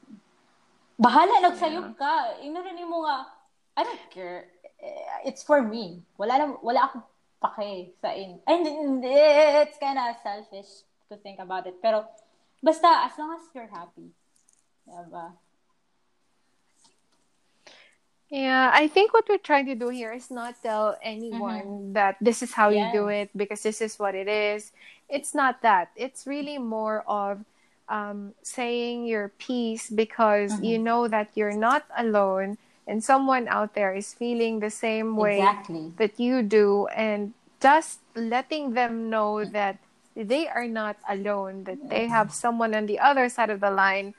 bahala 0.99 1.39
nagsayop 1.39 1.95
ka. 1.95 2.35
Ino 2.43 2.59
rin 2.61 2.77
mo 2.83 3.07
nga. 3.07 3.31
I 3.79 3.83
don't 3.87 4.05
care. 4.11 4.51
Eh, 4.83 5.31
it's 5.31 5.43
for 5.43 5.63
me. 5.63 6.03
Wala 6.19 6.37
na, 6.37 6.45
wala 6.59 6.91
akong 6.91 7.05
pake 7.41 7.95
sa 7.97 8.11
in 8.13 8.37
and 8.45 9.01
it's 9.01 9.79
kind 9.79 9.97
of 9.97 10.13
selfish 10.21 10.85
to 11.09 11.15
think 11.17 11.39
about 11.39 11.65
it. 11.65 11.79
Pero 11.79 12.05
basta 12.59 13.07
as 13.07 13.15
long 13.15 13.39
as 13.39 13.47
you're 13.55 13.71
happy. 13.71 14.11
Diba 14.83 15.31
Yeah, 18.31 18.71
I 18.73 18.87
think 18.87 19.13
what 19.13 19.27
we're 19.27 19.43
trying 19.43 19.65
to 19.67 19.75
do 19.75 19.89
here 19.89 20.13
is 20.13 20.31
not 20.31 20.55
tell 20.63 20.95
anyone 21.03 21.91
that 21.93 22.15
this 22.21 22.41
is 22.41 22.53
how 22.53 22.69
you 22.69 22.87
do 22.93 23.07
it 23.09 23.29
because 23.35 23.61
this 23.61 23.81
is 23.81 23.99
what 23.99 24.15
it 24.15 24.29
is. 24.29 24.71
It's 25.09 25.35
not 25.35 25.61
that. 25.63 25.91
It's 25.97 26.25
really 26.25 26.57
more 26.57 27.03
of 27.07 27.43
um, 27.89 28.33
saying 28.41 29.05
your 29.05 29.29
piece 29.37 29.89
because 29.89 30.61
you 30.63 30.79
know 30.79 31.09
that 31.09 31.35
you're 31.35 31.57
not 31.57 31.83
alone 31.97 32.57
and 32.87 33.03
someone 33.03 33.47
out 33.49 33.75
there 33.75 33.93
is 33.93 34.13
feeling 34.13 34.59
the 34.59 34.69
same 34.71 35.17
way 35.17 35.39
exactly 35.39 35.91
that 35.97 36.19
you 36.19 36.41
do 36.41 36.87
and 36.95 37.33
just 37.61 37.99
letting 38.15 38.73
them 38.73 39.09
know 39.09 39.43
that 39.43 39.77
they 40.15 40.47
are 40.47 40.67
not 40.67 40.95
alone 41.07 41.65
that 41.65 41.89
they 41.89 42.07
have 42.07 42.33
someone 42.33 42.73
on 42.73 42.85
the 42.85 42.99
other 42.99 43.27
side 43.29 43.49
of 43.49 43.59
the 43.59 43.71
line 43.71 44.13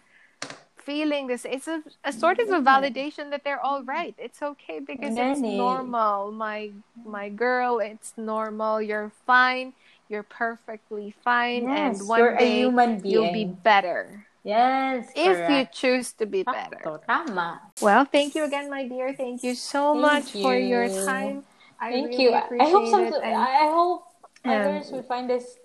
feeling 0.84 1.26
this 1.26 1.44
it's 1.44 1.68
a, 1.68 1.74
a 1.74 2.10
mm-hmm. 2.10 2.18
sort 2.18 2.38
of 2.38 2.48
a 2.48 2.60
validation 2.60 3.30
that 3.30 3.44
they're 3.44 3.60
all 3.60 3.82
right. 3.84 4.14
It's 4.18 4.42
okay 4.42 4.80
because 4.80 5.16
it's 5.16 5.40
normal. 5.40 6.32
My 6.32 6.70
my 7.04 7.28
girl 7.28 7.78
it's 7.78 8.14
normal. 8.16 8.82
You're 8.82 9.12
fine. 9.26 9.72
You're 10.08 10.22
perfectly 10.24 11.14
fine. 11.24 11.64
Yes, 11.64 12.00
and 12.00 12.08
one 12.08 12.18
you're 12.18 12.34
a 12.34 12.38
day 12.38 12.60
you'll 13.04 13.32
be 13.32 13.44
better. 13.44 14.26
Yes, 14.44 15.08
if 15.14 15.38
you 15.50 15.66
choose 15.72 16.12
to 16.14 16.26
be 16.26 16.42
better. 16.42 17.00
Tama. 17.06 17.60
Well, 17.80 18.04
thank 18.04 18.34
you 18.34 18.44
again, 18.44 18.68
my 18.68 18.88
dear. 18.88 19.14
Thank 19.14 19.44
you 19.44 19.54
so 19.54 19.92
Thank 19.92 20.02
much 20.02 20.32
for 20.32 20.56
your 20.56 20.88
time. 21.06 21.44
I 21.80 21.92
Thank 21.92 22.18
really 22.18 22.24
you. 22.24 22.34
I 22.34 22.68
hope 22.70 22.90
some, 22.90 23.06
and- 23.06 23.36
I 23.38 23.70
hope 23.70 24.04
others 24.44 24.90
um, 24.90 24.92
will 24.96 25.02
find 25.04 25.30
this 25.30 25.56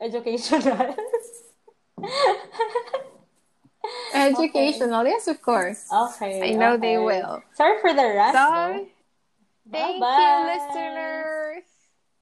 educational. 0.00 0.96
Educational, 4.14 5.04
yes, 5.04 5.26
of 5.28 5.42
course. 5.42 5.86
okay. 5.92 6.52
I 6.52 6.56
know 6.56 6.76
they 6.76 6.98
will. 6.98 7.42
Sorry 7.54 7.80
for 7.80 7.92
the 7.92 8.02
rest. 8.14 8.34
So, 8.36 8.44
though. 8.50 8.86
thank 9.70 9.94
you, 9.96 10.00
Bye-bye. 10.00 10.54
listeners. 10.54 11.64